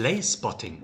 Playspotting. 0.00 0.82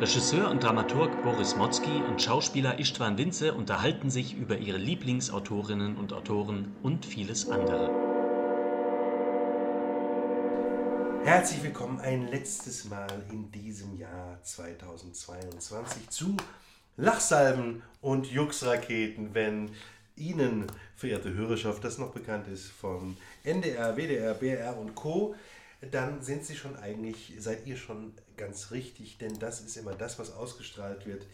Regisseur 0.00 0.50
und 0.50 0.62
Dramaturg 0.62 1.22
Boris 1.22 1.56
Motzki 1.56 2.02
und 2.06 2.20
Schauspieler 2.20 2.78
Istvan 2.78 3.16
Winze 3.16 3.54
unterhalten 3.54 4.10
sich 4.10 4.36
über 4.36 4.58
ihre 4.58 4.76
Lieblingsautorinnen 4.76 5.96
und 5.96 6.12
Autoren 6.12 6.76
und 6.82 7.06
vieles 7.06 7.48
andere. 7.48 7.88
Herzlich 11.24 11.62
willkommen 11.62 12.00
ein 12.00 12.28
letztes 12.28 12.84
Mal 12.84 13.08
in 13.32 13.50
diesem 13.50 13.96
Jahr 13.96 14.42
2022 14.42 16.10
zu 16.10 16.36
Lachsalven 16.98 17.82
und 18.02 18.30
Juxraketen, 18.30 19.32
wenn 19.32 19.70
Ihnen, 20.16 20.66
verehrte 20.96 21.32
Hörerschaft, 21.32 21.82
das 21.82 21.96
noch 21.96 22.12
bekannt 22.12 22.46
ist 22.48 22.66
vom 22.66 23.16
NDR, 23.42 23.96
WDR, 23.96 24.34
BR 24.34 24.76
und 24.76 24.94
Co., 24.94 25.34
dann 25.90 26.22
sind 26.22 26.44
Sie 26.44 26.56
schon 26.56 26.76
eigentlich, 26.76 27.32
seid 27.38 27.66
ihr 27.66 27.76
schon 27.76 28.12
ganz 28.36 28.70
richtig, 28.70 29.18
denn 29.18 29.38
das 29.38 29.60
ist 29.60 29.76
immer 29.76 29.94
das, 29.94 30.18
was 30.18 30.32
ausgestrahlt 30.32 31.06
wird 31.06 31.26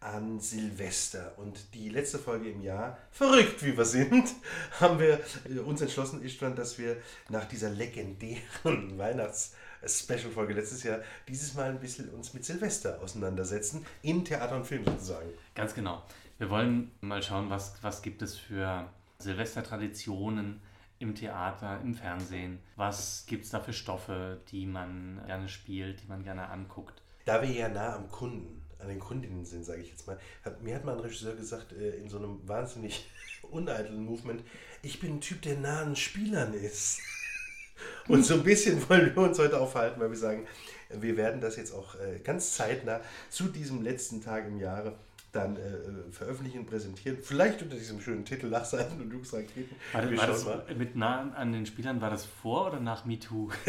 an 0.00 0.40
Silvester. 0.40 1.34
Und 1.38 1.74
die 1.74 1.88
letzte 1.88 2.18
Folge 2.18 2.50
im 2.50 2.60
Jahr, 2.60 2.98
verrückt 3.10 3.64
wie 3.64 3.76
wir 3.76 3.84
sind, 3.84 4.28
haben 4.80 4.98
wir 4.98 5.20
äh, 5.48 5.58
uns 5.58 5.80
entschlossen, 5.80 6.22
Istvan, 6.22 6.54
dass 6.54 6.78
wir 6.78 6.96
nach 7.28 7.46
dieser 7.46 7.70
legendären 7.70 8.96
Weihnachts-Special-Folge 8.98 10.54
letztes 10.54 10.82
Jahr 10.82 11.00
dieses 11.28 11.54
Mal 11.54 11.70
ein 11.70 11.80
bisschen 11.80 12.10
uns 12.10 12.34
mit 12.34 12.44
Silvester 12.44 13.00
auseinandersetzen, 13.00 13.84
in 14.02 14.24
Theater 14.24 14.56
und 14.56 14.66
Film 14.66 14.84
sozusagen. 14.84 15.30
Ganz 15.54 15.74
genau. 15.74 16.02
Wir 16.38 16.50
wollen 16.50 16.92
mal 17.00 17.22
schauen, 17.22 17.48
was, 17.48 17.74
was 17.82 18.02
gibt 18.02 18.20
es 18.20 18.36
für 18.36 18.90
Silvestertraditionen 19.18 20.60
im 20.98 21.14
Theater, 21.14 21.80
im 21.82 21.94
Fernsehen. 21.94 22.58
Was 22.76 23.24
gibt 23.26 23.44
es 23.44 23.50
da 23.50 23.60
für 23.60 23.72
Stoffe, 23.72 24.40
die 24.50 24.66
man 24.66 25.22
gerne 25.26 25.48
spielt, 25.48 26.02
die 26.02 26.08
man 26.08 26.24
gerne 26.24 26.48
anguckt? 26.48 27.02
Da 27.24 27.42
wir 27.42 27.50
ja 27.50 27.68
nah 27.68 27.96
am 27.96 28.10
Kunden, 28.10 28.62
an 28.78 28.88
den 28.88 29.00
Kundinnen 29.00 29.44
sind, 29.44 29.64
sage 29.64 29.82
ich 29.82 29.90
jetzt 29.90 30.06
mal, 30.06 30.18
hat, 30.44 30.62
mir 30.62 30.74
hat 30.74 30.84
mal 30.84 30.94
ein 30.94 31.00
Regisseur 31.00 31.34
gesagt, 31.34 31.72
äh, 31.72 31.96
in 31.96 32.08
so 32.08 32.18
einem 32.18 32.46
wahnsinnig 32.46 33.08
uneitlen 33.50 34.04
Movement, 34.04 34.42
ich 34.82 35.00
bin 35.00 35.16
ein 35.16 35.20
Typ, 35.20 35.42
der 35.42 35.56
nah 35.58 35.82
an 35.82 35.96
Spielern 35.96 36.54
ist. 36.54 37.00
Und 38.08 38.24
so 38.24 38.34
ein 38.34 38.42
bisschen 38.42 38.88
wollen 38.88 39.14
wir 39.14 39.22
uns 39.22 39.38
heute 39.38 39.60
aufhalten, 39.60 40.00
weil 40.00 40.10
wir 40.10 40.16
sagen, 40.16 40.46
wir 40.88 41.16
werden 41.16 41.40
das 41.40 41.56
jetzt 41.56 41.72
auch 41.72 41.96
äh, 41.96 42.20
ganz 42.20 42.54
zeitnah 42.54 43.00
zu 43.28 43.48
diesem 43.48 43.82
letzten 43.82 44.22
Tag 44.22 44.46
im 44.46 44.58
Jahre 44.58 44.96
dann 45.32 45.56
äh, 45.56 46.12
veröffentlichen, 46.12 46.66
präsentieren. 46.66 47.18
Vielleicht 47.22 47.62
unter 47.62 47.76
diesem 47.76 48.00
schönen 48.00 48.24
Titel 48.24 48.46
Lachseiten 48.46 49.00
und 49.00 49.12
Jux-Raketen. 49.12 49.76
War, 49.92 50.16
war 50.16 50.26
das 50.26 50.44
mal. 50.44 50.64
mit 50.76 50.96
nah 50.96 51.32
an 51.34 51.52
den 51.52 51.66
Spielern, 51.66 52.00
war 52.00 52.10
das 52.10 52.24
vor 52.24 52.68
oder 52.68 52.80
nach 52.80 53.04
MeToo? 53.04 53.50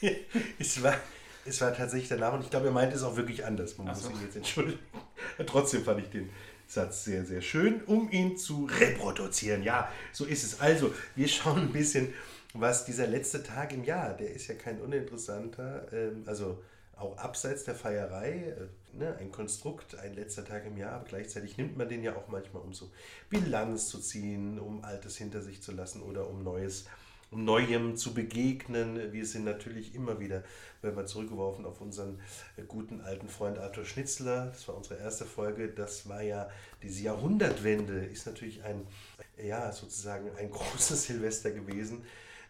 es, 0.58 0.82
war, 0.82 0.94
es 1.44 1.60
war 1.60 1.74
tatsächlich 1.74 2.08
danach 2.08 2.32
und 2.32 2.42
ich 2.42 2.50
glaube, 2.50 2.66
er 2.66 2.72
meint 2.72 2.92
es 2.92 3.02
auch 3.02 3.16
wirklich 3.16 3.44
anders. 3.44 3.78
Man 3.78 3.88
Ach 3.88 3.94
muss 3.94 4.04
so. 4.04 4.10
ihn 4.10 4.22
jetzt 4.22 4.36
entschuldigen. 4.36 4.78
Trotzdem 5.46 5.84
fand 5.84 6.00
ich 6.00 6.10
den 6.10 6.30
Satz 6.66 7.04
sehr, 7.04 7.24
sehr 7.24 7.40
schön, 7.40 7.82
um 7.84 8.10
ihn 8.10 8.36
zu 8.36 8.68
reproduzieren. 8.80 9.62
Ja, 9.62 9.90
so 10.12 10.24
ist 10.24 10.44
es. 10.44 10.60
Also, 10.60 10.92
wir 11.16 11.28
schauen 11.28 11.62
ein 11.62 11.72
bisschen, 11.72 12.12
was 12.54 12.84
dieser 12.84 13.06
letzte 13.06 13.42
Tag 13.42 13.72
im 13.72 13.84
Jahr, 13.84 14.14
der 14.14 14.32
ist 14.32 14.48
ja 14.48 14.54
kein 14.54 14.80
uninteressanter, 14.80 15.92
ähm, 15.92 16.24
also 16.26 16.62
auch 16.96 17.16
abseits 17.16 17.64
der 17.64 17.74
Feierei, 17.74 18.54
äh, 18.58 18.66
ne, 18.92 19.16
ein 19.18 19.30
Konstrukt, 19.30 19.96
ein 19.96 20.14
letzter 20.14 20.44
Tag 20.44 20.66
im 20.66 20.76
Jahr, 20.76 20.92
aber 20.92 21.04
gleichzeitig 21.04 21.56
nimmt 21.56 21.76
man 21.76 21.88
den 21.88 22.02
ja 22.02 22.16
auch 22.16 22.28
manchmal, 22.28 22.62
um 22.62 22.72
so 22.72 22.90
Bilanz 23.30 23.88
zu 23.88 23.98
ziehen, 23.98 24.58
um 24.58 24.84
Altes 24.84 25.16
hinter 25.16 25.42
sich 25.42 25.62
zu 25.62 25.72
lassen 25.72 26.02
oder 26.02 26.28
um 26.28 26.42
Neues, 26.42 26.86
um 27.30 27.44
Neuem 27.44 27.96
zu 27.96 28.14
begegnen. 28.14 29.12
Wir 29.12 29.26
sind 29.26 29.44
natürlich 29.44 29.94
immer 29.94 30.20
wieder, 30.20 30.44
wenn 30.82 30.96
wir 30.96 31.06
zurückgeworfen 31.06 31.66
auf 31.66 31.80
unseren 31.80 32.20
äh, 32.56 32.62
guten 32.62 33.00
alten 33.00 33.28
Freund 33.28 33.58
Arthur 33.58 33.84
Schnitzler, 33.84 34.46
das 34.46 34.66
war 34.68 34.76
unsere 34.76 34.98
erste 35.00 35.24
Folge, 35.24 35.68
das 35.68 36.08
war 36.08 36.22
ja 36.22 36.48
diese 36.82 37.02
Jahrhundertwende, 37.02 38.04
ist 38.04 38.26
natürlich 38.26 38.62
ein, 38.62 38.86
ja, 39.42 39.72
sozusagen 39.72 40.30
ein 40.36 40.50
großes 40.50 41.04
Silvester 41.04 41.50
gewesen 41.50 42.04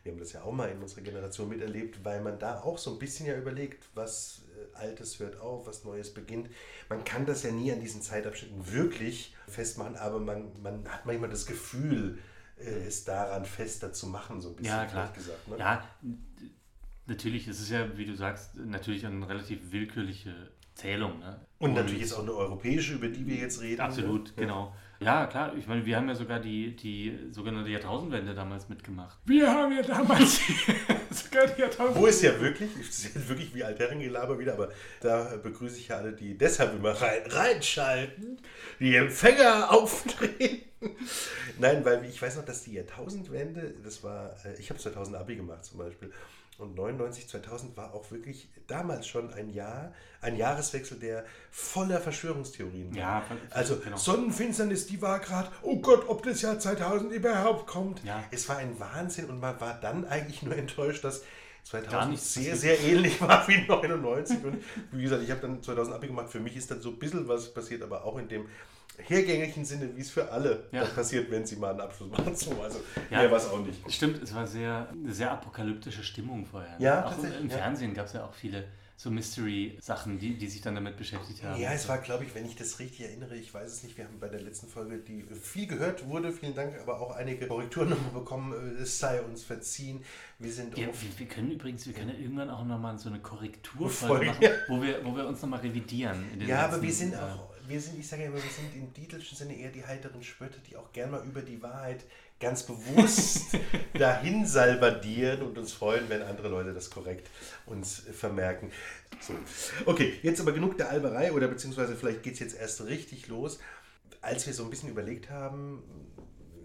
wir 0.08 0.12
haben 0.12 0.20
das 0.20 0.32
ja 0.32 0.42
auch 0.42 0.52
mal 0.52 0.70
in 0.70 0.80
unserer 0.80 1.02
Generation 1.02 1.48
miterlebt, 1.50 2.02
weil 2.02 2.22
man 2.22 2.38
da 2.38 2.60
auch 2.62 2.78
so 2.78 2.92
ein 2.92 2.98
bisschen 2.98 3.26
ja 3.26 3.36
überlegt, 3.36 3.84
was 3.94 4.42
Altes 4.74 5.18
hört 5.18 5.40
auf, 5.40 5.66
was 5.66 5.84
Neues 5.84 6.12
beginnt. 6.12 6.48
Man 6.88 7.04
kann 7.04 7.26
das 7.26 7.42
ja 7.42 7.50
nie 7.50 7.72
an 7.72 7.80
diesen 7.80 8.02
Zeitabschnitten 8.02 8.72
wirklich 8.72 9.34
festmachen, 9.46 9.96
aber 9.96 10.20
man, 10.20 10.50
man 10.62 10.88
hat 10.88 11.06
manchmal 11.06 11.30
das 11.30 11.46
Gefühl, 11.46 12.18
äh, 12.56 12.86
es 12.86 13.04
daran 13.04 13.44
fester 13.44 13.92
zu 13.92 14.06
machen, 14.06 14.40
so 14.40 14.50
ein 14.50 14.56
bisschen 14.56 14.76
ja, 14.76 14.86
klar. 14.86 15.12
gesagt. 15.12 15.48
Ne? 15.48 15.58
Ja, 15.58 15.84
natürlich, 17.06 17.48
es 17.48 17.60
ist 17.60 17.70
ja, 17.70 17.96
wie 17.96 18.06
du 18.06 18.14
sagst, 18.14 18.54
natürlich 18.56 19.06
eine 19.06 19.28
relativ 19.28 19.72
willkürliche 19.72 20.34
Zählung. 20.74 21.18
Ne? 21.18 21.40
Und, 21.58 21.70
Und 21.70 21.74
natürlich 21.74 22.02
ist 22.02 22.12
auch 22.12 22.22
eine 22.22 22.32
europäische, 22.32 22.94
über 22.94 23.08
die 23.08 23.26
wir 23.26 23.36
jetzt 23.36 23.60
reden. 23.60 23.80
Absolut, 23.80 24.28
ne? 24.28 24.32
genau. 24.36 24.74
Ja, 25.00 25.26
klar. 25.26 25.54
Ich 25.56 25.66
meine, 25.66 25.86
wir 25.86 25.96
haben 25.96 26.08
ja 26.08 26.14
sogar 26.14 26.40
die, 26.40 26.74
die 26.74 27.16
sogenannte 27.30 27.70
Jahrtausendwende 27.70 28.34
damals 28.34 28.68
mitgemacht. 28.68 29.16
Wir 29.24 29.48
haben 29.48 29.72
ja 29.76 29.82
damals 29.82 30.40
sogar 31.10 31.46
die 31.46 31.60
Jahrtausendwende. 31.60 32.00
Wo 32.00 32.06
ist 32.06 32.22
ja 32.22 32.40
wirklich, 32.40 32.70
das 32.76 32.98
ist 32.98 33.14
jetzt 33.14 33.28
wirklich 33.28 33.54
wie 33.54 33.62
Altherrengelaber 33.62 34.38
wieder, 34.38 34.54
aber 34.54 34.70
da 35.00 35.36
begrüße 35.40 35.78
ich 35.78 35.88
ja 35.88 35.98
alle, 35.98 36.12
die 36.12 36.36
deshalb 36.36 36.74
immer 36.74 36.90
rein, 36.90 37.22
reinschalten, 37.26 38.38
die 38.80 38.96
Empfänger 38.96 39.70
aufdrehen. 39.70 40.62
Nein, 41.58 41.84
weil 41.84 42.04
ich 42.04 42.20
weiß 42.20 42.36
noch, 42.36 42.44
dass 42.44 42.64
die 42.64 42.74
Jahrtausendwende, 42.74 43.74
das 43.82 44.02
war, 44.02 44.34
äh, 44.44 44.58
ich 44.58 44.70
habe 44.70 44.80
2000 44.80 45.16
Abi 45.16 45.36
gemacht 45.36 45.64
zum 45.64 45.78
Beispiel. 45.78 46.12
Und 46.58 46.74
99, 46.74 47.28
2000 47.28 47.76
war 47.76 47.94
auch 47.94 48.10
wirklich 48.10 48.48
damals 48.66 49.06
schon 49.06 49.32
ein 49.32 49.48
Jahr, 49.50 49.92
ein 50.20 50.36
Jahreswechsel, 50.36 50.98
der 50.98 51.24
voller 51.52 52.00
Verschwörungstheorien 52.00 52.90
war. 52.90 52.98
Ja, 52.98 53.22
also 53.50 53.78
genau. 53.78 53.96
Sonnenfinsternis, 53.96 54.88
die 54.88 55.00
war 55.00 55.20
gerade, 55.20 55.50
oh 55.62 55.76
Gott, 55.78 56.08
ob 56.08 56.24
das 56.24 56.42
Jahr 56.42 56.58
2000 56.58 57.12
überhaupt 57.12 57.68
kommt. 57.68 58.02
Ja. 58.02 58.24
Es 58.32 58.48
war 58.48 58.56
ein 58.56 58.78
Wahnsinn 58.80 59.26
und 59.26 59.38
man 59.38 59.60
war 59.60 59.78
dann 59.80 60.04
eigentlich 60.04 60.42
nur 60.42 60.56
enttäuscht, 60.56 61.04
dass 61.04 61.22
2000 61.62 62.18
sehr, 62.18 62.56
sehr 62.56 62.80
ähnlich 62.80 63.20
war 63.20 63.46
wie 63.46 63.58
99. 63.58 64.44
Und 64.44 64.64
wie 64.90 65.02
gesagt, 65.02 65.22
ich 65.22 65.30
habe 65.30 65.42
dann 65.42 65.62
2000 65.62 65.94
Abi 65.94 66.08
gemacht. 66.08 66.28
Für 66.28 66.40
mich 66.40 66.56
ist 66.56 66.72
dann 66.72 66.80
so 66.80 66.90
ein 66.90 66.98
bisschen 66.98 67.28
was 67.28 67.54
passiert, 67.54 67.82
aber 67.82 68.04
auch 68.04 68.18
in 68.18 68.26
dem 68.26 68.48
hergängigen 68.98 69.64
Sinne, 69.64 69.90
wie 69.96 70.00
es 70.00 70.10
für 70.10 70.30
alle 70.30 70.64
ja. 70.72 70.84
passiert, 70.84 71.30
wenn 71.30 71.46
sie 71.46 71.56
mal 71.56 71.70
einen 71.70 71.80
Abschluss 71.80 72.10
machen. 72.10 72.34
So, 72.34 72.60
also 72.62 72.80
ja, 73.10 73.18
mehr 73.18 73.30
war 73.30 73.38
es 73.38 73.46
auch 73.46 73.64
nicht. 73.64 73.92
Stimmt, 73.92 74.22
es 74.22 74.34
war 74.34 74.46
sehr, 74.46 74.88
eine 74.90 75.12
sehr 75.12 75.30
apokalyptische 75.30 76.02
Stimmung 76.02 76.44
vorher. 76.46 76.76
Ja, 76.78 77.06
auch 77.06 77.16
im, 77.22 77.50
Fernsehen 77.50 77.94
gab 77.94 78.06
es 78.06 78.12
ja 78.12 78.24
auch 78.24 78.34
viele 78.34 78.64
so 78.98 79.12
Mystery-Sachen, 79.12 80.18
die, 80.18 80.36
die 80.36 80.48
sich 80.48 80.60
dann 80.60 80.74
damit 80.74 80.96
beschäftigt 80.96 81.44
haben. 81.44 81.60
Ja, 81.60 81.72
es 81.72 81.88
war, 81.88 81.98
glaube 81.98 82.24
ich, 82.24 82.34
wenn 82.34 82.44
ich 82.44 82.56
das 82.56 82.80
richtig 82.80 83.06
erinnere, 83.06 83.36
ich 83.36 83.54
weiß 83.54 83.72
es 83.72 83.82
nicht, 83.84 83.96
wir 83.96 84.04
haben 84.04 84.18
bei 84.18 84.28
der 84.28 84.40
letzten 84.40 84.66
Folge, 84.66 84.98
die 84.98 85.24
viel 85.40 85.68
gehört 85.68 86.08
wurde, 86.08 86.32
vielen 86.32 86.56
Dank, 86.56 86.74
aber 86.80 87.00
auch 87.00 87.14
einige 87.14 87.46
Korrekturen 87.46 87.90
nochmal 87.90 88.10
bekommen, 88.10 88.76
es 88.82 88.98
sei 88.98 89.22
uns 89.22 89.44
verziehen. 89.44 90.04
Wir 90.40 90.52
sind 90.52 90.76
ja, 90.76 90.88
wir, 90.88 90.92
wir, 91.16 91.28
können 91.28 91.52
übrigens, 91.52 91.86
wir 91.86 91.94
können 91.94 92.08
ja 92.08 92.16
irgendwann 92.16 92.50
auch 92.50 92.64
nochmal 92.64 92.98
so 92.98 93.08
eine 93.08 93.20
Korrekturfolge 93.20 94.26
machen, 94.26 94.46
wo, 94.68 94.82
wir, 94.82 95.04
wo 95.04 95.14
wir 95.14 95.28
uns 95.28 95.40
nochmal 95.42 95.60
revidieren. 95.60 96.24
ja, 96.44 96.66
aber 96.66 96.82
wir 96.82 96.92
sind 96.92 97.14
auch 97.14 97.50
wir 97.68 97.80
sind, 97.80 97.98
ich 97.98 98.08
sage 98.08 98.22
ja 98.22 98.28
immer, 98.28 98.42
wir 98.42 98.50
sind 98.50 98.74
im 98.74 98.90
biblischen 98.90 99.36
Sinne 99.36 99.56
eher 99.56 99.70
die 99.70 99.84
heiteren 99.84 100.22
Spötter, 100.22 100.58
die 100.68 100.76
auch 100.76 100.92
gern 100.92 101.10
mal 101.10 101.24
über 101.24 101.42
die 101.42 101.62
Wahrheit 101.62 102.04
ganz 102.40 102.62
bewusst 102.62 103.56
dahin 103.98 104.46
salvadieren 104.46 105.42
und 105.42 105.58
uns 105.58 105.72
freuen, 105.72 106.08
wenn 106.08 106.22
andere 106.22 106.48
Leute 106.48 106.72
das 106.72 106.90
korrekt 106.90 107.28
uns 107.66 108.02
vermerken. 108.12 108.70
So. 109.20 109.34
Okay, 109.86 110.18
jetzt 110.22 110.40
aber 110.40 110.52
genug 110.52 110.76
der 110.76 110.90
Alberei 110.90 111.32
oder 111.32 111.48
beziehungsweise 111.48 111.96
vielleicht 111.96 112.22
geht 112.22 112.34
es 112.34 112.38
jetzt 112.38 112.56
erst 112.56 112.84
richtig 112.84 113.28
los. 113.28 113.58
Als 114.20 114.46
wir 114.46 114.54
so 114.54 114.64
ein 114.64 114.70
bisschen 114.70 114.88
überlegt 114.88 115.30
haben, 115.30 115.82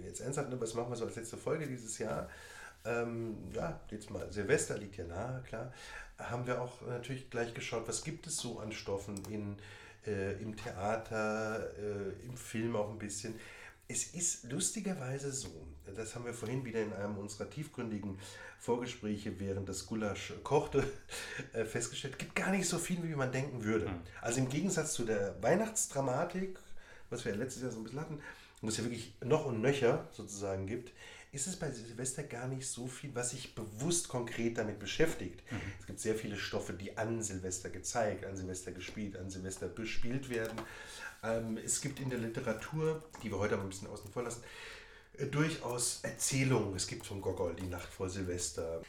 jetzt 0.06 0.22
ernsthaft, 0.22 0.50
ne, 0.50 0.60
was 0.60 0.74
machen 0.74 0.92
wir 0.92 0.95
so 0.95 1.06
als 1.06 1.16
letzte 1.16 1.38
Folge 1.38 1.68
dieses 1.68 1.98
Jahr? 1.98 2.30
Ähm, 2.86 3.38
ja, 3.54 3.80
jetzt 3.92 4.10
mal 4.10 4.31
Silvester 4.31 4.77
liegt 4.77 4.98
ja 4.98 5.06
nahe, 5.06 5.42
klar. 5.44 5.74
Haben 6.18 6.45
wir 6.45 6.62
auch 6.62 6.81
natürlich 6.88 7.30
gleich 7.30 7.54
geschaut, 7.54 7.88
was 7.88 8.04
gibt 8.04 8.27
es 8.27 8.38
so 8.38 8.60
an 8.60 8.72
Stoffen 8.72 9.22
in 9.30 9.57
äh, 10.07 10.33
im 10.41 10.55
Theater, 10.55 11.69
äh, 11.77 12.25
im 12.25 12.38
Film 12.38 12.75
auch 12.75 12.89
ein 12.89 13.00
bisschen. 13.00 13.35
Es 13.88 14.13
ist 14.13 14.50
lustigerweise 14.51 15.31
so, 15.31 15.50
das 15.95 16.15
haben 16.15 16.25
wir 16.25 16.33
vorhin 16.33 16.63
wieder 16.65 16.81
in 16.81 16.94
einem 16.94 17.17
unserer 17.17 17.50
tiefgründigen 17.50 18.17
Vorgespräche, 18.59 19.39
während 19.39 19.67
das 19.67 19.85
Gulasch 19.85 20.33
kochte, 20.44 20.83
äh, 21.53 21.65
festgestellt, 21.65 22.17
gibt 22.17 22.35
gar 22.35 22.51
nicht 22.51 22.67
so 22.67 22.79
viel, 22.79 23.03
wie 23.03 23.15
man 23.15 23.31
denken 23.31 23.63
würde. 23.63 23.89
Mhm. 23.89 24.01
Also 24.21 24.39
im 24.39 24.50
Gegensatz 24.50 24.94
zu 24.94 25.03
der 25.03 25.41
Weihnachtsdramatik, 25.44 26.57
was 27.09 27.25
wir 27.25 27.33
ja 27.33 27.38
letztes 27.38 27.61
Jahr 27.61 27.71
so 27.71 27.79
ein 27.79 27.83
bisschen 27.83 28.00
hatten, 28.00 28.19
und 28.61 28.69
es 28.69 28.77
ja 28.77 28.85
wirklich 28.85 29.13
noch 29.21 29.45
und 29.45 29.61
nöcher 29.61 30.07
sozusagen 30.11 30.65
gibt, 30.65 30.94
ist 31.33 31.47
es 31.47 31.57
bei 31.57 31.69
Silvester 31.71 32.24
gar 32.24 32.47
nicht 32.47 32.65
so 32.65 32.88
viel, 32.88 33.13
was 33.15 33.31
sich 33.31 33.56
bewusst 33.56 34.07
konkret 34.07 34.57
damit 34.57 34.80
beschäftigt. 34.80 35.41
Mhm. 35.51 35.62
Es 35.80 35.88
gibt 35.88 36.00
sehr 36.00 36.15
viele 36.15 36.38
Stoffe, 36.38 36.74
die 36.74 36.97
an 36.97 37.21
Silvester 37.21 37.69
gezeigt, 37.69 38.25
an 38.25 38.38
Silvester 38.38 38.71
gespielt, 38.71 39.18
an 39.18 39.30
Silvester 39.30 39.68
bespielt 39.68 40.30
werden. 40.30 40.57
Ähm, 41.24 41.57
es 41.57 41.81
gibt 41.81 42.00
in 42.00 42.09
der 42.09 42.19
Literatur, 42.19 43.03
die 43.21 43.31
wir 43.31 43.39
heute 43.39 43.56
aber 43.56 43.63
ein 43.63 43.69
bisschen 43.69 43.89
außen 43.89 44.12
vor 44.12 44.24
lassen, 44.24 44.44
äh, 45.18 45.25
durchaus 45.25 46.00
Erzählungen. 46.03 46.75
Es 46.75 46.88
gibt 46.88 47.06
von 47.06 47.19
Gogol 47.19 47.56
die 47.56 47.68
Nacht 47.68 47.89
vor 47.89 48.09
Silvester. 48.09 48.81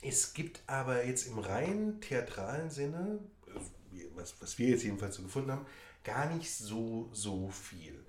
Es 0.00 0.32
gibt 0.32 0.62
aber 0.66 1.04
jetzt 1.04 1.26
im 1.26 1.38
rein 1.38 2.00
theatralen 2.00 2.70
Sinne 2.70 3.18
was, 4.14 4.34
was 4.40 4.58
wir 4.58 4.68
jetzt 4.68 4.84
jedenfalls 4.84 5.16
so 5.16 5.22
gefunden 5.22 5.50
haben, 5.50 5.66
gar 6.04 6.32
nicht 6.32 6.50
so, 6.50 7.08
so 7.12 7.48
viel. 7.50 8.04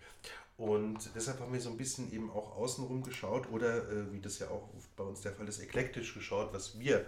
Und 0.62 1.10
deshalb 1.16 1.40
haben 1.40 1.52
wir 1.52 1.60
so 1.60 1.72
ein 1.72 1.78
bisschen 1.78 2.14
eben 2.14 2.30
auch 2.30 2.56
außenrum 2.56 3.02
geschaut 3.02 3.52
oder, 3.52 3.90
äh, 3.90 4.14
wie 4.14 4.20
das 4.20 4.38
ja 4.38 4.48
auch 4.50 4.70
bei 4.96 5.04
uns 5.04 5.22
der 5.22 5.34
Fall 5.34 5.48
ist, 5.48 5.60
eklektisch 5.60 6.14
geschaut, 6.14 6.54
was 6.54 6.80
wir 6.80 7.04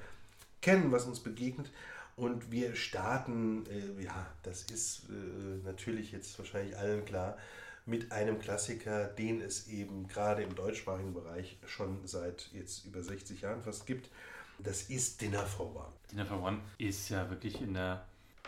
kennen, 0.59 0.91
was 0.91 1.05
uns 1.05 1.19
begegnet. 1.19 1.69
Und 2.15 2.49
wir 2.49 2.75
starten, 2.75 3.63
äh, 3.67 4.03
ja, 4.03 4.25
das 4.41 4.63
ist 4.63 5.03
äh, 5.07 5.63
natürlich 5.65 6.11
jetzt 6.11 6.39
wahrscheinlich 6.39 6.75
allen 6.75 7.05
klar, 7.05 7.37
mit 7.85 8.11
einem 8.11 8.39
Klassiker, 8.39 9.05
den 9.05 9.39
es 9.39 9.67
eben 9.67 10.07
gerade 10.07 10.41
im 10.41 10.55
deutschsprachigen 10.55 11.13
Bereich 11.13 11.55
schon 11.67 11.99
seit 12.07 12.49
jetzt 12.53 12.85
über 12.85 13.03
60 13.03 13.41
Jahren 13.41 13.61
fast 13.61 13.85
gibt. 13.85 14.09
Das 14.57 14.89
ist 14.89 15.21
Dinner 15.21 15.45
for 15.45 15.75
One. 15.75 15.93
Dinner 16.11 16.25
for 16.25 16.41
One 16.41 16.59
ist 16.79 17.07
ja 17.09 17.29
wirklich 17.29 17.61
in 17.61 17.75
der 17.75 18.03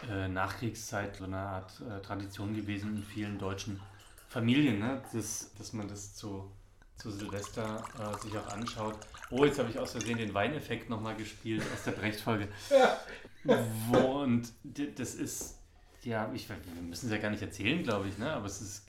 äh, 0.09 0.27
Nachkriegszeit 0.27 1.17
so 1.17 1.25
eine 1.25 1.37
Art 1.37 1.79
äh, 1.81 2.01
Tradition 2.01 2.55
gewesen 2.55 2.95
in 2.95 3.03
vielen 3.03 3.37
deutschen 3.37 3.79
Familien, 4.35 4.79
ne? 4.79 5.01
das, 5.13 5.53
dass 5.57 5.71
man 5.71 5.87
das 5.87 6.13
zu, 6.13 6.51
zu 6.97 7.09
Silvester 7.09 7.81
äh, 7.97 8.21
sich 8.21 8.37
auch 8.37 8.47
anschaut. 8.47 8.97
Oh, 9.29 9.45
jetzt 9.45 9.57
habe 9.59 9.69
ich 9.69 9.79
aus 9.79 9.93
Versehen 9.93 10.17
den 10.17 10.33
Weineffekt 10.33 10.89
nochmal 10.89 11.15
gespielt 11.15 11.63
aus 11.73 11.85
der 11.85 11.91
Brecht-Folge. 11.91 12.49
Wo, 13.89 14.23
und 14.23 14.51
das 14.97 15.15
ist, 15.15 15.57
ja, 16.03 16.29
ich, 16.33 16.49
wir 16.49 16.57
müssen 16.81 17.05
es 17.05 17.13
ja 17.13 17.17
gar 17.17 17.29
nicht 17.29 17.43
erzählen, 17.43 17.81
glaube 17.81 18.09
ich, 18.09 18.17
ne? 18.17 18.29
aber 18.29 18.47
es 18.47 18.59
ist, 18.59 18.85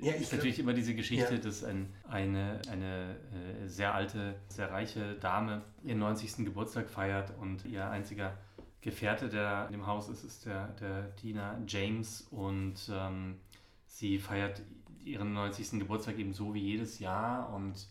ja, 0.00 0.14
ist 0.14 0.32
natürlich 0.32 0.58
immer 0.58 0.72
diese 0.72 0.94
Geschichte, 0.94 1.34
ja. 1.34 1.40
dass 1.40 1.62
ein, 1.62 1.92
eine, 2.08 2.62
eine 2.70 3.16
äh, 3.34 3.68
sehr 3.68 3.94
alte, 3.94 4.36
sehr 4.48 4.70
reiche 4.70 5.16
Dame 5.16 5.60
ihren 5.84 5.98
90. 5.98 6.46
Geburtstag 6.46 6.88
feiert 6.88 7.34
und 7.38 7.66
ihr 7.66 7.86
einziger 7.90 8.38
Gefährte, 8.80 9.28
der 9.28 9.66
in 9.66 9.72
dem 9.72 9.86
Haus 9.86 10.08
ist, 10.08 10.24
ist 10.24 10.46
der, 10.46 10.68
der 10.80 11.02
Diener 11.22 11.60
James 11.66 12.26
und 12.30 12.90
ähm, 12.90 13.40
sie 13.84 14.18
feiert 14.18 14.62
ihren 15.06 15.32
90. 15.32 15.78
Geburtstag 15.80 16.18
eben 16.18 16.32
so 16.32 16.54
wie 16.54 16.60
jedes 16.60 16.98
Jahr 16.98 17.52
und 17.54 17.88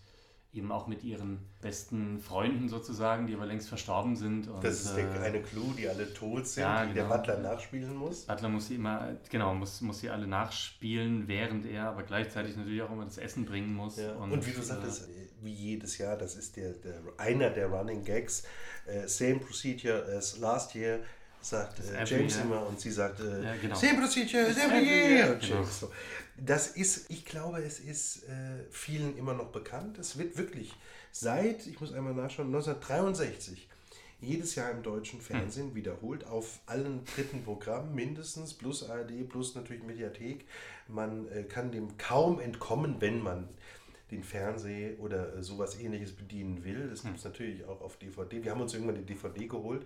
eben 0.56 0.71
auch 0.71 0.88
mit 0.88 1.03
ihren 1.03 1.39
besten 1.62 2.19
Freunden 2.19 2.69
sozusagen, 2.69 3.27
die 3.27 3.33
aber 3.33 3.45
längst 3.45 3.67
verstorben 3.67 4.15
sind. 4.15 4.47
Und, 4.47 4.63
das 4.63 4.85
ist 4.85 4.95
der, 4.95 5.13
äh, 5.13 5.25
eine 5.25 5.41
Clue, 5.41 5.73
die 5.77 5.88
alle 5.88 6.13
tot 6.13 6.47
sind, 6.47 6.63
ja, 6.63 6.85
die 6.85 6.94
genau. 6.94 7.09
der 7.09 7.17
Butler 7.17 7.38
nachspielen 7.39 7.95
muss. 7.95 8.25
Butler 8.25 8.50
muss 8.50 8.67
sie 8.67 8.75
immer, 8.75 9.15
genau, 9.29 9.53
muss, 9.53 9.81
muss 9.81 10.00
sie 10.00 10.09
alle 10.09 10.27
nachspielen, 10.27 11.27
während 11.27 11.65
er 11.65 11.89
aber 11.89 12.03
gleichzeitig 12.03 12.56
natürlich 12.56 12.81
auch 12.81 12.91
immer 12.91 13.03
das 13.03 13.17
Essen 13.17 13.45
bringen 13.45 13.73
muss. 13.73 13.97
Ja. 13.97 14.15
Und, 14.15 14.31
und, 14.31 14.47
wie 14.47 14.51
du 14.51 14.62
sagtest, 14.62 15.09
äh, 15.09 15.27
wie 15.41 15.53
jedes 15.53 15.97
Jahr, 15.97 16.17
das 16.17 16.35
ist 16.35 16.56
der, 16.56 16.71
der 16.73 17.01
einer 17.17 17.50
der 17.50 17.67
Running 17.67 18.03
Gags, 18.03 18.44
uh, 18.88 19.07
same 19.07 19.39
procedure 19.39 20.06
as 20.15 20.38
last 20.38 20.73
year, 20.73 21.00
sagt 21.45 21.80
äh, 21.80 22.03
James 22.06 22.38
immer 22.38 22.65
und 22.65 22.80
sie 22.80 22.92
sagt 22.92 23.19
äh, 23.19 23.44
ja, 23.44 23.56
genau. 23.56 23.75
procedure 24.00 24.47
as 24.47 24.57
every 24.57 24.83
year. 24.83 25.36
Genau. 25.36 25.63
So. 25.63 25.92
Das 26.38 26.68
ist, 26.68 27.09
ich 27.09 27.24
glaube, 27.24 27.59
es 27.59 27.80
ist 27.80 28.24
äh, 28.24 28.63
vielen 28.71 29.18
immer 29.18 29.33
noch 29.33 29.51
bekannt. 29.51 29.97
Es 30.00 30.18
wird 30.18 30.38
wirklich 30.38 30.74
seit, 31.12 31.65
ich 31.68 31.80
muss 31.80 31.94
einmal 31.94 32.13
nachschauen, 32.13 32.47
1963 32.47 33.69
jedes 34.21 34.56
Jahr 34.56 34.71
im 34.71 34.81
deutschen 34.81 35.19
hm. 35.19 35.25
Fernsehen 35.25 35.68
hm. 35.68 35.75
wiederholt, 35.75 36.25
auf 36.25 36.59
allen 36.65 37.06
dritten 37.15 37.44
Programmen 37.44 37.94
mindestens, 37.94 38.53
plus 38.53 38.89
ARD, 38.89 39.30
plus 39.30 39.56
natürlich 39.56 39.83
Mediathek. 39.83 40.45
Man 40.88 41.27
äh, 41.30 41.44
kann 41.44 41.71
dem 41.71 41.98
kaum 41.98 42.39
entkommen, 42.39 42.95
wenn 43.00 43.21
man 43.21 43.50
den 44.12 44.24
Fernseher 44.24 45.00
oder 45.00 45.36
äh, 45.36 45.44
sowas 45.44 45.80
ähnliches 45.80 46.12
bedienen 46.12 46.63
will. 46.63 46.89
Das 46.89 47.03
gibt 47.03 47.18
es 47.18 47.24
hm. 47.24 47.31
natürlich 47.31 47.65
auch 47.65 47.81
auf 47.81 47.98
DVD. 47.98 48.44
Wir 48.44 48.51
haben 48.51 48.62
uns 48.62 48.74
irgendwann 48.74 48.95
die 48.95 49.06
DVD 49.06 49.48
geholt, 49.48 49.86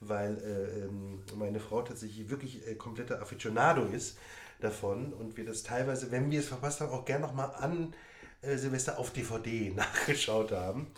weil 0.00 0.38
äh, 0.38 0.84
ähm, 0.84 1.22
meine 1.36 1.60
Frau 1.60 1.82
tatsächlich 1.82 2.30
wirklich 2.30 2.66
äh, 2.66 2.74
kompletter 2.74 3.20
Aficionado 3.20 3.84
ist 3.84 4.18
davon 4.60 5.12
und 5.12 5.36
wir 5.36 5.44
das 5.44 5.62
teilweise, 5.62 6.10
wenn 6.10 6.30
wir 6.30 6.40
es 6.40 6.48
verpasst 6.48 6.80
haben, 6.80 6.92
auch 6.92 7.04
gern 7.04 7.20
nochmal 7.20 7.54
an 7.56 7.94
äh, 8.42 8.56
Silvester 8.56 8.98
auf 8.98 9.12
DVD 9.12 9.70
nachgeschaut 9.76 10.52
haben. 10.52 10.88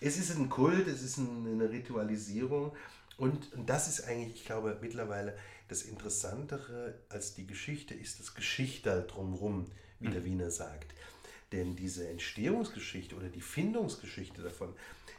Es 0.00 0.18
ist 0.18 0.36
ein 0.36 0.48
Kult, 0.48 0.86
es 0.86 1.02
ist 1.02 1.18
ein, 1.18 1.46
eine 1.46 1.70
Ritualisierung 1.70 2.72
und, 3.16 3.52
und 3.54 3.68
das 3.68 3.88
ist 3.88 4.04
eigentlich, 4.04 4.34
ich 4.34 4.44
glaube, 4.44 4.78
mittlerweile 4.80 5.36
das 5.68 5.82
Interessantere 5.82 6.94
als 7.08 7.34
die 7.34 7.46
Geschichte 7.46 7.94
ist 7.94 8.20
das 8.20 8.34
Geschichte 8.34 9.06
drumherum, 9.08 9.66
wie 9.98 10.08
der 10.08 10.20
mhm. 10.20 10.26
Wiener 10.26 10.50
sagt. 10.50 10.94
Denn 11.52 11.76
diese 11.76 12.08
Entstehungsgeschichte 12.08 13.16
oder 13.16 13.28
die 13.28 13.40
Findungsgeschichte 13.40 14.42
davon, 14.42 14.74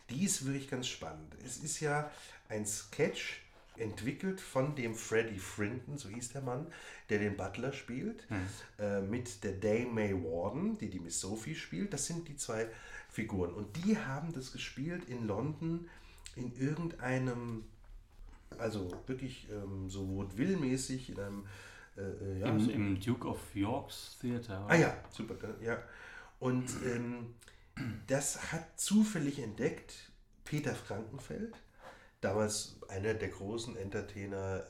die 0.09 0.25
ist 0.25 0.45
wirklich 0.45 0.69
ganz 0.69 0.87
spannend. 0.87 1.35
Es 1.45 1.57
ist 1.57 1.79
ja 1.79 2.11
ein 2.49 2.65
Sketch, 2.65 3.41
entwickelt 3.79 4.41
von 4.41 4.75
dem 4.75 4.95
Freddie 4.95 5.39
Frinton, 5.39 5.97
so 5.97 6.09
hieß 6.09 6.29
der 6.29 6.41
Mann, 6.41 6.67
der 7.09 7.19
den 7.19 7.37
Butler 7.37 7.73
spielt, 7.73 8.29
mhm. 8.29 8.47
äh, 8.79 9.01
mit 9.01 9.43
der 9.43 9.53
Day 9.53 9.85
May 9.85 10.13
Warden, 10.13 10.77
die 10.77 10.89
die 10.89 10.99
Miss 10.99 11.19
Sophie 11.19 11.55
spielt. 11.55 11.93
Das 11.93 12.05
sind 12.05 12.27
die 12.27 12.35
zwei 12.35 12.67
Figuren. 13.09 13.53
Und 13.53 13.75
die 13.77 13.97
haben 13.97 14.33
das 14.33 14.51
gespielt 14.51 15.05
in 15.09 15.27
London 15.27 15.89
in 16.35 16.53
irgendeinem, 16.55 17.65
also 18.57 18.91
wirklich 19.07 19.47
ähm, 19.51 19.89
so 19.89 20.05
Vaudeville-mäßig 20.07 21.09
in 21.09 21.19
einem 21.19 21.45
äh, 21.97 22.01
äh 22.01 22.39
ja, 22.41 22.47
Im, 22.49 22.59
so 22.59 22.71
Im, 22.71 22.99
Duke 22.99 23.27
of 23.27 23.39
Yorks 23.55 24.17
Theater. 24.21 24.65
Ah 24.67 24.75
ja, 24.75 24.95
super, 25.11 25.35
ja. 25.61 25.81
Und 26.39 26.69
ähm, 26.85 27.33
das 28.07 28.51
hat 28.51 28.79
zufällig 28.79 29.39
entdeckt 29.39 30.11
Peter 30.43 30.75
Frankenfeld 30.75 31.55
damals 32.21 32.77
einer 32.87 33.13
der 33.13 33.29
großen 33.29 33.77
Entertainer, 33.77 34.63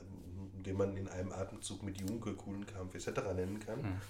den 0.54 0.76
man 0.76 0.96
in 0.96 1.08
einem 1.08 1.32
Atemzug 1.32 1.82
mit 1.82 2.00
Junke, 2.00 2.34
Kuhlenkampf 2.34 2.94
etc. 2.94 3.20
nennen 3.34 3.60
kann, 3.60 3.80
mhm. 3.80 4.00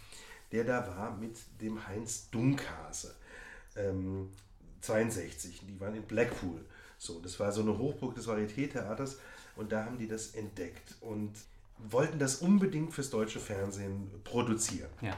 der 0.52 0.64
da 0.64 0.86
war 0.88 1.16
mit 1.16 1.38
dem 1.60 1.86
Heinz 1.86 2.30
Dunkhase. 2.30 3.14
Ähm, 3.76 4.30
62, 4.80 5.62
die 5.66 5.80
waren 5.80 5.94
in 5.94 6.02
Blackpool. 6.02 6.64
So, 6.98 7.20
das 7.20 7.38
war 7.38 7.52
so 7.52 7.62
eine 7.62 7.78
Hochburg 7.78 8.14
des 8.14 8.26
Varieté-Theaters 8.26 9.18
und 9.56 9.72
da 9.72 9.84
haben 9.84 9.98
die 9.98 10.08
das 10.08 10.34
entdeckt 10.34 10.96
und 11.00 11.32
wollten 11.78 12.18
das 12.18 12.36
unbedingt 12.36 12.92
fürs 12.92 13.10
deutsche 13.10 13.38
Fernsehen 13.38 14.10
produzieren. 14.24 14.90
Ja. 15.00 15.16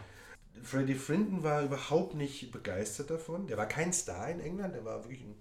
Freddie 0.63 0.95
Frinton 0.95 1.43
war 1.43 1.63
überhaupt 1.63 2.15
nicht 2.15 2.53
begeistert 2.53 3.11
davon. 3.11 3.47
Der 3.47 3.57
war 3.57 3.67
kein 3.67 3.93
Star 3.93 4.29
in 4.31 4.41
England, 4.41 4.75
der 4.75 4.85
war 4.85 5.05
wirklich 5.05 5.23
ein 5.23 5.35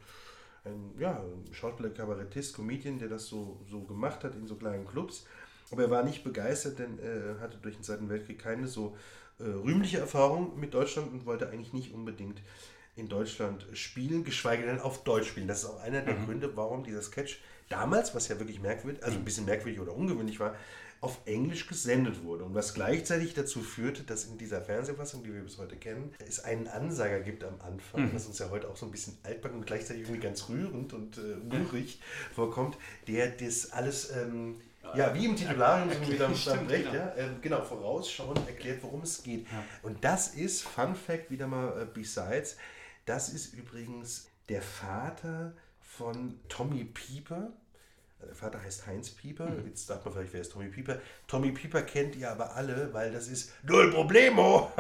ein, 0.66 0.94
ja, 1.00 1.24
Schauspieler, 1.52 1.90
Kabarettist, 1.90 2.56
Comedian, 2.56 3.00
der 3.00 3.10
das 3.10 3.28
so, 3.28 3.60
so 3.70 3.82
gemacht 3.82 4.24
hat 4.24 4.36
in 4.36 4.48
so 4.48 4.56
kleinen 4.56 4.88
Clubs. 4.88 5.26
Aber 5.72 5.84
er 5.84 5.92
war 5.92 6.04
nicht 6.04 6.24
begeistert, 6.24 6.80
denn 6.80 7.00
er 7.00 7.40
hatte 7.40 7.58
durch 7.62 7.76
den 7.76 7.84
Zweiten 7.84 8.10
Weltkrieg 8.10 8.40
keine 8.40 8.68
so 8.68 8.96
äh, 9.40 9.44
rühmliche 9.44 10.00
Erfahrung 10.00 10.60
mit 10.60 10.74
Deutschland 10.74 11.12
und 11.12 11.26
wollte 11.26 11.50
eigentlich 11.50 11.74
nicht 11.74 11.94
unbedingt 11.94 12.42
in 12.96 13.08
Deutschland 13.08 13.66
spielen, 13.74 14.24
geschweige 14.24 14.66
denn 14.66 14.80
auf 14.80 15.04
Deutsch 15.04 15.30
spielen. 15.30 15.48
Das 15.48 15.64
ist 15.64 15.70
auch 15.70 15.82
einer 15.82 16.02
der 16.02 16.16
mhm. 16.16 16.26
Gründe, 16.26 16.58
warum 16.58 16.84
dieser 16.84 17.02
Sketch 17.02 17.40
damals, 17.70 18.14
was 18.14 18.28
ja 18.28 18.40
wirklich 18.40 18.60
merkwürdig, 18.60 19.04
also 19.04 19.18
ein 19.18 19.24
bisschen 19.24 19.46
merkwürdig 19.46 19.80
oder 19.80 19.96
ungewöhnlich 19.96 20.40
war, 20.40 20.56
auf 21.02 21.20
Englisch 21.26 21.68
gesendet 21.68 22.24
wurde. 22.24 22.44
Und 22.44 22.54
was 22.56 22.74
gleichzeitig 22.74 23.34
dazu 23.34 23.62
führte, 23.62 24.04
dass 24.04 24.26
in 24.26 24.38
dieser 24.38 24.62
Fernsehfassung, 24.62 25.24
die 25.24 25.34
wir 25.34 25.42
bis 25.42 25.58
heute 25.58 25.78
kennen, 25.78 26.14
es 26.28 26.44
einen 26.44 26.68
Ansager 26.68 27.22
gibt 27.22 27.44
am 27.44 27.60
Anfang, 27.62 28.04
mhm. 28.08 28.16
was 28.16 28.26
uns 28.26 28.40
ja 28.40 28.50
heute 28.50 28.70
auch 28.70 28.76
so 28.76 28.86
ein 28.86 28.92
bisschen 28.92 29.18
altbacken 29.24 29.60
und 29.60 29.66
gleichzeitig 29.66 30.04
irgendwie 30.04 30.22
ganz 30.22 30.50
rührend 30.50 30.94
und 30.94 31.18
äh, 31.18 31.56
rührig 31.56 32.02
vorkommt, 32.34 32.78
der 33.08 33.30
das 33.30 33.72
alles. 33.72 34.12
Ähm, 34.16 34.62
ja, 34.96 35.14
wie 35.14 35.26
im 35.26 35.36
Titularium 35.36 35.90
sind 35.90 36.10
wir 36.10 36.18
dann 36.18 36.32
recht, 36.68 36.86
genau. 36.86 36.94
Ja, 36.94 37.16
äh, 37.16 37.30
genau, 37.42 37.62
vorausschauend 37.64 38.40
erklärt, 38.48 38.82
worum 38.82 39.02
es 39.02 39.22
geht. 39.22 39.46
Ja. 39.52 39.64
Und 39.84 40.04
das 40.04 40.30
ist, 40.30 40.64
Fun 40.64 40.96
Fact, 40.96 41.30
wieder 41.30 41.48
mal 41.48 41.82
äh, 41.82 41.86
besides, 41.86 42.58
das 43.06 43.30
ist 43.30 43.54
übrigens 43.54 44.28
der 44.48 44.64
Vater 44.64 45.54
von 45.80 46.40
Tommy 46.48 46.86
Pieper, 46.86 47.52
der 48.28 48.36
Vater 48.36 48.62
heißt 48.62 48.88
Heinz 48.88 49.10
Pieper. 49.10 49.48
Mhm. 49.48 49.68
Jetzt 49.68 49.88
sagt 49.88 50.06
man 50.06 50.14
vielleicht, 50.14 50.34
wer 50.34 50.42
ist 50.42 50.52
Tommy 50.52 50.68
Pieper? 50.68 50.98
Tommy 51.28 51.52
Pieper 51.52 51.82
kennt 51.82 52.16
ihr 52.16 52.30
aber 52.30 52.56
alle, 52.56 52.94
weil 52.94 53.12
das 53.12 53.28
ist 53.28 53.52
Null 53.64 53.92
Problemo. 53.92 54.72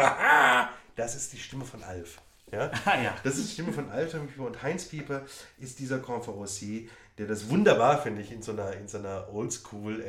das 0.95 1.15
ist 1.15 1.33
die 1.33 1.37
Stimme 1.37 1.65
von 1.65 1.83
Alf. 1.83 2.21
Ja? 2.51 2.71
Ah, 2.85 3.01
ja. 3.01 3.15
Das 3.23 3.37
ist 3.37 3.49
die 3.49 3.53
Stimme 3.53 3.73
von 3.73 3.89
Alf, 3.89 4.11
Tommy 4.11 4.27
Pieper. 4.27 4.45
Und 4.45 4.61
Heinz 4.61 4.85
Pieper 4.85 5.21
ist 5.59 5.79
dieser 5.79 5.99
Conferencier, 5.99 6.89
der 7.17 7.27
das 7.27 7.49
wunderbar, 7.49 8.01
finde 8.01 8.21
ich, 8.21 8.31
in 8.31 8.41
so 8.41 8.51
einer, 8.51 8.73
in 8.73 8.87
so 8.87 8.97
einer 8.97 9.27
Oldschool 9.31 10.01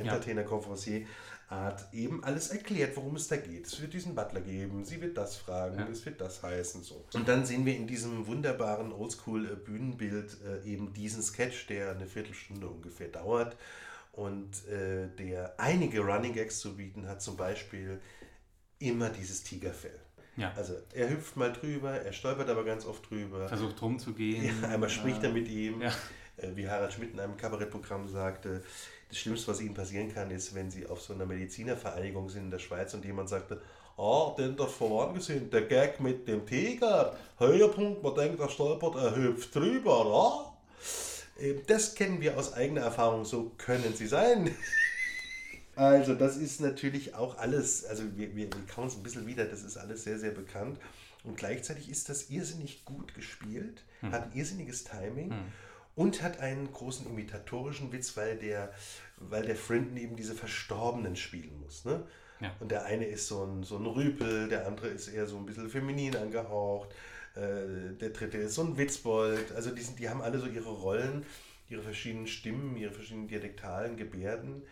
Art 1.51 1.93
eben 1.93 2.23
alles 2.23 2.51
erklärt, 2.51 2.97
worum 2.97 3.17
es 3.17 3.27
da 3.27 3.37
geht. 3.37 3.67
Es 3.67 3.81
wird 3.81 3.93
diesen 3.93 4.15
Butler 4.15 4.41
geben, 4.41 4.85
sie 4.85 5.01
wird 5.01 5.17
das 5.17 5.37
fragen, 5.37 5.81
ja. 5.81 5.89
es 5.89 6.07
wird 6.07 6.21
das 6.21 6.43
heißen. 6.43 6.85
So. 6.85 7.05
Und 7.13 7.27
dann 7.27 7.45
sehen 7.45 7.67
wir 7.67 7.75
in 7.75 7.89
diesem 7.89 8.27
wunderbaren 8.29 8.93
Oldschool-Bühnenbild 8.93 10.37
äh, 10.45 10.69
eben 10.69 10.93
diesen 10.93 11.23
Sketch, 11.23 11.67
der 11.67 11.91
eine 11.91 12.07
Viertelstunde 12.07 12.69
ungefähr 12.69 13.09
dauert 13.09 13.57
und 14.13 14.67
äh, 14.69 15.09
der 15.19 15.59
einige 15.59 16.01
Running 16.01 16.35
Gags 16.35 16.61
zu 16.61 16.77
bieten 16.77 17.09
hat, 17.09 17.21
zum 17.21 17.37
Beispiel 17.37 18.01
immer 18.79 19.11
dieses 19.11 19.43
Tigerfell. 19.43 19.99
Ja. 20.37 20.53
Also 20.57 20.75
er 20.95 21.11
hüpft 21.11 21.37
mal 21.37 21.53
drüber, 21.53 21.91
er 21.91 22.13
stolpert 22.13 22.49
aber 22.49 22.65
ganz 22.65 22.87
oft 22.87 23.11
drüber. 23.11 23.49
Versucht 23.49 23.83
rumzugehen. 23.83 24.63
Ja, 24.63 24.69
einmal 24.69 24.89
spricht 24.89 25.23
er 25.25 25.31
mit 25.31 25.49
ihm, 25.49 25.83
ja. 25.83 25.93
äh, 26.37 26.55
wie 26.55 26.69
Harald 26.69 26.93
Schmidt 26.93 27.13
in 27.13 27.21
einem 27.21 27.37
Kabarettprogramm 27.37 28.09
sagte, 28.09 28.63
das 29.11 29.19
Schlimmste, 29.19 29.49
was 29.49 29.61
ihnen 29.61 29.75
passieren 29.75 30.13
kann, 30.13 30.31
ist, 30.31 30.55
wenn 30.55 30.71
sie 30.71 30.87
auf 30.87 31.03
so 31.03 31.13
einer 31.13 31.27
Medizinervereinigung 31.27 32.29
sind 32.31 32.45
in 32.45 32.51
der 32.51 32.59
Schweiz 32.59 32.95
und 32.95 33.05
jemand 33.05 33.29
sagte, 33.29 33.61
ah, 33.97 34.35
den 34.39 34.57
das 34.57 34.73
vorhin 34.73 35.15
gesehen, 35.15 35.51
der 35.51 35.63
Gag 35.63 36.01
mit 36.01 36.27
dem 36.27 36.47
Tiger, 36.47 37.17
Höhepunkt, 37.39 38.03
man 38.03 38.15
denkt, 38.15 38.41
der 38.41 38.49
stolpert, 38.49 38.95
er 38.95 39.17
hüpft 39.17 39.55
drüber, 39.55 40.07
ah? 40.07 40.57
Das 41.67 41.95
kennen 41.95 42.21
wir 42.21 42.39
aus 42.39 42.53
eigener 42.53 42.83
Erfahrung, 42.83 43.25
so 43.25 43.53
können 43.59 43.95
sie 43.95 44.07
sein. 44.07 44.55
Also 45.77 46.15
das 46.15 46.37
ist 46.37 46.61
natürlich 46.61 47.15
auch 47.15 47.39
alles, 47.39 47.87
also 47.87 48.03
wir, 48.15 48.37
wir, 48.37 48.53
wir 48.53 48.67
kauen 48.67 48.89
es 48.89 48.97
ein 48.97 49.03
bisschen 49.03 49.27
wieder, 49.27 49.47
das 49.47 49.63
ist 49.63 49.79
alles 49.79 50.05
sehr, 50.05 50.19
sehr 50.19 50.33
bekannt. 50.33 50.79
Und 51.25 51.39
gleichzeitig 51.39 51.89
ist 51.89 52.11
das 52.11 52.29
irrsinnig 52.29 52.85
gut 52.85 53.15
gespielt, 53.15 53.83
hm. 54.01 54.13
hat 54.13 54.25
ein 54.25 54.33
irrsinniges 54.35 54.85
Timing. 54.85 55.31
Hm 55.31 55.53
und 56.01 56.23
hat 56.23 56.41
einen 56.41 56.73
großen 56.73 57.05
imitatorischen 57.05 57.93
Witz, 57.93 58.17
weil 58.17 58.39
der, 58.39 58.73
weil 59.19 59.45
der 59.45 59.55
Frinton 59.55 59.99
eben 59.99 60.17
diese 60.17 60.35
Verstorbenen 60.35 61.15
spielen 61.15 61.61
muss. 61.61 61.85
Ne? 61.85 62.03
Ja. 62.41 62.57
Und 62.59 62.71
der 62.71 62.87
eine 62.87 63.05
ist 63.05 63.29
so 63.29 63.45
ein, 63.45 63.65
so 63.65 63.77
ein 63.77 63.85
Rüpel, 63.85 64.49
der 64.49 64.67
andere 64.67 64.89
ist 64.89 65.09
eher 65.09 65.27
so 65.27 65.37
ein 65.37 65.45
bisschen 65.45 65.69
feminin 65.69 66.17
angehaucht, 66.17 66.89
äh, 67.35 67.93
der 68.01 68.11
dritte 68.15 68.39
ist 68.39 68.55
so 68.55 68.63
ein 68.63 68.79
Witzbold. 68.79 69.53
Also 69.53 69.73
die, 69.73 69.83
sind, 69.83 69.99
die 69.99 70.09
haben 70.09 70.23
alle 70.23 70.39
so 70.39 70.47
ihre 70.47 70.71
Rollen, 70.71 71.27
ihre 71.69 71.83
verschiedenen 71.83 72.29
Stimmen, 72.29 72.79
ihre 72.79 72.93
verschiedenen 72.93 73.29
dialektalen 73.29 73.99
Gebärden. 73.99 74.63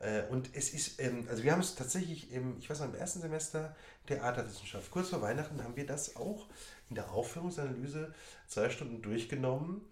Äh, 0.00 0.22
und 0.28 0.50
es 0.54 0.74
ist, 0.74 1.00
ähm, 1.00 1.24
also 1.30 1.44
wir 1.44 1.52
haben 1.52 1.60
es 1.60 1.76
tatsächlich 1.76 2.32
im, 2.32 2.58
ich 2.58 2.68
weiß 2.68 2.80
noch, 2.80 2.88
im 2.88 2.96
ersten 2.96 3.20
Semester 3.20 3.76
Theaterwissenschaft, 4.08 4.90
kurz 4.90 5.10
vor 5.10 5.22
Weihnachten 5.22 5.62
haben 5.62 5.76
wir 5.76 5.86
das 5.86 6.16
auch 6.16 6.48
in 6.88 6.96
der 6.96 7.12
Aufführungsanalyse 7.12 8.12
zwei 8.48 8.70
Stunden 8.70 9.02
durchgenommen 9.02 9.82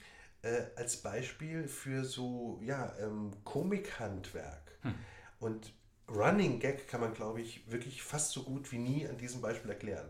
äh, 0.42 0.62
als 0.76 0.96
Beispiel 0.96 1.68
für 1.68 2.04
so 2.04 2.60
ja, 2.62 2.92
ähm, 3.00 3.32
Komikhandwerk. 3.44 4.78
Hm. 4.82 4.94
Und 5.40 5.72
Running 6.08 6.60
Gag 6.60 6.88
kann 6.88 7.00
man, 7.00 7.14
glaube 7.14 7.40
ich, 7.40 7.70
wirklich 7.70 8.02
fast 8.02 8.32
so 8.32 8.42
gut 8.42 8.70
wie 8.72 8.78
nie 8.78 9.06
an 9.08 9.16
diesem 9.16 9.40
Beispiel 9.40 9.70
erklären. 9.70 10.08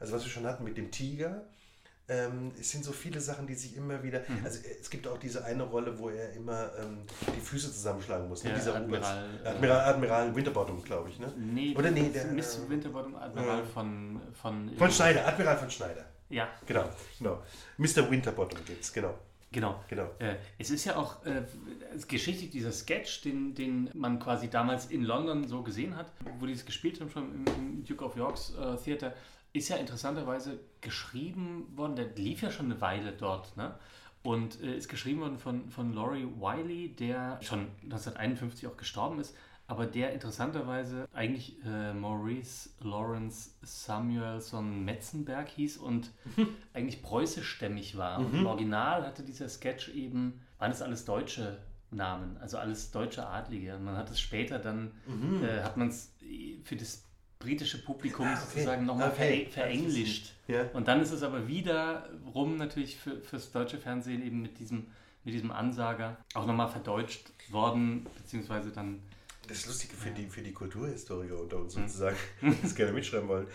Also 0.00 0.14
was 0.14 0.24
wir 0.24 0.30
schon 0.30 0.46
hatten 0.46 0.64
mit 0.64 0.76
dem 0.76 0.90
Tiger, 0.90 1.44
ähm, 2.08 2.52
es 2.58 2.70
sind 2.70 2.84
so 2.84 2.92
viele 2.92 3.20
Sachen, 3.20 3.46
die 3.46 3.54
sich 3.54 3.76
immer 3.76 4.02
wieder. 4.02 4.20
Mhm. 4.20 4.44
Also 4.44 4.60
es 4.80 4.90
gibt 4.90 5.06
auch 5.06 5.18
diese 5.18 5.44
eine 5.44 5.62
Rolle, 5.62 5.98
wo 5.98 6.10
er 6.10 6.32
immer 6.32 6.70
ähm, 6.78 7.04
die 7.36 7.40
Füße 7.40 7.72
zusammenschlagen 7.72 8.28
muss. 8.28 8.42
Ne? 8.42 8.50
Ja, 8.50 8.56
dieser 8.56 8.74
Admiral, 8.74 9.24
äh, 9.44 9.48
Admiral, 9.48 9.80
Admiral 9.80 10.34
Winterbottom, 10.34 10.82
glaube 10.82 11.10
ich. 11.10 11.18
Ne? 11.18 11.32
Nee, 11.36 11.74
Oder 11.76 11.90
nee, 11.90 12.08
der. 12.08 12.26
Miss 12.26 12.58
äh, 12.58 12.68
Winterbottom, 12.68 13.14
Admiral 13.14 13.60
äh, 13.60 13.66
von, 13.66 14.20
von. 14.40 14.76
Von 14.76 14.90
Schneider, 14.90 15.26
Admiral 15.26 15.56
von 15.58 15.70
Schneider. 15.70 16.04
Ja. 16.28 16.48
Genau, 16.66 16.88
genau. 17.18 17.42
Mr. 17.76 18.10
Winterbottom 18.10 18.58
es, 18.80 18.92
genau. 18.92 19.14
Genau. 19.52 19.78
genau. 19.88 20.08
Äh, 20.18 20.36
es 20.58 20.70
ist 20.70 20.84
ja 20.86 20.96
auch 20.96 21.24
äh, 21.26 21.42
geschichtlich 22.08 22.50
dieser 22.50 22.72
Sketch, 22.72 23.22
den, 23.22 23.54
den 23.54 23.90
man 23.94 24.18
quasi 24.18 24.48
damals 24.48 24.86
in 24.86 25.04
London 25.04 25.46
so 25.46 25.62
gesehen 25.62 25.96
hat, 25.96 26.10
wo 26.38 26.46
die 26.46 26.52
es 26.52 26.64
gespielt 26.64 27.00
haben, 27.00 27.10
schon 27.10 27.34
im, 27.34 27.44
im 27.54 27.84
Duke 27.84 28.04
of 28.04 28.16
Yorks 28.16 28.54
äh, 28.54 28.76
Theater, 28.76 29.14
ist 29.52 29.68
ja 29.68 29.76
interessanterweise 29.76 30.58
geschrieben 30.80 31.66
worden, 31.76 31.96
der 31.96 32.06
lief 32.16 32.42
ja 32.42 32.50
schon 32.50 32.66
eine 32.66 32.80
Weile 32.80 33.12
dort, 33.12 33.56
ne? 33.56 33.74
Und 34.22 34.62
äh, 34.62 34.76
ist 34.76 34.88
geschrieben 34.88 35.20
worden 35.20 35.38
von, 35.38 35.68
von 35.68 35.92
Laurie 35.92 36.26
Wiley, 36.38 36.94
der 36.94 37.40
schon 37.42 37.66
1951 37.82 38.68
auch 38.68 38.76
gestorben 38.76 39.18
ist 39.18 39.36
aber 39.72 39.86
der 39.86 40.12
interessanterweise 40.12 41.08
eigentlich 41.14 41.56
äh, 41.64 41.94
Maurice 41.94 42.68
Lawrence 42.82 43.52
Samuelson 43.62 44.84
Metzenberg 44.84 45.48
hieß 45.48 45.78
und 45.78 46.10
eigentlich 46.74 47.02
preußischstämmig 47.02 47.96
war. 47.96 48.18
Mhm. 48.18 48.26
Und 48.26 48.34
im 48.34 48.46
Original 48.46 49.06
hatte 49.06 49.22
dieser 49.22 49.48
Sketch 49.48 49.88
eben, 49.94 50.42
waren 50.58 50.72
es 50.72 50.82
alles 50.82 51.06
deutsche 51.06 51.56
Namen, 51.90 52.36
also 52.36 52.58
alles 52.58 52.90
deutsche 52.90 53.26
Adlige. 53.26 53.76
Und 53.76 53.84
man 53.84 53.96
hat 53.96 54.10
es 54.10 54.20
später 54.20 54.58
dann, 54.58 54.92
mhm. 55.06 55.42
äh, 55.42 55.62
hat 55.62 55.78
man 55.78 55.88
es 55.88 56.12
für 56.64 56.76
das 56.76 57.04
britische 57.38 57.82
Publikum 57.82 58.26
ah, 58.26 58.34
okay. 58.34 58.42
sozusagen 58.44 58.84
nochmal 58.84 59.08
okay. 59.08 59.46
ver 59.46 59.62
verenglischt. 59.62 60.34
Ja. 60.48 60.66
Und 60.74 60.86
dann 60.86 61.00
ist 61.00 61.12
es 61.12 61.22
aber 61.22 61.48
wiederum 61.48 62.58
natürlich 62.58 62.98
für, 62.98 63.22
fürs 63.22 63.50
deutsche 63.50 63.78
Fernsehen 63.78 64.22
eben 64.22 64.42
mit 64.42 64.58
diesem, 64.58 64.88
mit 65.24 65.32
diesem 65.32 65.50
Ansager 65.50 66.18
auch 66.34 66.44
nochmal 66.44 66.68
verdeutscht 66.68 67.32
worden, 67.50 68.06
beziehungsweise 68.18 68.70
dann 68.70 69.00
das 69.48 69.58
ist 69.58 69.66
lustig 69.66 69.90
für, 69.92 70.10
die, 70.10 70.28
für 70.28 70.42
die 70.42 70.52
Kulturhistoriker 70.52 71.38
unter 71.38 71.58
uns 71.58 71.74
hm. 71.74 71.88
sozusagen, 71.88 72.16
die 72.42 72.62
das 72.62 72.74
gerne 72.74 72.92
mitschreiben 72.92 73.28
wollen. 73.28 73.46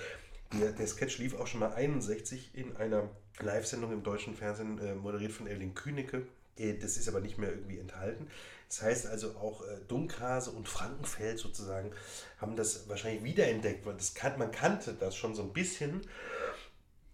Der, 0.53 0.71
der 0.71 0.87
Sketch 0.87 1.17
lief 1.17 1.35
auch 1.35 1.47
schon 1.47 1.59
mal 1.59 1.73
61 1.73 2.51
in 2.53 2.75
einer 2.77 3.09
Live-Sendung 3.39 3.91
im 3.91 4.03
deutschen 4.03 4.35
Fernsehen, 4.35 4.79
äh, 4.79 4.95
moderiert 4.95 5.31
von 5.31 5.47
Erling 5.47 5.73
Kühnecke. 5.73 6.25
Äh, 6.57 6.75
das 6.75 6.97
ist 6.97 7.07
aber 7.07 7.19
nicht 7.19 7.37
mehr 7.37 7.51
irgendwie 7.51 7.79
enthalten. 7.79 8.27
Das 8.69 8.81
heißt 8.81 9.07
also 9.07 9.35
auch 9.37 9.61
äh, 9.63 9.79
Dunkhase 9.87 10.51
und 10.51 10.67
Frankenfeld 10.67 11.39
sozusagen 11.39 11.91
haben 12.37 12.55
das 12.55 12.87
wahrscheinlich 12.89 13.23
wiederentdeckt, 13.23 13.85
weil 13.85 13.95
das 13.95 14.13
kan 14.13 14.37
man 14.37 14.51
kannte 14.51 14.93
das 14.93 15.15
schon 15.15 15.35
so 15.35 15.43
ein 15.43 15.53
bisschen. 15.53 16.01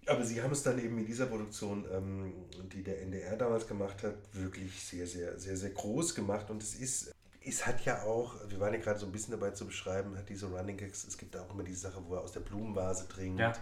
Aber 0.05 0.25
sie 0.25 0.41
haben 0.41 0.51
es 0.51 0.63
dann 0.63 0.83
eben 0.83 0.97
in 0.97 1.05
dieser 1.05 1.27
Produktion, 1.27 1.85
ähm, 1.91 2.33
die 2.73 2.83
der 2.83 3.01
NDR 3.01 3.37
damals 3.37 3.67
gemacht 3.67 4.03
hat, 4.03 4.15
wirklich 4.33 4.83
sehr, 4.83 5.07
sehr, 5.07 5.39
sehr, 5.39 5.55
sehr 5.55 5.69
groß 5.69 6.13
gemacht. 6.13 6.49
Und 6.49 6.61
es 6.61 6.75
ist 6.75 7.13
es 7.45 7.65
hat 7.65 7.83
ja 7.85 8.03
auch, 8.03 8.35
wir 8.47 8.59
waren 8.59 8.73
ja 8.73 8.79
gerade 8.79 8.99
so 8.99 9.05
ein 9.05 9.11
bisschen 9.11 9.31
dabei 9.31 9.51
zu 9.51 9.65
beschreiben, 9.65 10.17
hat 10.17 10.29
diese 10.29 10.47
Running 10.47 10.77
Gags, 10.77 11.03
es 11.03 11.17
gibt 11.17 11.35
auch 11.35 11.49
immer 11.53 11.63
diese 11.63 11.81
Sache, 11.81 12.01
wo 12.07 12.15
er 12.15 12.21
aus 12.21 12.31
der 12.31 12.39
Blumenvase 12.39 13.07
trinkt. 13.07 13.39
Ja. 13.39 13.53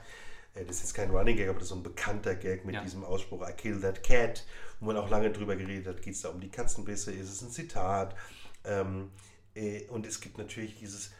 Äh, 0.54 0.66
das 0.66 0.78
ist 0.78 0.82
jetzt 0.84 0.94
kein 0.94 1.10
Running 1.12 1.38
Gag, 1.38 1.50
aber 1.50 1.60
das 1.60 1.64
ist 1.64 1.70
so 1.70 1.76
ein 1.76 1.84
bekannter 1.84 2.36
Gag 2.36 2.66
mit 2.66 2.76
ja. 2.76 2.82
diesem 2.82 3.04
Ausspruch, 3.04 3.48
I 3.48 3.54
kill 3.54 3.80
that 3.82 4.04
cat, 4.04 4.46
wo 4.80 4.88
man 4.88 4.98
auch 4.98 5.10
lange 5.10 5.32
drüber 5.32 5.56
geredet 5.56 5.88
hat, 5.88 6.02
geht 6.02 6.16
es 6.16 6.22
da 6.22 6.30
um 6.30 6.40
die 6.40 6.50
Katzenbisse, 6.50 7.12
ist 7.12 7.30
es 7.30 7.42
ein 7.42 7.50
Zitat. 7.50 8.16
Ähm, 8.64 9.12
äh, 9.56 9.86
und 9.88 10.06
es 10.06 10.22
gibt 10.22 10.38
natürlich 10.38 10.78
dieses, 10.78 11.12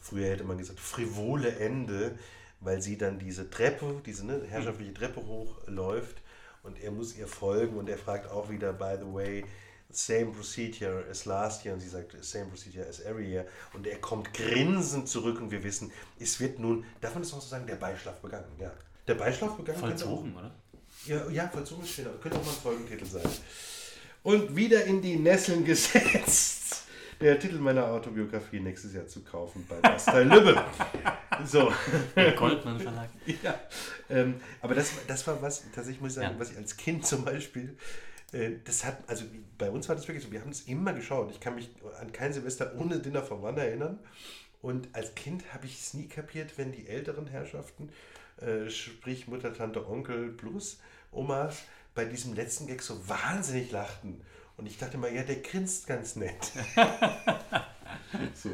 früher 0.00 0.28
hätte 0.28 0.44
man 0.44 0.58
gesagt, 0.58 0.80
frivole 0.80 1.56
Ende, 1.56 2.18
weil 2.60 2.80
sie 2.80 2.96
dann 2.96 3.18
diese 3.18 3.50
Treppe, 3.50 4.00
diese 4.06 4.24
ne, 4.24 4.42
herrschaftliche 4.48 4.94
Treppe 4.94 5.26
hochläuft 5.26 6.22
und 6.62 6.80
er 6.80 6.92
muss 6.92 7.16
ihr 7.16 7.26
folgen 7.26 7.76
und 7.76 7.88
er 7.88 7.98
fragt 7.98 8.30
auch 8.30 8.48
wieder, 8.48 8.72
by 8.72 8.96
the 8.98 9.12
way, 9.12 9.44
same 9.96 10.32
procedure 10.32 11.04
as 11.10 11.24
last 11.24 11.64
year 11.64 11.74
und 11.74 11.80
sie 11.80 11.88
sagt 11.88 12.12
same 12.24 12.46
procedure 12.46 12.86
as 12.86 13.00
every 13.00 13.30
year 13.30 13.46
und 13.74 13.86
er 13.86 13.98
kommt 13.98 14.32
grinsend 14.34 15.08
zurück 15.08 15.40
und 15.40 15.50
wir 15.50 15.62
wissen, 15.62 15.92
es 16.18 16.40
wird 16.40 16.58
nun, 16.58 16.84
darf 17.00 17.14
man 17.14 17.22
das 17.22 17.32
auch 17.32 17.40
so 17.40 17.48
sagen, 17.48 17.66
der 17.66 17.76
Beischlaf 17.76 18.20
begangen, 18.20 18.46
ja. 18.58 18.72
Der 19.06 19.14
Beischlaf 19.14 19.56
begangen. 19.56 19.78
Vollzogen, 19.78 20.36
oder? 20.36 20.54
Ja, 21.06 21.28
ja 21.30 21.48
vollzogen 21.48 21.84
ist 21.84 21.90
schön, 21.90 22.06
aber 22.06 22.18
könnte 22.18 22.38
auch 22.38 22.44
mal 22.44 22.50
ein 22.50 22.56
Folgentitel 22.56 23.04
sein. 23.04 23.22
Und 24.22 24.54
wieder 24.54 24.84
in 24.84 25.02
die 25.02 25.16
Nesseln 25.16 25.64
gesetzt. 25.64 26.62
Der 27.20 27.38
Titel 27.38 27.58
meiner 27.58 27.86
Autobiografie 27.86 28.58
nächstes 28.58 28.94
Jahr 28.94 29.06
zu 29.06 29.20
kaufen 29.22 29.64
bei 29.68 29.76
Bastei 29.76 30.24
Lübbe. 30.24 30.64
So. 31.46 31.72
Der 32.14 32.32
Goldmann 32.32 32.78
Verlag. 32.78 33.08
Ja. 33.42 33.58
Ähm, 34.10 34.34
aber 34.60 34.74
das, 34.74 34.92
das 35.08 35.26
war 35.26 35.40
was, 35.40 35.64
tatsächlich 35.74 36.00
muss 36.00 36.10
ich 36.10 36.16
sagen, 36.16 36.34
ja. 36.34 36.38
was 36.38 36.50
ich 36.52 36.56
als 36.56 36.76
Kind 36.76 37.06
zum 37.06 37.24
Beispiel 37.24 37.76
das 38.64 38.84
hat, 38.84 38.98
also 39.08 39.24
bei 39.58 39.70
uns 39.70 39.88
war 39.88 39.96
das 39.96 40.08
wirklich 40.08 40.24
so, 40.24 40.32
wir 40.32 40.40
haben 40.40 40.50
es 40.50 40.62
immer 40.62 40.92
geschaut. 40.92 41.30
Ich 41.30 41.40
kann 41.40 41.54
mich 41.54 41.70
an 42.00 42.12
kein 42.12 42.32
Silvester 42.32 42.74
ohne 42.78 42.98
Dinner 42.98 43.22
for 43.22 43.42
One 43.42 43.60
erinnern. 43.60 43.98
Und 44.62 44.88
als 44.94 45.14
Kind 45.14 45.52
habe 45.52 45.66
ich 45.66 45.80
es 45.80 45.94
nie 45.94 46.06
kapiert, 46.06 46.56
wenn 46.56 46.72
die 46.72 46.86
älteren 46.86 47.26
Herrschaften, 47.26 47.90
äh, 48.40 48.70
sprich 48.70 49.28
Mutter, 49.28 49.52
Tante, 49.52 49.86
Onkel 49.86 50.30
plus 50.30 50.80
Omas, 51.10 51.58
bei 51.94 52.04
diesem 52.04 52.34
letzten 52.34 52.68
Gag 52.68 52.80
so 52.80 53.06
wahnsinnig 53.08 53.70
lachten. 53.70 54.22
Und 54.56 54.66
ich 54.66 54.78
dachte 54.78 54.98
mal, 54.98 55.12
ja, 55.12 55.22
der 55.24 55.36
grinst 55.36 55.86
ganz 55.86 56.16
nett. 56.16 56.52
so. 58.34 58.50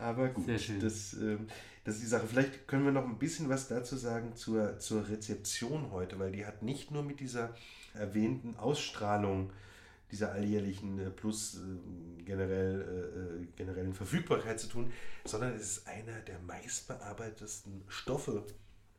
Aber 0.00 0.28
gut, 0.28 0.48
das, 0.48 1.12
ähm, 1.14 1.46
das 1.84 1.96
ist 1.96 2.02
die 2.02 2.08
Sache. 2.08 2.26
Vielleicht 2.26 2.66
können 2.66 2.84
wir 2.84 2.92
noch 2.92 3.04
ein 3.04 3.18
bisschen 3.18 3.48
was 3.48 3.68
dazu 3.68 3.96
sagen 3.96 4.34
zur, 4.34 4.78
zur 4.78 5.08
Rezeption 5.08 5.90
heute, 5.90 6.18
weil 6.18 6.32
die 6.32 6.46
hat 6.46 6.62
nicht 6.62 6.90
nur 6.90 7.02
mit 7.02 7.20
dieser 7.20 7.54
erwähnten 7.94 8.56
Ausstrahlung 8.56 9.52
dieser 10.10 10.32
alljährlichen 10.32 10.98
äh, 10.98 11.10
plus 11.10 11.56
äh, 11.56 12.22
generell, 12.24 13.42
äh, 13.42 13.56
generellen 13.56 13.94
Verfügbarkeit 13.94 14.58
zu 14.58 14.66
tun, 14.66 14.92
sondern 15.24 15.54
es 15.54 15.62
ist 15.62 15.86
einer 15.86 16.18
der 16.20 16.38
meistbearbeitetesten 16.40 17.84
Stoffe 17.88 18.44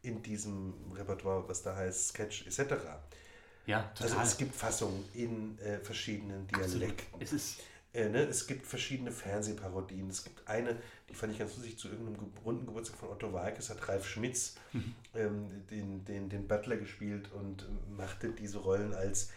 in 0.03 0.21
diesem 0.21 0.73
Repertoire, 0.95 1.47
was 1.47 1.63
da 1.63 1.75
heißt 1.75 2.09
Sketch 2.09 2.47
etc. 2.47 2.75
Ja, 3.65 3.83
total. 3.95 4.17
Also 4.17 4.21
es 4.21 4.37
gibt 4.37 4.55
Fassungen 4.55 5.03
in 5.13 5.59
äh, 5.59 5.79
verschiedenen 5.79 6.47
Dialekten. 6.47 7.13
Absolut. 7.13 7.21
Es 7.21 7.33
ist 7.33 7.59
äh, 7.93 8.07
ne? 8.09 8.19
Es 8.23 8.47
gibt 8.47 8.65
verschiedene 8.65 9.11
Fernsehparodien. 9.11 10.09
Es 10.09 10.23
gibt 10.23 10.47
eine, 10.47 10.77
die 11.09 11.13
fand 11.13 11.33
ich 11.33 11.39
ganz 11.39 11.55
lustig, 11.57 11.77
zu 11.77 11.89
irgendeinem 11.89 12.31
runden 12.45 12.65
Geburtstag 12.65 12.97
von 12.97 13.09
Otto 13.09 13.33
Walkes 13.33 13.69
hat 13.69 13.87
Ralf 13.87 14.07
Schmitz 14.07 14.55
mhm. 14.71 14.95
ähm, 15.15 15.67
den, 15.69 16.05
den, 16.05 16.29
den 16.29 16.47
Butler 16.47 16.77
gespielt 16.77 17.29
und 17.33 17.67
machte 17.97 18.29
diese 18.29 18.59
Rollen 18.59 18.93
als 18.93 19.31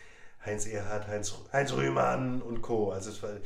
Heinz 0.44 0.66
Erhardt, 0.66 1.08
Heinz, 1.08 1.34
Heinz 1.52 1.72
Rühmann 1.72 2.42
und 2.42 2.62
Co. 2.62 2.92
Also 2.92 3.10
es 3.10 3.22
war 3.22 3.30
ein 3.30 3.40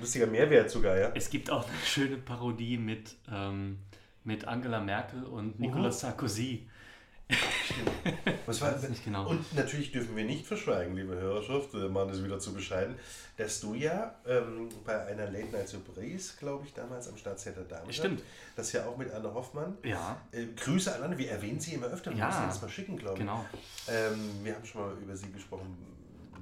lustiger 0.00 0.26
Mehrwert 0.26 0.70
sogar, 0.70 0.98
ja. 0.98 1.12
Es 1.14 1.30
gibt 1.30 1.50
auch 1.50 1.66
eine 1.66 1.78
schöne 1.84 2.16
Parodie 2.16 2.76
mit, 2.76 3.16
ähm, 3.30 3.78
mit 4.24 4.46
Angela 4.46 4.80
Merkel 4.80 5.24
und 5.24 5.60
Nicolas 5.60 5.96
uh 5.96 6.00
Sarkozy. 6.00 6.68
Stimmt. 7.30 7.90
Was 8.46 8.60
war 8.60 8.72
das 8.72 8.88
nicht 8.88 9.04
genau. 9.04 9.28
Und 9.28 9.54
natürlich 9.54 9.92
dürfen 9.92 10.16
wir 10.16 10.24
nicht 10.24 10.46
verschweigen, 10.46 10.96
liebe 10.96 11.14
Hörerschaft, 11.14 11.72
der 11.74 11.88
Mann 11.88 12.08
ist 12.10 12.22
wieder 12.24 12.38
zu 12.38 12.52
bescheiden, 12.52 12.96
dass 13.36 13.60
du 13.60 13.74
ja 13.74 14.14
ähm, 14.26 14.68
bei 14.84 15.06
einer 15.06 15.30
Late 15.30 15.52
Night 15.52 15.68
Surprise, 15.68 16.34
glaube 16.38 16.66
ich, 16.66 16.74
damals 16.74 17.08
am 17.08 17.16
Staatstheater 17.16 17.62
Darmstadt, 17.62 17.94
Stimmt. 17.94 18.22
das 18.56 18.72
ja 18.72 18.86
auch 18.86 18.96
mit 18.96 19.12
Anne 19.12 19.32
Hoffmann. 19.32 19.78
Ja. 19.84 20.20
Äh, 20.32 20.46
Grüße 20.56 20.94
an 20.94 21.02
Anne, 21.02 21.18
wir 21.18 21.30
erwähnen 21.30 21.60
sie 21.60 21.74
immer 21.74 21.86
öfter, 21.86 22.10
wir 22.10 22.18
ja. 22.18 22.26
müssen 22.26 22.46
das 22.46 22.60
mal 22.60 22.68
schicken, 22.68 22.96
glaube 22.96 23.14
ich. 23.14 23.20
Genau. 23.20 23.44
Ähm, 23.88 24.44
wir 24.44 24.54
haben 24.54 24.64
schon 24.64 24.82
mal 24.82 24.92
über 25.00 25.16
sie 25.16 25.30
gesprochen 25.30 25.76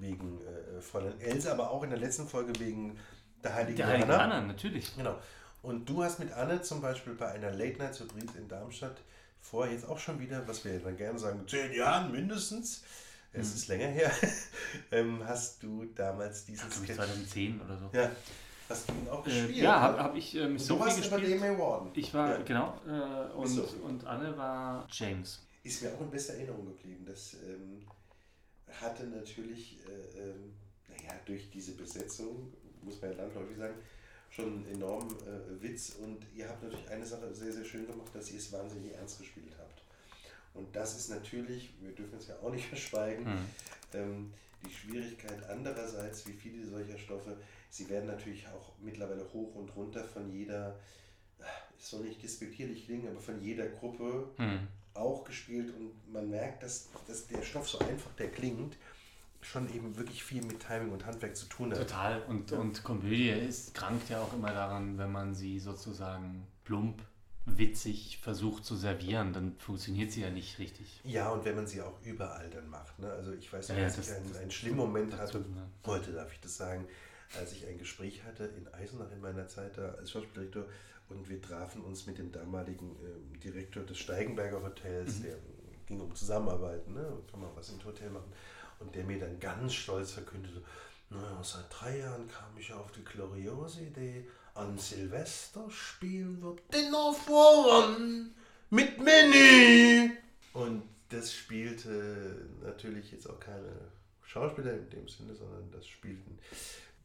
wegen 0.01 0.39
äh, 0.41 0.81
Fräulein 0.81 1.21
Else, 1.21 1.53
aber 1.53 1.71
auch 1.71 1.83
in 1.83 1.91
der 1.91 1.99
letzten 1.99 2.27
Folge 2.27 2.59
wegen 2.59 2.99
der 3.45 3.55
Heiligen 3.55 3.77
der 3.77 3.87
Heiligen 3.87 4.11
Anna. 4.11 4.25
Anna, 4.25 4.41
natürlich. 4.41 4.97
Genau. 4.97 5.17
Und 5.63 5.89
du 5.89 6.03
hast 6.03 6.19
mit 6.19 6.33
Anne 6.33 6.63
zum 6.63 6.81
Beispiel 6.81 7.15
bei 7.15 7.29
einer 7.33 7.51
Late 7.53 7.79
Night 7.79 7.95
Surprise 7.95 8.39
in 8.39 8.49
Darmstadt 8.49 8.97
vor 9.40 9.66
jetzt 9.66 9.88
auch 9.88 9.99
schon 9.99 10.20
wieder, 10.20 10.47
was 10.47 10.64
wir 10.64 10.78
dann 10.78 10.97
gerne 10.97 11.18
sagen, 11.18 11.47
zehn 11.49 11.73
Jahren 11.73 12.12
mindestens, 12.12 12.82
es 13.32 13.49
mhm. 13.49 13.54
ist 13.54 13.68
länger 13.68 13.88
her, 13.88 14.12
ähm, 14.90 15.23
hast 15.25 15.62
du 15.62 15.85
damals 15.94 16.44
diesen 16.44 16.68
ja, 16.68 16.76
Sketch... 16.76 16.97
2010 16.97 17.61
oder 17.61 17.78
so. 17.78 17.90
Ja. 17.92 18.11
Hast 18.68 18.88
du 18.88 18.92
ihn 18.92 19.09
auch 19.09 19.26
äh, 19.26 19.30
gespielt? 19.30 19.56
Äh, 19.56 19.62
ja, 19.62 19.80
habe 19.80 20.02
hab 20.02 20.16
ich 20.16 20.37
äh, 20.37 20.49
mit 20.49 20.61
Sophie 20.61 20.85
gespielt. 20.85 21.25
Du 21.25 21.40
warst. 21.40 21.59
Warden. 21.59 21.90
Ich 21.94 22.14
war, 22.14 22.30
ja. 22.30 22.42
genau, 22.42 22.80
äh, 22.87 23.32
und, 23.32 23.59
und 23.82 24.06
Anne 24.06 24.37
war 24.37 24.87
James. 24.90 25.40
Ist 25.64 25.82
mir 25.82 25.92
auch 25.92 26.00
in 26.00 26.11
bester 26.11 26.35
Erinnerung 26.35 26.66
geblieben. 26.66 27.04
Das 27.04 27.35
ähm, 27.35 27.85
hatte 28.80 29.04
natürlich, 29.09 29.80
äh, 29.87 30.20
ähm, 30.20 30.54
naja, 30.88 31.18
durch 31.26 31.50
diese 31.50 31.73
Besetzung, 31.73 32.52
muss 32.82 33.00
man 33.02 33.11
ja 33.11 33.16
landläufig 33.16 33.56
sagen, 33.56 33.75
schon 34.31 34.47
einen 34.47 34.67
enormen 34.75 35.11
äh, 35.11 35.63
Witz 35.63 35.97
und 36.01 36.25
ihr 36.35 36.49
habt 36.49 36.63
natürlich 36.63 36.89
eine 36.89 37.05
Sache 37.05 37.35
sehr, 37.35 37.53
sehr 37.53 37.65
schön 37.65 37.87
gemacht, 37.87 38.15
dass 38.15 38.31
ihr 38.31 38.39
es 38.39 38.53
wahnsinnig 38.53 38.95
ernst 38.95 39.19
gespielt 39.19 39.53
habt. 39.59 39.83
Und 40.55 40.75
das 40.75 40.97
ist 40.97 41.11
natürlich, 41.11 41.75
wir 41.81 41.93
dürfen 41.93 42.19
es 42.19 42.29
ja 42.29 42.39
auch 42.41 42.53
nicht 42.53 42.67
verschweigen, 42.69 43.25
mhm. 43.25 43.47
ähm, 43.93 44.33
die 44.65 44.71
Schwierigkeit 44.71 45.49
andererseits, 45.49 46.27
wie 46.27 46.33
viele 46.33 46.67
solcher 46.67 46.99
Stoffe, 46.99 47.37
sie 47.71 47.89
werden 47.89 48.07
natürlich 48.07 48.47
auch 48.49 48.73
mittlerweile 48.81 49.25
hoch 49.33 49.55
und 49.55 49.75
runter 49.75 50.05
von 50.05 50.31
jeder, 50.31 50.79
es 51.79 51.91
soll 51.91 52.05
nicht 52.05 52.23
despektierlich 52.23 52.85
klingen, 52.85 53.09
aber 53.09 53.21
von 53.21 53.41
jeder 53.43 53.67
Gruppe 53.67 54.29
mhm. 54.37 54.69
auch 54.95 55.25
gespielt 55.25 55.75
und 55.75 56.13
man 56.13 56.29
merkt, 56.29 56.63
dass, 56.63 56.89
dass 57.07 57.27
der 57.27 57.43
Stoff 57.43 57.69
so 57.69 57.79
einfach 57.79 58.13
der 58.19 58.31
klingt, 58.31 58.77
schon 59.40 59.73
eben 59.75 59.97
wirklich 59.97 60.23
viel 60.23 60.44
mit 60.44 60.61
Timing 60.61 60.90
und 60.90 61.06
Handwerk 61.06 61.37
zu 61.37 61.47
tun 61.47 61.73
hat. 61.73 61.78
Total. 61.78 62.23
Und, 62.23 62.50
ja. 62.50 62.59
und 62.59 62.82
Komödie 62.85 63.30
ist, 63.30 63.75
krankt 63.75 64.09
ja 64.11 64.20
auch 64.20 64.32
immer 64.35 64.52
daran, 64.52 64.99
wenn 64.99 65.11
man 65.11 65.35
sie 65.35 65.59
sozusagen 65.59 66.47
plump, 66.64 67.02
witzig 67.47 68.18
versucht 68.18 68.64
zu 68.64 68.76
servieren, 68.76 69.32
dann 69.32 69.56
funktioniert 69.59 70.12
sie 70.12 70.20
ja 70.20 70.30
nicht 70.30 70.59
richtig. 70.59 71.00
Ja, 71.04 71.30
und 71.30 71.44
wenn 71.44 71.56
man 71.56 71.66
sie 71.66 71.80
auch 71.80 71.94
überall 72.04 72.49
dann 72.50 72.68
macht. 72.68 72.99
Ne? 72.99 73.11
Also 73.11 73.32
ich 73.32 73.52
weiß, 73.52 73.68
ja, 73.68 73.76
dass 73.76 73.97
ja, 73.97 74.02
ich 74.02 74.11
einen, 74.12 74.37
einen 74.37 74.50
schlimmen 74.50 74.76
Moment 74.76 75.16
hatte, 75.16 75.38
ne? 75.38 75.68
heute 75.87 76.12
darf 76.12 76.32
ich 76.32 76.40
das 76.40 76.56
sagen, 76.56 76.87
als 77.38 77.52
ich 77.52 77.66
ein 77.66 77.78
Gespräch 77.78 78.23
hatte 78.25 78.44
in 78.44 78.68
Eisenach 78.75 79.11
in 79.12 79.20
meiner 79.20 79.49
Zeit 79.49 79.78
da 79.78 79.90
als 79.92 80.11
Schauspieldirektor 80.11 80.64
und 81.09 81.28
wir 81.28 81.40
trafen 81.40 81.82
uns 81.82 82.06
mit 82.06 82.18
dem 82.18 82.30
damaligen 82.30 82.97
äh, 82.97 83.38
Direktor 83.38 83.82
des 83.85 83.99
Steigenberger 83.99 84.62
Hotels, 84.62 85.18
mhm. 85.18 85.23
der 85.23 85.37
ging 85.87 86.00
um 86.00 86.14
Zusammenarbeit, 86.14 86.88
ne? 86.88 87.04
kann 87.30 87.40
man 87.40 87.50
was 87.54 87.70
im 87.70 87.85
Hotel 87.85 88.11
machen. 88.11 88.32
Und 88.81 88.95
der 88.95 89.05
mir 89.05 89.19
dann 89.19 89.39
ganz 89.39 89.75
stolz 89.75 90.13
verkündete, 90.13 90.63
naja, 91.11 91.43
seit 91.43 91.67
drei 91.71 91.99
Jahren 91.99 92.29
kam 92.29 92.57
ich 92.59 92.73
auf 92.73 92.93
die 92.93 93.05
gloriose 93.05 93.83
Idee, 93.83 94.27
an 94.55 94.79
Silvester 94.79 95.71
spielen 95.71 96.43
wir 96.43 96.57
Dinner 96.73 97.13
voran 97.13 98.35
mit 98.71 98.99
Mini. 98.99 100.13
Und 100.53 100.83
das 101.09 101.33
spielte 101.33 102.49
natürlich 102.63 103.13
jetzt 103.13 103.29
auch 103.29 103.41
keine 103.41 103.73
Schauspieler 104.23 104.75
in 104.75 104.89
dem 104.91 105.09
Sinne, 105.09 105.35
sondern 105.35 105.71
das 105.73 105.87
spielten 105.87 106.38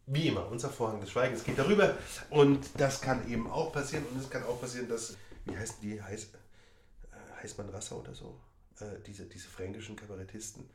wie 0.08 0.28
immer 0.28 0.48
unser 0.48 0.70
Vorhang 0.70 1.02
des 1.02 1.12
Schweigens 1.12 1.44
geht 1.44 1.58
darüber. 1.58 1.98
Und 2.30 2.70
das 2.78 3.02
kann 3.02 3.28
eben 3.30 3.50
auch 3.50 3.72
passieren. 3.72 4.06
Und 4.06 4.22
es 4.22 4.30
kann 4.30 4.44
auch 4.44 4.62
passieren, 4.62 4.88
dass, 4.88 5.18
wie 5.46 5.58
heißt 5.58 5.82
die, 5.82 6.02
heißt, 6.02 6.36
äh, 6.36 7.42
heißt 7.42 7.58
man 7.58 7.70
Rasser 7.70 7.98
oder 7.98 8.14
so? 8.14 8.40
Äh, 8.80 9.02
diese, 9.06 9.26
diese 9.26 9.48
fränkischen 9.48 9.96
Kabarettisten 9.96 10.70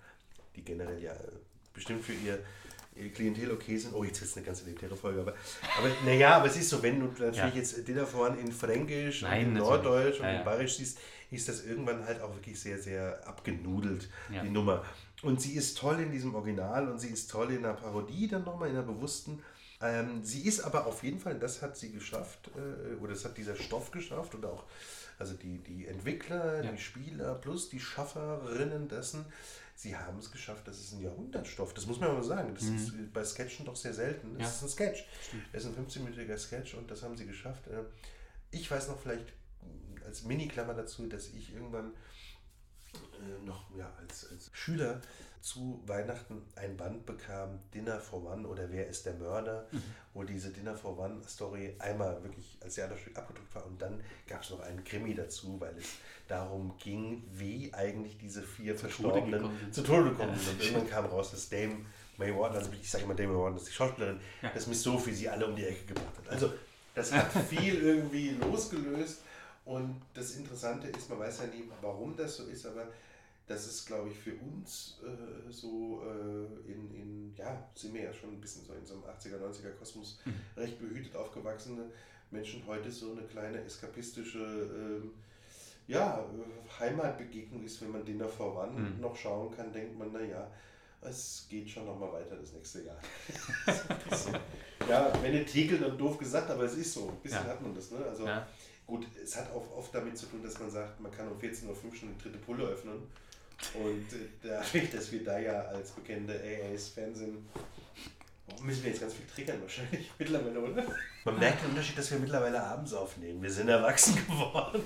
die 0.57 0.65
generell 0.65 1.03
ja 1.03 1.13
äh, 1.13 1.33
bestimmt 1.73 2.05
für 2.05 2.13
ihr, 2.13 2.39
ihr 2.97 3.13
Klientel 3.13 3.51
okay 3.53 3.77
sind. 3.77 3.95
Oh, 3.95 4.05
jetzt 4.05 4.23
ist 4.23 4.37
eine 4.37 4.47
ganz 4.47 4.63
elitäre 4.63 4.97
Folge, 4.97 5.21
aber, 5.21 5.35
aber 5.79 5.89
naja, 6.05 6.37
aber 6.37 6.47
es 6.47 6.57
ist 6.57 6.69
so, 6.69 6.83
wenn 6.83 7.01
du 7.01 7.07
natürlich 7.07 7.37
ja. 7.37 7.49
jetzt 7.49 7.87
Dinner 7.87 8.07
vorne 8.07 8.41
in 8.41 8.53
Fränkisch 8.53 9.23
Nein, 9.23 9.47
und 9.47 9.53
in 9.53 9.59
Norddeutsch 9.59 10.21
ja, 10.21 10.29
und 10.29 10.37
in 10.37 10.45
Bayerisch 10.45 10.77
siehst, 10.77 10.99
ist 11.31 11.49
das 11.49 11.65
irgendwann 11.65 12.05
halt 12.05 12.21
auch 12.23 12.35
wirklich 12.35 12.59
sehr, 12.59 12.79
sehr 12.79 13.27
abgenudelt, 13.27 14.09
die 14.43 14.51
Nummer. 14.51 14.85
Und 15.23 15.41
sie 15.41 15.53
ist 15.53 15.79
toll 15.79 16.01
in 16.01 16.11
diesem 16.11 16.35
Original 16.35 16.89
und 16.89 16.99
sie 16.99 17.11
ist 17.11 17.31
toll 17.31 17.53
in 17.53 17.63
der 17.63 17.75
Parodie 17.75 18.27
dann 18.27 18.45
nochmal, 18.45 18.71
in 18.71 18.75
der 18.75 18.83
bewussten. 18.83 19.41
Ähm, 19.83 20.25
sie 20.25 20.43
ist 20.43 20.61
aber 20.61 20.87
auf 20.87 21.03
jeden 21.03 21.21
Fall, 21.21 21.39
das 21.39 21.63
hat 21.63 21.77
sie 21.77 21.93
geschafft, 21.93 22.51
äh, 22.57 23.01
oder 23.01 23.13
das 23.13 23.25
hat 23.25 23.39
dieser 23.39 23.57
Stoff 23.57 23.91
geschafft 23.91 24.35
und 24.35 24.45
auch 24.45 24.65
also 25.19 25.35
die, 25.35 25.59
die 25.59 25.87
Entwickler, 25.87 26.65
ja. 26.65 26.73
die 26.73 26.79
Spieler 26.79 27.35
plus 27.35 27.69
die 27.69 27.81
Schafferinnen 27.81 28.89
dessen, 28.89 29.27
sie 29.81 29.97
haben 29.97 30.19
es 30.19 30.31
geschafft, 30.31 30.69
das 30.69 30.79
ist 30.79 30.93
ein 30.93 31.01
Jahrhundertstoff. 31.01 31.73
Das 31.73 31.87
muss 31.87 31.99
man 31.99 32.13
mal 32.13 32.23
sagen. 32.23 32.55
Das 32.55 32.65
mhm. 32.65 32.77
ist 32.77 33.13
bei 33.15 33.25
Sketchen 33.25 33.65
doch 33.65 33.77
sehr 33.77 33.95
selten. 33.95 34.35
Das 34.35 34.43
ja. 34.43 34.49
ist 34.49 34.63
ein 34.63 34.69
Sketch. 34.69 35.07
Es 35.55 35.65
ist 35.65 35.75
ein 35.75 35.87
15-minütiger 35.87 36.37
Sketch 36.37 36.75
und 36.75 36.91
das 36.91 37.03
haben 37.03 37.17
sie 37.17 37.27
geschafft. 37.27 37.67
Äh, 37.69 37.85
ich 38.51 38.71
weiß 38.71 38.89
noch 38.89 39.01
vielleicht 39.01 39.33
als 40.05 40.25
Mini-Klammer 40.25 40.75
dazu, 40.75 41.07
dass 41.07 41.29
ich 41.29 41.55
irgendwann 41.55 41.93
äh, 42.93 43.47
noch 43.47 43.75
ja, 43.75 43.91
als, 43.99 44.31
als 44.31 44.51
Schüler 44.53 45.01
zu 45.41 45.83
Weihnachten 45.87 46.43
ein 46.55 46.77
Band 46.77 47.07
bekam, 47.07 47.61
Dinner 47.75 47.99
for 47.99 48.25
One 48.25 48.47
oder 48.47 48.71
Wer 48.71 48.87
ist 48.87 49.07
der 49.07 49.15
Mörder, 49.15 49.67
mhm. 49.71 49.83
wo 50.13 50.23
diese 50.23 50.51
Dinner 50.51 50.75
for 50.75 50.99
One 50.99 51.23
Story 51.27 51.75
einmal 51.79 52.23
wirklich 52.23 52.59
als 52.63 52.75
Theaterstück 52.75 53.17
abgedruckt 53.17 53.55
war 53.55 53.67
und 53.67 53.81
dann 53.81 54.03
gab 54.27 54.43
es 54.43 54.51
noch 54.51 54.61
einen 54.61 54.85
Krimi 54.85 55.15
dazu, 55.15 55.59
weil 55.59 55.77
es 55.79 55.87
darum 56.29 56.75
ging, 56.79 57.25
wie 57.33 57.73
eigentlich 57.73 58.19
diese 58.19 58.43
vier 58.43 58.77
zu 58.77 58.83
Verstorbenen 58.83 59.43
Tode 59.43 59.71
zu 59.71 59.83
Tode 59.83 60.11
gekommen 60.11 60.37
sind. 60.37 60.53
Und 60.53 60.63
irgendwann 60.65 60.89
kam 60.89 61.07
raus, 61.07 61.31
dass 61.31 61.49
Dame 61.49 61.87
May 62.19 62.37
Warden, 62.37 62.57
also 62.57 62.71
ich 62.73 62.91
sage 62.91 63.05
immer 63.05 63.15
Dame 63.15 63.33
May 63.33 63.41
Warden, 63.41 63.55
das 63.55 63.63
ist 63.63 63.71
die 63.71 63.77
Schauspielerin, 63.77 64.21
ja. 64.43 64.51
dass 64.51 64.67
Miss 64.67 64.83
Sophie 64.83 65.13
sie 65.13 65.29
alle 65.29 65.47
um 65.47 65.57
die 65.57 65.65
Ecke 65.65 65.87
gebracht 65.87 66.19
hat. 66.19 66.29
Also 66.29 66.53
das 66.95 67.13
hat 67.13 67.33
viel 67.49 67.75
irgendwie 67.83 68.31
losgelöst 68.31 69.23
und 69.65 70.03
das 70.15 70.33
Interessante 70.33 70.89
ist, 70.89 71.09
man 71.09 71.21
weiß 71.21 71.41
ja 71.41 71.47
nie, 71.47 71.65
warum 71.81 72.17
das 72.17 72.37
so 72.37 72.45
ist, 72.45 72.67
aber 72.67 72.89
das 73.51 73.67
ist, 73.67 73.87
glaube 73.87 74.09
ich, 74.11 74.17
für 74.17 74.35
uns 74.37 74.99
äh, 75.03 75.51
so 75.51 76.05
äh, 76.07 76.71
in, 76.71 76.95
in, 76.95 77.35
ja, 77.37 77.69
sind 77.75 77.93
wir 77.95 78.05
ja 78.05 78.13
schon 78.13 78.31
ein 78.31 78.41
bisschen 78.41 78.65
so 78.65 78.73
in 78.75 78.87
so 78.87 78.95
einem 78.95 79.03
80er, 79.03 79.43
90er 79.43 79.73
Kosmos 79.73 80.21
mhm. 80.25 80.35
recht 80.57 80.79
behütet 80.79 81.17
aufgewachsene 81.17 81.87
Menschen 82.31 82.65
heute 82.65 82.93
so 82.93 83.11
eine 83.11 83.23
kleine 83.23 83.61
eskapistische 83.65 84.39
ähm, 84.39 85.11
ja, 85.89 86.25
Heimatbegegnung 86.79 87.65
ist, 87.65 87.83
wenn 87.83 87.91
man 87.91 88.05
den 88.05 88.21
da 88.21 88.29
voran 88.29 88.95
mhm. 88.95 89.01
noch 89.01 89.17
schauen 89.17 89.53
kann, 89.57 89.73
denkt 89.73 89.99
man, 89.99 90.13
naja, 90.13 90.49
es 91.01 91.47
geht 91.51 91.69
schon 91.69 91.87
noch 91.87 91.99
mal 91.99 92.13
weiter 92.13 92.37
das 92.37 92.53
nächste 92.53 92.85
Jahr. 92.85 93.01
ja, 94.89 95.13
wenn 95.23 95.33
nicht 95.33 95.53
Tegel 95.53 95.81
dann 95.81 95.99
doof 95.99 96.19
gesagt, 96.19 96.49
aber 96.51 96.63
es 96.63 96.75
ist 96.75 96.93
so. 96.93 97.09
Ein 97.09 97.17
bisschen 97.17 97.45
ja. 97.45 97.51
hat 97.51 97.61
man 97.61 97.75
das. 97.75 97.91
Ne? 97.91 97.99
Also 98.09 98.27
ja. 98.27 98.47
gut, 98.87 99.09
es 99.21 99.37
hat 99.37 99.51
auch 99.51 99.77
oft 99.77 99.93
damit 99.93 100.17
zu 100.17 100.27
tun, 100.27 100.41
dass 100.41 100.57
man 100.61 100.71
sagt, 100.71 101.01
man 101.01 101.11
kann 101.11 101.27
um 101.27 101.37
14.05 101.37 101.67
Uhr 101.67 101.95
schon 101.97 102.11
eine 102.11 102.19
dritte 102.19 102.39
Pulle 102.39 102.63
öffnen. 102.63 103.03
Und 103.75 104.13
äh, 104.13 104.27
dadurch, 104.43 104.91
dass 104.91 105.13
wir 105.13 105.25
da 105.25 105.39
ja 105.49 105.61
als 105.63 105.93
bekannte 105.93 106.35
AAs-Fan 106.35 107.15
sind, 107.15 107.39
müssen 108.63 108.83
wir 108.83 108.91
jetzt 108.91 109.01
ganz 109.01 109.15
viel 109.15 109.27
triggern 109.27 109.61
wahrscheinlich 109.61 110.11
mittlerweile, 110.19 110.61
oder? 110.61 110.87
Man 111.25 111.39
merkt 111.39 111.63
den 111.63 111.71
Unterschied, 111.71 111.99
dass 111.99 112.11
wir 112.11 112.19
mittlerweile 112.19 112.63
abends 112.63 112.93
aufnehmen. 112.93 113.43
Wir 113.43 113.51
sind 113.51 113.69
erwachsen 113.69 114.17
geworden. 114.27 114.83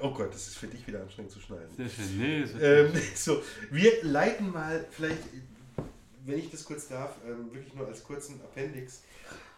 Oh 0.00 0.10
Gott, 0.10 0.32
das 0.32 0.48
ist 0.48 0.56
für 0.56 0.66
dich 0.66 0.86
wieder 0.86 1.00
anstrengend 1.00 1.32
zu 1.32 1.40
schneiden. 1.40 1.68
Sehr 1.76 1.88
schön. 1.88 2.18
Nee, 2.18 2.42
ähm, 2.60 2.92
so, 3.14 3.42
wir 3.70 4.04
leiten 4.04 4.50
mal 4.50 4.84
vielleicht, 4.90 5.18
wenn 6.24 6.38
ich 6.38 6.50
das 6.50 6.64
kurz 6.64 6.88
darf, 6.88 7.16
ähm, 7.26 7.52
wirklich 7.52 7.74
nur 7.74 7.86
als 7.86 8.02
kurzen 8.02 8.40
Appendix 8.40 9.02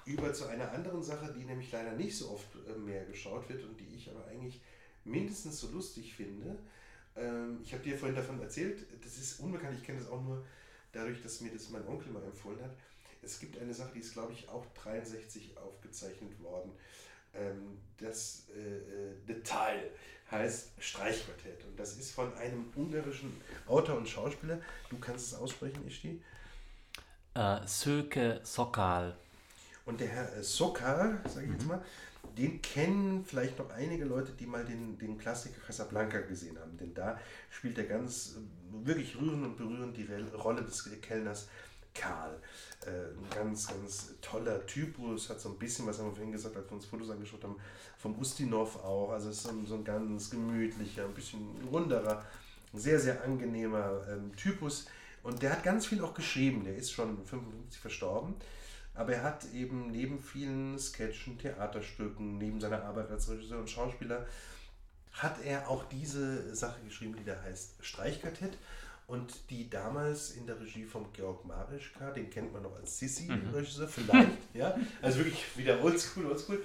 über 0.05 0.33
zu 0.33 0.47
einer 0.47 0.71
anderen 0.73 1.03
Sache, 1.03 1.35
die 1.37 1.45
nämlich 1.45 1.73
leider 1.73 1.93
nicht 1.93 2.17
so 2.17 2.31
oft 2.31 2.47
äh, 2.69 2.79
mehr 2.79 3.05
geschaut 3.07 3.49
wird 3.49 3.65
und 3.65 3.79
die 3.81 3.97
ich 3.97 4.09
aber 4.09 4.27
eigentlich 4.29 4.61
mindestens 5.05 5.59
so 5.59 5.69
lustig 5.71 6.15
finde. 6.15 6.59
Ähm, 7.17 7.61
ich 7.63 7.73
habe 7.73 7.83
dir 7.83 7.97
vorhin 7.97 8.17
davon 8.17 8.41
erzählt, 8.41 8.87
das 9.03 9.17
ist 9.19 9.41
unbekannt, 9.41 9.77
ich 9.79 9.85
kenne 9.85 9.99
das 9.99 10.09
auch 10.09 10.23
nur 10.23 10.45
dadurch, 10.93 11.23
dass 11.23 11.41
mir 11.41 11.53
das 11.53 11.71
mein 11.71 11.87
Onkel 11.87 12.13
mal 12.13 12.23
empfohlen 12.23 12.63
hat. 12.63 12.73
Es 13.23 13.41
gibt 13.41 13.59
eine 13.59 13.75
Sache, 13.75 13.91
die 13.95 14.01
ist, 14.01 14.13
glaube 14.13 14.33
ich, 14.33 14.49
auch 14.49 14.65
63 14.83 15.57
aufgezeichnet 15.59 16.41
worden. 16.43 16.71
Ähm, 17.35 17.79
das 17.99 18.45
äh, 18.55 18.61
äh, 18.61 19.15
Detail 19.27 19.91
heißt 20.31 20.71
Streichquartett. 20.79 21.65
Und 21.65 21.79
das 21.79 21.97
ist 21.97 22.13
von 22.13 22.33
einem 22.35 22.73
ungarischen 22.75 23.37
Autor 23.67 23.97
und 23.97 24.09
Schauspieler. 24.09 24.61
Du 24.91 24.99
kannst 24.99 25.33
es 25.33 25.39
aussprechen, 25.39 25.87
Ishti? 25.87 26.23
Äh, 27.35 27.67
Söke 27.67 28.41
Sokal. 28.43 29.17
Und 29.85 30.01
der 30.01 30.09
Herr 30.09 30.37
äh, 30.37 30.43
Sokar, 30.43 31.21
sage 31.29 31.47
ich 31.47 31.53
jetzt 31.53 31.67
mal, 31.67 31.83
den 32.35 32.63
kennen 32.63 33.25
vielleicht 33.25 33.59
noch 33.59 33.71
einige 33.71 34.05
Leute, 34.05 34.33
die 34.33 34.47
mal 34.47 34.65
den, 34.65 34.99
den 34.99 35.19
Klassiker 35.19 35.61
Casablanca 35.61 36.21
gesehen 36.21 36.59
haben. 36.59 36.77
Denn 36.77 36.95
da 36.95 37.19
spielt 37.51 37.79
er 37.79 37.85
ganz 37.85 38.37
wirklich 38.71 39.17
rührend 39.21 39.45
und 39.45 39.57
berührend 39.57 39.97
die 39.97 40.09
Rolle 40.35 40.63
des 40.63 40.89
Kellners 41.01 41.49
Karl. 41.97 42.41
Äh, 42.85 42.91
ein 42.91 43.31
ganz, 43.35 43.69
ganz 43.69 44.15
toller 44.21 44.65
Typus, 44.67 45.31
hat 45.31 45.41
so 45.41 45.51
ein 45.51 45.59
bisschen, 45.59 45.87
was 45.87 45.99
haben 45.99 46.07
wir 46.07 46.15
vorhin 46.15 46.33
gesagt, 46.33 46.57
als 46.57 46.67
wir 46.67 46.73
uns 46.73 46.87
Fotos 46.87 47.11
angeschaut 47.11 47.43
haben, 47.43 47.57
vom 47.97 48.19
Ustinov 48.19 48.85
auch. 48.85 49.11
Also 49.11 49.31
ist 49.31 49.43
so 49.43 49.51
ein, 49.51 49.67
so 49.67 49.75
ein 49.75 49.85
ganz 49.85 50.31
gemütlicher, 50.31 51.05
ein 51.05 51.15
bisschen 51.15 51.41
runderer, 51.71 52.25
sehr, 52.75 53.01
sehr 53.01 53.25
angenehmer 53.25 54.03
ähm, 54.11 54.35
Typus. 54.37 54.87
Und 55.23 55.43
der 55.43 55.53
hat 55.53 55.65
ganz 55.65 55.87
viel 55.87 56.03
auch 56.05 56.15
geschrieben. 56.15 56.65
Der 56.65 56.77
ist 56.77 56.93
schon 56.93 57.25
55 57.25 57.81
verstorben. 57.81 58.35
Aber 58.97 59.13
er 59.13 59.23
hat 59.23 59.47
eben 59.53 59.91
neben 59.91 60.21
vielen 60.21 60.79
Sketchen, 60.79 61.39
Theaterstücken, 61.39 62.39
neben 62.39 62.61
seiner 62.61 62.83
Arbeit 62.83 63.11
als 63.11 63.29
Regisseur 63.29 63.61
und 63.61 63.71
Schauspieler, 63.71 64.27
hat 65.13 65.43
er 65.45 65.69
auch 65.69 65.85
diese 65.85 66.55
Sache 66.55 66.81
geschrieben, 66.83 67.17
die 67.17 67.25
da 67.25 67.41
heißt 67.43 67.77
Streichquartett 67.81 68.59
und 69.07 69.51
die 69.51 69.71
damals 69.71 70.33
in 70.33 70.47
der 70.47 70.61
Regie 70.61 70.85
von 70.85 71.13
Georg 71.13 71.45
Marischka, 71.45 72.11
den 72.11 72.29
kennt 72.29 72.53
man 72.53 72.63
noch 72.63 72.77
als 72.77 72.99
Sissi-Regisseur, 72.99 73.87
mhm. 73.87 73.91
vielleicht, 73.91 74.39
ja, 74.55 74.77
also 75.01 75.19
wirklich 75.19 75.45
wieder 75.57 75.83
oldschool, 75.83 76.27
oldschool, 76.27 76.63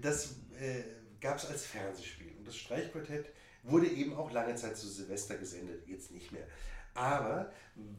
das 0.00 0.36
äh, 0.58 0.84
gab 1.20 1.38
es 1.38 1.46
als 1.46 1.66
Fernsehspiel 1.66 2.32
und 2.38 2.46
das 2.46 2.56
Streichquartett 2.56 3.26
wurde 3.62 3.88
eben 3.88 4.14
auch 4.14 4.30
lange 4.32 4.54
Zeit 4.54 4.76
zu 4.76 4.88
Silvester 4.88 5.36
gesendet, 5.36 5.86
jetzt 5.86 6.10
nicht 6.12 6.32
mehr. 6.32 6.46
Aber 6.94 7.50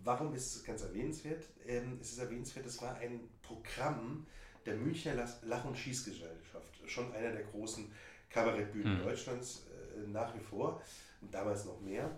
warum 0.04 0.34
ist 0.36 0.56
es 0.56 0.64
ganz 0.64 0.84
erwähnenswert? 0.84 1.44
Ähm, 1.66 1.98
es 2.02 2.12
ist 2.12 2.20
erwähnenswert, 2.20 2.66
es 2.66 2.82
war 2.82 2.96
ein 2.98 3.22
Programm 3.44 4.26
der 4.66 4.76
Münchner 4.76 5.14
Lach- 5.44 5.66
und 5.66 5.78
Schießgesellschaft, 5.78 6.68
schon 6.88 7.14
einer 7.14 7.32
der 7.32 7.44
großen 7.44 7.92
Kabarettbühnen 8.30 9.00
mhm. 9.00 9.04
Deutschlands 9.04 9.68
äh, 9.68 10.08
nach 10.10 10.34
wie 10.36 10.40
vor 10.40 10.82
und 11.22 11.34
damals 11.34 11.66
noch 11.66 11.80
mehr. 11.82 12.10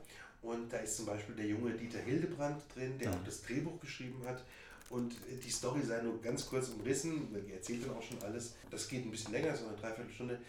Und 0.42 0.72
da 0.72 0.78
ist 0.78 0.98
zum 0.98 1.08
Beispiel 1.08 1.36
der 1.36 1.48
junge 1.48 1.72
Dieter 1.72 2.00
Hildebrand 2.00 2.62
drin, 2.74 2.98
der 3.00 3.10
mhm. 3.10 3.16
auch 3.16 3.24
das 3.26 3.42
Drehbuch 3.42 3.80
geschrieben 3.80 4.22
hat. 4.26 4.44
Und 4.90 5.14
äh, 5.14 5.38
die 5.44 5.50
Story 5.50 5.82
sei 5.82 6.02
nur 6.02 6.22
ganz 6.22 6.48
kurz 6.48 6.70
umrissen, 6.70 7.36
er 7.36 7.56
erzählt 7.56 7.84
dann 7.86 7.96
auch 7.96 8.04
schon 8.04 8.22
alles. 8.22 8.56
Das 8.70 8.88
geht 8.88 9.06
ein 9.06 9.12
bisschen 9.12 9.34
länger, 9.34 9.56
so 9.56 9.68
eine 9.68 9.76
Dreiviertelstunde. 9.78 10.40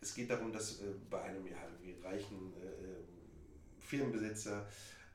Es 0.00 0.14
geht 0.14 0.30
darum, 0.30 0.52
dass 0.52 0.80
äh, 0.80 0.84
bei 1.10 1.22
einem 1.22 1.46
ja, 1.46 1.56
reichen 2.04 2.52
äh, 2.56 3.80
Firmenbesitzer 3.80 4.66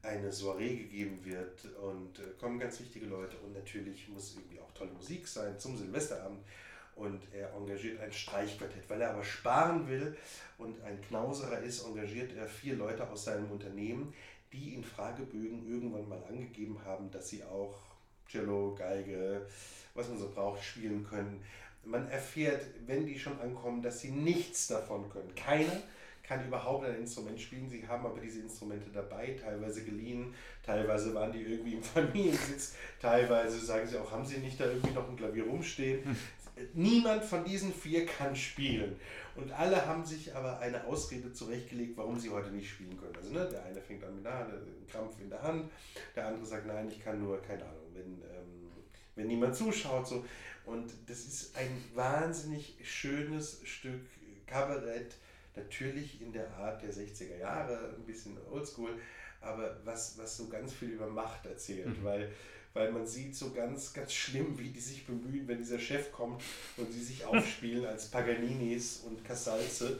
eine 0.04 0.32
Soiree 0.32 0.76
gegeben 0.76 1.24
wird 1.24 1.66
und 1.82 2.20
äh, 2.20 2.24
kommen 2.40 2.60
ganz 2.60 2.80
wichtige 2.80 3.06
Leute 3.06 3.38
und 3.38 3.54
natürlich 3.54 4.08
muss 4.10 4.36
irgendwie 4.36 4.60
auch 4.60 4.72
tolle 4.74 4.92
Musik 4.92 5.28
sein 5.28 5.58
zum 5.58 5.78
Silvesterabend 5.78 6.44
und 6.96 7.22
er 7.34 7.54
engagiert 7.54 8.02
ein 8.02 8.12
Streichquartett. 8.12 8.88
Weil 8.90 9.02
er 9.02 9.12
aber 9.12 9.24
sparen 9.24 9.88
will 9.88 10.16
und 10.58 10.82
ein 10.84 11.02
Knauserer 11.02 11.60
ist, 11.60 11.86
engagiert 11.86 12.36
er 12.36 12.48
vier 12.48 12.76
Leute 12.76 13.10
aus 13.10 13.26
seinem 13.26 13.50
Unternehmen, 13.50 14.14
die 14.52 14.76
in 14.76 14.84
Fragebögen 14.84 15.68
irgendwann 15.68 16.08
mal 16.08 16.24
angegeben 16.30 16.78
haben, 16.86 17.10
dass 17.10 17.30
sie 17.30 17.44
auch 17.44 17.80
Cello, 18.30 18.76
Geige, 18.76 19.48
was 19.96 20.10
man 20.10 20.20
so 20.20 20.30
braucht, 20.30 20.64
spielen 20.64 21.08
können. 21.08 21.44
Man 21.86 22.08
erfährt, 22.10 22.66
wenn 22.86 23.06
die 23.06 23.18
schon 23.18 23.40
ankommen, 23.40 23.82
dass 23.82 24.02
sie 24.02 24.12
nichts 24.12 24.68
davon 24.68 25.10
können. 25.10 25.34
Keiner 25.36 25.82
kann 26.24 26.46
überhaupt 26.46 26.86
ein 26.86 26.96
Instrument 26.96 27.40
spielen. 27.40 27.70
Sie 27.70 27.86
haben 27.88 28.06
aber 28.06 28.20
diese 28.20 28.40
Instrumente 28.40 28.90
dabei, 28.90 29.38
teilweise 29.42 29.84
geliehen, 29.84 30.34
teilweise 30.64 31.14
waren 31.14 31.32
die 31.32 31.42
irgendwie 31.42 31.74
im 31.74 31.84
Familiensitz, 31.84 32.76
teilweise 33.00 33.60
sagen 33.60 33.88
sie 33.88 33.98
auch, 33.98 34.12
haben 34.12 34.26
sie 34.26 34.38
nicht 34.38 34.60
da 34.60 34.66
irgendwie 34.66 34.94
noch 34.94 35.08
ein 35.10 35.18
Klavier 35.18 35.46
rumstehen. 35.46 36.06
Hm. 36.06 36.18
Niemand 36.74 37.24
von 37.24 37.44
diesen 37.44 37.74
vier 37.74 38.06
kann 38.06 38.36
spielen. 38.36 38.96
Und 39.36 39.52
alle 39.52 39.88
haben 39.88 40.06
sich 40.06 40.36
aber 40.36 40.60
eine 40.60 40.86
Ausrede 40.86 41.34
zurechtgelegt, 41.34 41.98
warum 41.98 42.20
sie 42.20 42.30
heute 42.30 42.52
nicht 42.52 42.70
spielen 42.70 42.96
können. 42.96 43.16
Also 43.16 43.34
ne, 43.34 43.50
der 43.52 43.66
eine 43.66 43.82
fängt 43.82 44.04
an 44.04 44.16
mit 44.16 44.26
einer 44.26 44.38
Hand, 44.38 44.54
einen 44.54 44.88
Krampf 44.88 45.20
in 45.20 45.30
der 45.30 45.42
Hand, 45.42 45.72
der 46.16 46.28
andere 46.28 46.46
sagt, 46.46 46.68
nein, 46.68 46.88
ich 46.90 47.04
kann 47.04 47.20
nur, 47.20 47.42
keine 47.42 47.64
Ahnung, 47.64 47.88
wenn, 47.94 48.22
ähm, 48.22 48.72
wenn 49.16 49.28
niemand 49.28 49.56
zuschaut. 49.56 50.08
So. 50.08 50.24
Und 50.66 50.94
das 51.08 51.26
ist 51.26 51.58
ein 51.58 51.84
wahnsinnig 51.96 52.76
schönes 52.84 53.62
Stück 53.64 54.02
Kabarett, 54.46 55.16
natürlich 55.56 56.22
in 56.22 56.32
der 56.32 56.50
Art 56.56 56.82
der 56.82 56.94
60er 56.94 57.38
Jahre, 57.38 57.94
ein 57.96 58.06
bisschen 58.06 58.38
oldschool, 58.52 59.00
aber 59.42 59.78
was, 59.84 60.18
was 60.18 60.38
so 60.38 60.48
ganz 60.48 60.74
viel 60.74 60.90
über 60.90 61.08
Macht 61.08 61.46
erzählt, 61.46 62.00
mhm. 62.00 62.04
weil, 62.04 62.32
weil 62.74 62.92
man 62.92 63.06
sieht 63.06 63.36
so 63.36 63.52
ganz, 63.52 63.94
ganz 63.94 64.14
schlimm, 64.14 64.58
wie 64.58 64.70
die 64.70 64.80
sich 64.80 65.06
bemühen, 65.06 65.48
wenn 65.48 65.58
dieser 65.58 65.80
Chef 65.80 66.12
kommt 66.12 66.42
und 66.78 66.92
sie 66.92 67.04
sich 67.04 67.26
aufspielen 67.26 67.86
als 67.86 68.10
Paganinis 68.10 69.04
und 69.06 69.24
Casalze 69.24 70.00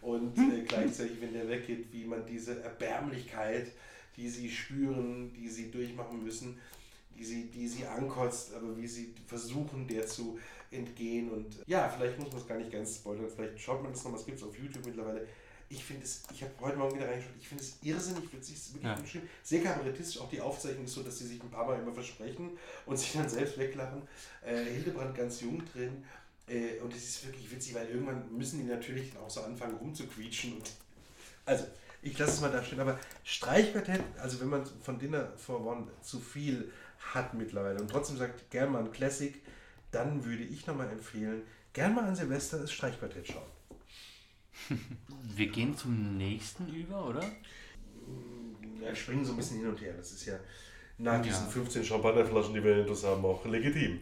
und 0.00 0.38
äh, 0.38 0.62
gleichzeitig, 0.66 1.20
wenn 1.20 1.32
der 1.32 1.48
weggeht, 1.48 1.92
wie 1.92 2.04
man 2.04 2.24
diese 2.24 2.62
Erbärmlichkeit, 2.62 3.72
die 4.16 4.28
sie 4.28 4.48
spüren, 4.48 5.32
die 5.34 5.48
sie 5.48 5.70
durchmachen 5.70 6.22
müssen, 6.22 6.58
die 7.16 7.24
sie, 7.24 7.44
die 7.50 7.68
sie 7.68 7.86
ankotzt, 7.86 8.54
aber 8.54 8.76
wie 8.76 8.86
sie 8.86 9.14
versuchen, 9.26 9.86
der 9.86 10.06
zu 10.06 10.38
entgehen. 10.74 11.30
Und 11.30 11.62
ja, 11.66 11.88
vielleicht 11.88 12.18
muss 12.18 12.30
man 12.30 12.40
es 12.40 12.46
gar 12.46 12.58
nicht 12.58 12.70
ganz 12.70 12.96
spoilern, 12.96 13.26
vielleicht 13.34 13.58
schaut 13.60 13.82
man 13.82 13.92
das 13.92 14.04
noch, 14.04 14.12
was 14.12 14.26
gibt 14.26 14.38
es 14.38 14.44
auf 14.44 14.58
YouTube 14.58 14.84
mittlerweile. 14.86 15.26
Ich 15.70 15.82
finde 15.82 16.04
es, 16.04 16.22
ich 16.32 16.42
habe 16.42 16.52
heute 16.60 16.76
Morgen 16.76 16.96
wieder 16.96 17.08
reingeschaut, 17.08 17.32
ich 17.40 17.48
finde 17.48 17.64
es 17.64 17.78
irrsinnig 17.82 18.32
witzig, 18.32 18.56
es 18.56 18.66
ist 18.66 18.74
wirklich 18.74 18.98
ja. 18.98 19.06
schön. 19.06 19.22
Sehr 19.42 19.62
kabarettistisch, 19.62 20.20
auch 20.20 20.28
die 20.28 20.40
Aufzeichnung 20.40 20.84
ist 20.84 20.92
so, 20.92 21.02
dass 21.02 21.18
sie 21.18 21.26
sich 21.26 21.42
ein 21.42 21.50
paar 21.50 21.66
Mal 21.66 21.80
immer 21.80 21.92
versprechen 21.92 22.50
und 22.86 22.98
sich 22.98 23.12
dann 23.12 23.28
selbst 23.28 23.58
weglachen. 23.58 24.02
Äh, 24.44 24.64
Hildebrand 24.64 25.16
ganz 25.16 25.40
jung 25.40 25.62
drin. 25.72 26.04
Äh, 26.46 26.78
und 26.80 26.94
es 26.94 27.04
ist 27.04 27.26
wirklich 27.26 27.50
witzig, 27.50 27.74
weil 27.74 27.88
irgendwann 27.88 28.36
müssen 28.36 28.58
die 28.60 28.66
natürlich 28.66 29.16
auch 29.16 29.30
so 29.30 29.40
anfangen 29.40 29.76
rumzuquietschen. 29.76 30.54
Und 30.54 30.70
also, 31.46 31.64
ich 32.02 32.18
lasse 32.18 32.32
es 32.32 32.40
mal 32.40 32.52
da 32.52 32.62
stehen. 32.62 32.80
Aber 32.80 32.98
Streichquartett, 33.24 34.02
also 34.18 34.40
wenn 34.40 34.48
man 34.48 34.66
von 34.82 34.98
Dinner 34.98 35.32
for 35.36 35.64
One 35.64 35.86
zu 36.02 36.20
viel 36.20 36.70
hat 37.12 37.34
mittlerweile 37.34 37.80
und 37.80 37.90
trotzdem 37.90 38.16
sagt, 38.16 38.50
gern 38.50 38.72
mal 38.72 38.84
ein 38.84 38.92
Classic, 38.92 39.34
dann 39.94 40.24
würde 40.24 40.42
ich 40.42 40.66
nochmal 40.66 40.90
empfehlen, 40.90 41.42
gern 41.72 41.94
mal 41.94 42.04
an 42.04 42.16
Silvester 42.16 42.58
das 42.58 42.72
Streichquartett 42.72 43.28
schauen. 43.28 43.50
Wir 45.36 45.48
gehen 45.48 45.76
zum 45.76 46.16
nächsten 46.16 46.72
über, 46.74 47.08
oder? 47.08 47.24
Wir 48.78 48.94
springen 48.94 49.24
so 49.24 49.32
ein 49.32 49.36
bisschen 49.36 49.58
hin 49.58 49.68
und 49.68 49.80
her. 49.80 49.94
Das 49.96 50.12
ist 50.12 50.26
ja 50.26 50.38
nach 50.98 51.22
diesen 51.22 51.48
15 51.48 51.84
Champagnerflaschen, 51.84 52.54
die 52.54 52.62
wir 52.62 52.76
hinter 52.76 52.90
uns 52.90 53.02
haben, 53.02 53.24
auch 53.24 53.44
legitim. 53.46 54.00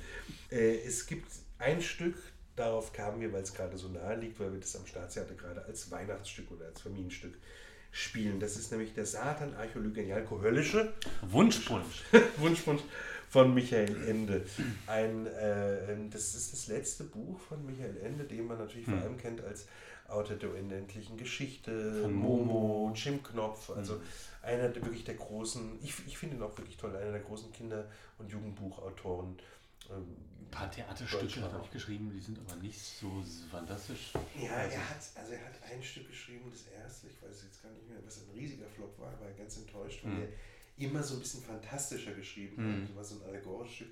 Äh, 0.51 0.79
es 0.85 1.07
gibt 1.07 1.31
ein 1.59 1.81
Stück, 1.81 2.17
darauf 2.57 2.93
kamen 2.93 3.21
wir, 3.21 3.33
weil 3.33 3.43
es 3.43 3.55
gerade 3.55 3.79
so 3.79 3.89
nahe 3.89 4.17
liegt, 4.17 4.39
weil 4.41 4.53
wir 4.53 4.61
das 4.61 4.77
am 4.77 4.87
Staatstheater 4.87 5.35
gerade 5.35 5.65
als 5.65 5.91
Weihnachtsstück 5.91 6.51
oder 6.51 6.67
als 6.67 6.81
Familienstück 6.81 7.35
spielen. 7.93 8.41
Das 8.41 8.57
ist 8.57 8.73
nämlich 8.73 8.93
der 8.93 9.07
Satan 9.07 9.55
Archäologenialko 9.55 10.43
Höllische. 10.43 10.93
Wunschpunsch. 11.23 12.03
Wunschpunsch 12.39 12.83
von 13.33 13.55
Michael 13.55 14.09
Ende. 14.09 14.45
Ein, 14.87 15.27
äh, 15.27 15.97
das 16.11 16.35
ist 16.35 16.53
das 16.53 16.67
letzte 16.67 17.05
Buch 17.05 17.41
von 17.41 17.65
Michael 17.65 17.97
Ende, 18.03 18.25
den 18.25 18.47
man 18.47 18.59
natürlich 18.59 18.87
hm. 18.87 18.95
vor 18.95 19.03
allem 19.03 19.17
kennt 19.17 19.43
als 19.43 19.67
Autor 20.07 20.37
der 20.37 20.51
unendlichen 20.51 21.17
Geschichte, 21.17 22.03
von 22.03 22.13
Momo, 22.13 22.93
Jim 22.95 23.23
Knopf, 23.23 23.71
also 23.71 23.95
hm. 23.95 24.03
einer 24.43 24.69
der 24.69 24.85
wirklich 24.85 25.05
der 25.05 25.15
großen, 25.15 25.79
ich, 25.83 25.95
ich 26.07 26.19
finde 26.19 26.37
ihn 26.37 26.43
auch 26.43 26.57
wirklich 26.59 26.77
toll, 26.77 26.95
einer 26.95 27.13
der 27.13 27.23
großen 27.23 27.51
Kinder- 27.53 27.87
und 28.19 28.31
Jugendbuchautoren. 28.31 29.39
Ähm, 29.89 30.17
Ein 30.41 30.51
paar 30.51 30.71
Theaterstücke 30.71 31.41
hat 31.41 31.53
er 31.55 31.61
auch 31.63 31.71
geschrieben, 31.71 32.11
die 32.15 32.21
sind 32.21 32.39
aber 32.39 32.61
nicht 32.61 32.79
so 32.79 33.25
fantastisch. 33.51 34.13
Ja, 34.39 34.57
also 34.57 34.75
er 34.75 34.91
hat, 34.91 34.99
also 35.15 35.33
er 35.33 35.45
hat 35.47 35.73
ein 35.73 35.83
Stück 35.83 36.07
geschrieben, 36.07 36.51
das 36.51 36.67
erste, 36.67 37.07
ich 37.07 37.23
weiß 37.23 37.45
jetzt 37.45 37.63
gar 37.63 37.73
nicht 37.73 37.89
mehr, 37.89 37.99
was 38.05 38.19
ein 38.19 38.29
riesiger 38.35 38.67
Flop 38.67 38.99
war, 38.99 39.19
war 39.19 39.31
ganz 39.39 39.57
enttäuscht, 39.57 40.05
weil 40.05 40.13
hm. 40.13 40.21
er 40.21 40.29
immer 40.85 41.03
so 41.03 41.15
ein 41.15 41.21
bisschen 41.21 41.43
fantastischer 41.43 42.13
geschrieben. 42.13 42.55
Mhm. 42.57 42.87
Das 42.87 42.97
war 42.97 43.05
so 43.05 43.15
ein 43.17 43.29
allegorisches 43.29 43.77
Stück. 43.77 43.89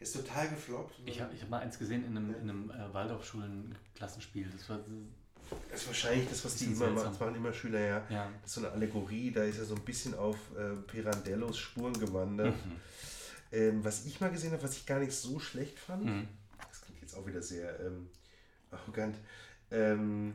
Ist 0.00 0.14
total 0.14 0.48
gefloppt. 0.48 1.00
Ich 1.06 1.20
habe 1.20 1.34
ich 1.34 1.42
hab 1.42 1.50
mal 1.50 1.58
eins 1.58 1.78
gesehen 1.78 2.04
in 2.04 2.16
einem, 2.16 2.30
ja. 2.30 2.36
in 2.36 2.50
einem 2.50 2.70
äh, 2.70 2.94
Waldorfschulen-Klassenspiel. 2.94 4.48
Das 4.52 4.68
war. 4.68 4.80
Das 5.70 5.80
ist 5.80 5.86
wahrscheinlich 5.86 6.28
das, 6.28 6.44
was 6.44 6.56
die 6.56 6.66
immer 6.66 6.90
machen. 6.90 7.08
Das 7.10 7.20
waren 7.20 7.34
immer 7.34 7.52
Schüler, 7.52 7.80
ja. 7.80 8.06
ja. 8.10 8.30
Das 8.42 8.50
ist 8.50 8.54
so 8.54 8.60
eine 8.60 8.70
Allegorie, 8.70 9.30
da 9.30 9.44
ist 9.44 9.58
er 9.58 9.64
so 9.64 9.74
ein 9.74 9.82
bisschen 9.82 10.14
auf 10.14 10.36
äh, 10.56 10.76
Pirandellos 10.86 11.58
Spuren 11.58 11.94
gewandert. 11.94 12.54
Mhm. 12.54 12.76
Ähm, 13.50 13.84
was 13.84 14.04
ich 14.04 14.20
mal 14.20 14.30
gesehen 14.30 14.52
habe, 14.52 14.62
was 14.62 14.76
ich 14.76 14.84
gar 14.84 14.98
nicht 14.98 15.12
so 15.12 15.38
schlecht 15.40 15.78
fand, 15.78 16.04
mhm. 16.04 16.28
das 16.68 16.82
klingt 16.82 17.00
jetzt 17.00 17.16
auch 17.16 17.26
wieder 17.26 17.40
sehr 17.40 17.80
ähm, 17.80 18.10
arrogant, 18.70 19.16
ähm, 19.70 20.34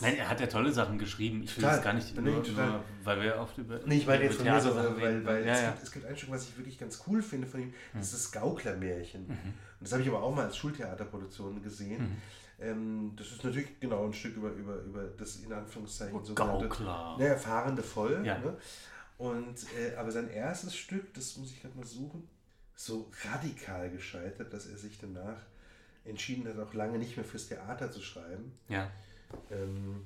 Nein, 0.00 0.16
er 0.16 0.28
hat 0.28 0.40
ja 0.40 0.46
tolle 0.46 0.72
Sachen 0.72 0.98
geschrieben. 0.98 1.42
Ich 1.42 1.56
will 1.56 1.64
es 1.64 1.82
gar 1.82 1.92
nicht, 1.92 2.14
nur, 2.14 2.42
nur, 2.42 2.84
weil 3.04 3.22
wir 3.22 3.36
oft 3.38 3.58
über. 3.58 3.80
Nee, 3.86 3.98
ich 3.98 4.06
meine 4.06 4.24
jetzt 4.24 4.36
von 4.36 4.44
mir 4.44 4.60
so, 4.60 4.74
weil, 4.74 5.24
weil 5.24 5.46
ja, 5.46 5.52
es, 5.52 5.60
ja. 5.62 5.70
Gibt, 5.70 5.82
es, 5.82 5.92
Gibt, 5.92 6.06
ein 6.06 6.16
Stück, 6.16 6.30
was 6.30 6.44
ich 6.44 6.56
wirklich 6.56 6.78
ganz 6.78 7.02
cool 7.06 7.22
finde 7.22 7.46
von 7.46 7.60
ihm, 7.60 7.74
das 7.94 8.12
ist 8.12 8.14
das 8.14 8.32
Gauklermärchen. 8.32 9.26
Mhm. 9.26 9.30
Und 9.30 9.80
das 9.80 9.92
habe 9.92 10.02
ich 10.02 10.08
aber 10.08 10.22
auch 10.22 10.34
mal 10.34 10.46
als 10.46 10.56
Schultheaterproduktion 10.56 11.62
gesehen. 11.62 12.02
Mhm. 12.02 12.16
Ähm, 12.60 13.12
das 13.16 13.28
ist 13.32 13.44
natürlich 13.44 13.78
genau 13.78 14.04
ein 14.04 14.12
Stück 14.12 14.36
über, 14.36 14.50
über, 14.50 14.76
über 14.82 15.04
das 15.16 15.36
in 15.36 15.52
Anführungszeichen 15.52 16.24
so 16.24 16.34
Gaukler. 16.34 17.16
Ne, 17.18 17.26
erfahrene 17.26 17.82
Voll. 17.82 18.22
Ja. 18.24 18.38
Ne? 18.38 18.56
Und, 19.16 19.66
äh, 19.78 19.96
aber 19.96 20.10
sein 20.10 20.28
erstes 20.30 20.76
Stück, 20.76 21.14
das 21.14 21.36
muss 21.36 21.50
ich 21.50 21.60
gerade 21.60 21.76
mal 21.76 21.86
suchen, 21.86 22.28
so 22.74 23.10
radikal 23.24 23.90
gescheitert, 23.90 24.52
dass 24.52 24.66
er 24.66 24.76
sich 24.76 24.98
danach 25.00 25.38
entschieden 26.04 26.48
hat, 26.48 26.58
auch 26.58 26.74
lange 26.74 26.98
nicht 26.98 27.16
mehr 27.16 27.24
fürs 27.24 27.48
Theater 27.48 27.90
zu 27.90 28.00
schreiben. 28.00 28.52
Ja. 28.68 28.90
Ähm, 29.50 30.02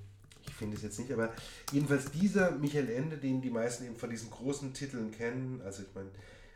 ich 0.47 0.55
finde 0.55 0.77
es 0.77 0.83
jetzt 0.83 0.99
nicht, 0.99 1.13
aber 1.13 1.33
jedenfalls 1.73 2.11
dieser 2.11 2.51
Michael 2.53 2.91
Ende, 2.91 3.17
den 3.17 3.41
die 3.41 3.51
meisten 3.51 3.85
eben 3.85 3.97
von 3.97 4.11
diesen 4.11 4.31
großen 4.31 4.75
Titeln 4.75 5.13
kennen, 5.13 5.61
also 5.65 5.83
ich 5.83 5.95
meine, 5.95 6.11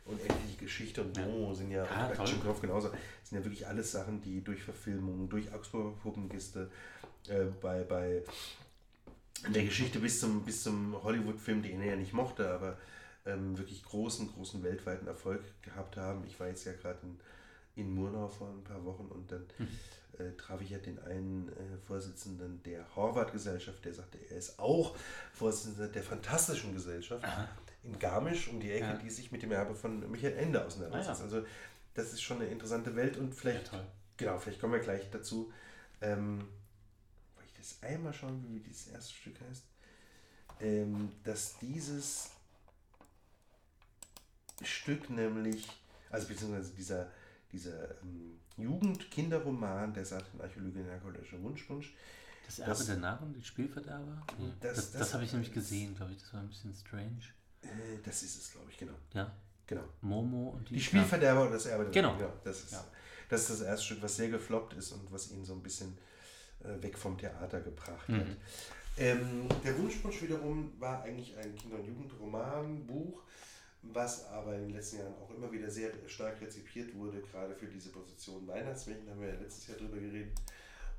unendliche 0.05 0.57
Geschichte 0.57 1.01
und 1.01 1.17
Mo 1.17 1.53
sind 1.53 1.71
ja, 1.71 1.85
Ja, 1.85 2.23
und 2.23 2.61
genauso, 2.61 2.89
sind 3.23 3.37
ja 3.37 3.43
wirklich 3.43 3.67
alles 3.67 3.91
Sachen, 3.91 4.21
die 4.21 4.43
durch 4.43 4.63
Verfilmungen, 4.63 5.29
durch 5.29 5.53
Augsburger 5.53 5.97
Puppenkiste, 6.01 6.69
äh, 7.27 7.45
bei, 7.61 7.83
bei 7.83 8.23
der 9.53 9.63
Geschichte 9.63 9.99
bis 9.99 10.19
zum, 10.19 10.43
bis 10.43 10.63
zum 10.63 11.01
Hollywood-Film, 11.03 11.61
den 11.61 11.81
er 11.81 11.91
ja 11.91 11.95
nicht 11.95 12.13
mochte, 12.13 12.49
aber 12.49 12.77
ähm, 13.25 13.57
wirklich 13.57 13.83
großen, 13.83 14.31
großen 14.31 14.63
weltweiten 14.63 15.07
Erfolg 15.07 15.41
gehabt 15.61 15.97
haben. 15.97 16.23
Ich 16.25 16.39
war 16.39 16.47
jetzt 16.47 16.65
ja 16.65 16.73
gerade 16.73 16.99
in, 17.03 17.19
in 17.77 17.93
Murnau 17.93 18.27
vor 18.27 18.49
ein 18.49 18.63
paar 18.63 18.83
Wochen 18.83 19.05
und 19.05 19.31
dann 19.31 19.45
äh, 20.19 20.31
traf 20.37 20.59
ich 20.61 20.71
ja 20.71 20.79
den 20.79 20.99
einen 20.99 21.49
äh, 21.49 21.77
Vorsitzenden 21.85 22.61
der 22.63 22.83
Horvath-Gesellschaft, 22.95 23.85
der 23.85 23.93
sagte, 23.93 24.17
er 24.29 24.37
ist 24.37 24.59
auch 24.59 24.95
Vorsitzender 25.33 25.87
der 25.87 26.03
Fantastischen 26.03 26.73
Gesellschaft 26.73 27.23
in 27.83 27.97
Garmisch 27.99 28.47
um 28.49 28.59
die 28.59 28.71
Ecke, 28.71 28.85
Ja. 28.85 28.93
die 28.97 29.09
sich 29.09 29.31
mit 29.31 29.43
dem 29.43 29.51
Erbe 29.51 29.75
von 29.75 30.09
Michael 30.11 30.35
Ende 30.37 30.65
auseinandersetzt. 30.65 31.21
Ah, 31.21 31.23
Also 31.23 31.45
das 31.93 32.13
ist 32.13 32.21
schon 32.21 32.37
eine 32.41 32.47
interessante 32.49 32.95
Welt 32.95 33.15
und 33.17 33.33
vielleicht, 33.33 33.71
Ja, 33.71 33.85
genau, 34.17 34.37
vielleicht 34.39 34.59
kommen 34.59 34.73
wir 34.73 34.79
gleich 34.79 35.09
dazu. 35.11 35.51
Ähm, 36.01 36.39
wollte 37.35 37.49
ich 37.51 37.57
das 37.57 37.83
einmal 37.83 38.13
schauen, 38.13 38.43
wie 38.49 38.59
dieses 38.59 38.87
erste 38.87 39.13
Stück 39.13 39.35
heißt? 39.49 39.63
Ähm, 40.59 41.11
dass 41.23 41.57
dieses 41.59 42.31
Stück 44.63 45.09
nämlich, 45.09 45.67
also 46.09 46.27
beziehungsweise 46.27 46.73
dieser, 46.73 47.11
dieser 47.51 47.91
ähm, 48.01 48.39
Jugend-Kinderroman 48.57 49.93
der 49.93 50.05
Saatenarchäologin 50.05 50.85
Herkulische 50.85 51.41
Wunschwunsch, 51.41 51.93
Das 52.45 52.59
Erbe 52.59 52.71
Das- 52.71 52.85
der 52.85 52.97
Narren, 52.97 53.33
die 53.33 53.43
Spielverderber? 53.43 54.21
Nee. 54.37 54.51
Das- 54.61 54.75
Das, 54.75 54.91
das, 54.93 55.13
habe 55.13 55.23
ich 55.25 55.33
nämlich 55.33 55.53
gesehen, 55.53 55.95
glaube 55.95 56.13
ich. 56.13 56.19
Das 56.19 56.33
war 56.33 56.39
ein 56.41 56.47
bisschen 56.49 56.73
strange. 56.73 57.19
äh, 57.63 57.67
das 58.03 58.23
ist 58.23 58.41
es, 58.41 58.51
glaube 58.51 58.69
ich, 58.71 58.77
genau. 58.77 58.93
Ja. 59.13 59.31
genau. 59.65 59.83
Momo 60.01 60.49
und 60.51 60.69
die. 60.69 60.75
Die 60.75 60.81
Spielverderber 60.81 61.43
und 61.47 61.51
das 61.51 61.65
Erbe 61.65 61.83
der 61.85 61.91
Genau. 61.93 62.17
Ja, 62.19 62.31
das, 62.43 62.63
ist, 62.63 62.71
Ja. 62.71 62.83
das 63.29 63.41
ist 63.41 63.49
das 63.49 63.61
erste 63.61 63.85
Stück, 63.85 64.01
was 64.01 64.15
sehr 64.15 64.29
gefloppt 64.29 64.73
ist 64.75 64.91
und 64.93 65.11
was 65.11 65.29
ihn 65.31 65.43
so 65.43 65.53
ein 65.53 65.61
bisschen 65.61 65.97
äh, 66.63 66.81
weg 66.81 66.97
vom 66.97 67.17
Theater 67.17 67.59
gebracht 67.61 68.07
Mhm. 68.09 68.19
hat. 68.21 68.27
Ähm, 68.99 69.47
der 69.63 69.77
Wunschwunsch 69.77 70.21
wiederum 70.23 70.71
war 70.79 71.03
eigentlich 71.03 71.37
ein 71.37 71.55
Kinder- 71.55 71.77
und 71.77 71.85
Jugendromanbuch, 71.85 73.21
was 73.93 74.25
aber 74.27 74.55
in 74.55 74.67
den 74.67 74.73
letzten 74.75 74.97
Jahren 74.97 75.13
auch 75.15 75.29
immer 75.35 75.51
wieder 75.51 75.69
sehr 75.69 75.89
stark 76.07 76.39
rezipiert 76.41 76.93
wurde, 76.95 77.21
gerade 77.21 77.55
für 77.55 77.67
diese 77.67 77.89
Position 77.89 78.47
Weihnachtsmärchen, 78.47 79.05
da 79.05 79.11
haben 79.13 79.21
wir 79.21 79.29
ja 79.29 79.39
letztes 79.39 79.67
Jahr 79.67 79.77
drüber 79.77 79.97
geredet. 79.97 80.29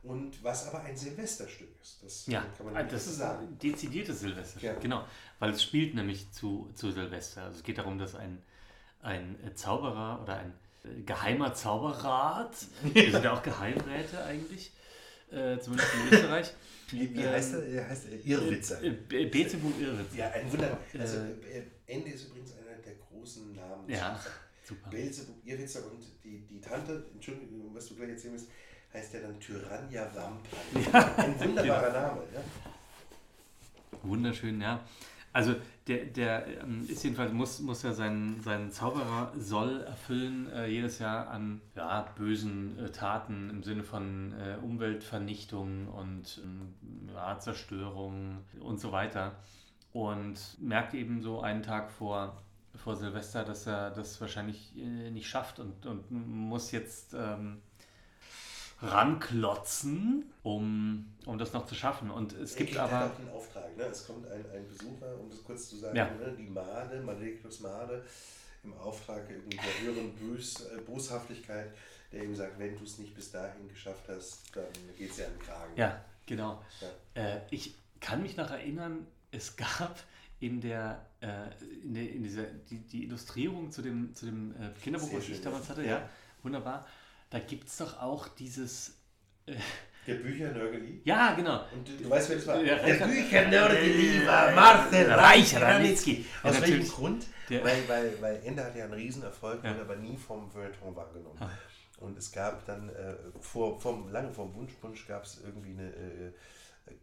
Und 0.03 0.43
was 0.45 0.69
aber 0.69 0.81
ein 0.83 0.97
Silvesterstück 0.97 1.71
ist. 1.83 1.99
Das 2.05 2.27
Ja, 2.29 2.45
kann 2.57 2.67
man 2.67 2.77
ah, 2.77 2.83
nicht 2.83 2.95
das 2.95 3.05
so 3.07 3.11
ist 3.11 3.17
sagen. 3.19 3.49
ein 3.49 3.59
dezidiertes 3.59 4.21
Silvester. 4.21 4.61
Ja. 4.61 4.75
Genau, 4.75 5.05
weil 5.41 5.51
es 5.51 5.63
spielt 5.63 5.95
nämlich 5.95 6.31
zu, 6.31 6.71
zu 6.75 6.93
Silvester. 6.93 7.43
Also 7.45 7.59
es 7.59 7.63
geht 7.65 7.79
darum, 7.79 7.99
dass 7.99 8.15
ein, 8.15 8.41
ein 9.03 9.37
äh, 9.45 9.55
Zauberer 9.55 10.21
oder 10.23 10.37
ein 10.37 10.53
äh, 10.85 11.03
geheimer 11.03 11.53
Zauberrat, 11.53 12.55
wir 12.95 13.11
sind 13.11 13.25
ja 13.25 13.33
auch 13.33 13.43
Geheimräte 13.43 14.23
eigentlich, 14.25 14.73
äh, 15.33 15.59
zumindest 15.59 15.91
in 15.95 16.13
Österreich. 16.15 16.53
Wie, 16.91 17.15
wie 17.15 17.21
Ähm, 17.21 17.29
heißt 17.33 17.53
er? 17.53 17.63
Er 17.67 17.89
heißt 17.91 18.07
äh, 18.09 18.17
Irrwitzer. 18.25 18.83
Äh, 18.83 18.91
Be- 18.93 19.27
Beelzebub 19.27 19.79
Irrwitz. 19.79 20.17
Ja, 20.17 20.31
ein 20.31 20.51
Wunder. 20.51 20.79
Also, 20.99 21.19
Äh, 21.19 21.59
äh, 21.59 21.63
Ende 21.87 22.11
ist 22.13 22.29
übrigens 22.29 22.53
einer 22.57 22.65
der 22.65 22.68
großen 23.29 23.55
Namen. 23.55 23.89
Ja, 23.89 24.19
super. 24.65 24.91
Beelzebub, 24.91 25.37
Irrwitzer 25.45 25.81
und 25.91 26.03
die, 26.25 26.47
die 26.47 26.61
Tante, 26.61 27.05
Entschuldigung, 27.13 27.75
was 27.75 27.87
du 27.89 27.95
gleich 27.95 28.11
erzählen 28.11 28.35
willst, 28.35 28.49
heißt 28.93 29.15
ja 29.15 29.21
dann 29.21 29.39
Tyrannia 29.39 30.09
Vampire. 30.15 31.17
Ein 31.17 31.41
wunderbarer 31.41 31.93
Name. 31.93 32.23
Ja? 32.35 32.41
Wunderschön, 34.03 34.61
ja. 34.61 34.81
Also 35.31 35.57
der, 35.87 36.07
der 36.07 36.63
ähm, 36.63 36.87
ist 36.89 37.05
jedenfalls, 37.05 37.33
muss, 37.33 37.61
muss 37.61 37.83
ja 37.83 37.93
seinen, 37.93 38.41
seinen 38.43 38.73
Zauberer 38.73 39.33
soll 39.37 39.83
erfüllen, 39.83 40.51
äh, 40.51 40.67
jedes 40.67 40.99
Jahr 40.99 41.29
an 41.29 41.61
ja, 41.77 42.01
bösen 42.17 42.79
äh, 42.79 42.91
Taten 42.91 43.51
im 43.51 43.63
Sinne 43.63 43.85
von 43.85 44.33
äh, 44.33 44.57
Umweltvernichtung 44.57 45.89
und 45.89 46.41
ähm, 46.43 46.75
ja, 47.15 47.39
Zerstörung 47.39 48.39
und 48.61 48.81
so 48.81 48.91
weiter. 48.91 49.37
Und 49.93 50.57
merkt 50.61 50.95
eben 50.95 51.21
so 51.21 51.41
einen 51.41 51.63
Tag 51.63 51.91
vor, 51.91 52.43
vor 52.79 52.97
Silvester, 52.97 53.45
dass 53.45 53.67
er 53.67 53.91
das 53.91 54.21
wahrscheinlich 54.21 54.77
äh, 54.77 55.11
nicht 55.11 55.29
schafft 55.29 55.59
und, 55.59 55.85
und 55.87 56.11
muss 56.11 56.71
jetzt 56.71 57.15
ähm, 57.15 57.61
ranklotzen, 58.81 60.33
um, 60.43 61.13
um 61.27 61.39
das 61.39 61.53
noch 61.53 61.67
zu 61.67 61.75
schaffen. 61.75 62.11
Und 62.11 62.33
es 62.33 62.55
gibt 62.55 62.71
kriegt 62.71 62.81
aber... 62.81 62.99
halt 62.99 63.13
auch 63.13 63.19
einen 63.19 63.31
Auftrag. 63.31 63.77
Ne? 63.77 63.85
Es 63.85 64.07
kommt 64.07 64.27
ein, 64.29 64.45
ein 64.53 64.69
Besucher, 64.69 65.19
um 65.19 65.29
das 65.29 65.43
kurz 65.43 65.69
zu 65.69 65.77
sagen, 65.77 65.97
Ja. 65.97 66.05
ne? 66.07 66.35
die 66.39 66.47
Made, 66.47 67.01
Malektus 67.01 67.61
Made, 67.61 68.05
im 68.63 68.73
Auftrag 68.75 69.29
irgendwie 69.29 69.57
der 69.57 69.81
höheren 69.83 70.15
Bös, 70.15 70.67
äh, 70.67 70.81
Boshaftigkeit, 70.81 71.75
der 72.13 72.25
ihm 72.25 72.35
sagt, 72.35 72.59
wenn 72.59 72.77
du 72.77 72.85
es 72.85 72.99
nicht 72.99 73.15
bis 73.15 73.31
dahin 73.31 73.69
geschafft 73.69 74.09
hast, 74.09 74.55
dann 74.55 74.67
geht 74.97 75.11
es 75.11 75.19
ja 75.19 75.27
an 75.27 75.33
den 75.33 75.41
Kragen. 75.41 75.73
Ja, 75.77 76.05
genau. 76.27 76.63
Ja. 76.81 77.23
Äh, 77.23 77.41
ich 77.51 77.75
kann 78.01 78.23
mich 78.23 78.37
noch 78.37 78.51
erinnern, 78.51 79.07
es 79.31 79.57
gab 79.57 79.99
in 80.41 80.61
der, 80.61 81.07
äh, 81.21 81.49
in, 81.83 81.95
der 81.95 82.11
in 82.11 82.23
dieser 82.23 82.45
die, 82.45 82.79
die 82.87 83.05
Illustrierung 83.05 83.71
zu 83.73 83.83
dem, 83.83 84.15
zu 84.15 84.27
dem 84.27 84.53
äh, 84.53 84.71
Kinderbuch, 84.83 85.13
was 85.15 85.29
ich 85.29 85.41
damals 85.41 85.65
ja. 85.65 85.71
hatte, 85.71 85.83
Ja. 85.83 85.89
ja, 85.99 86.09
wunderbar. 86.43 86.87
Da 87.31 87.39
gibt 87.41 87.69
es 87.69 87.77
doch 87.79 88.01
auch 88.01 88.29
dieses. 88.29 88.95
Der 90.07 90.15
Büchernörgeli. 90.15 91.03
Ja, 91.05 91.35
genau. 91.35 91.65
Und 91.75 91.87
du, 91.87 91.93
du 92.05 92.09
weißt, 92.11 92.31
wer 92.31 92.37
das 92.37 92.47
war? 92.47 92.57
Ja, 92.63 92.77
der 92.77 92.85
Reicher- 93.01 93.07
Büchernörgeli 93.09 94.27
war 94.27 94.51
Äh, 94.51 94.55
Marcel 94.55 95.11
Reich 95.13 95.57
Ranitzky. 95.61 96.25
Ja, 96.43 96.49
Aus 96.51 96.55
welchem 96.61 96.71
natürlich. 96.71 96.93
Grund? 96.93 97.27
Der- 97.51 97.65
weil, 97.65 97.89
weil, 97.89 98.13
weil 98.23 98.43
Ende 98.45 98.65
hatte 98.65 98.79
ja 98.79 98.85
einen 98.85 98.95
Riesenerfolg, 98.95 99.63
Ja. 99.65 99.71
wurde 99.71 99.83
aber 99.83 99.97
nie 99.97 100.17
vom 100.17 100.51
Feuilleton 100.51 100.95
wahrgenommen. 100.97 101.37
Ah. 101.41 101.51
Und 101.99 102.17
es 102.17 102.31
gab 102.33 102.65
dann, 102.67 102.89
äh, 102.91 103.15
vor, 103.41 103.79
vom, 103.81 104.11
lange 104.11 104.33
vor 104.33 104.47
dem 104.47 104.55
Wunschwunsch 104.55 105.07
gab 105.07 105.25
es 105.25 105.41
irgendwie 105.45 105.73
eine 105.73 105.89
äh, 105.89 106.33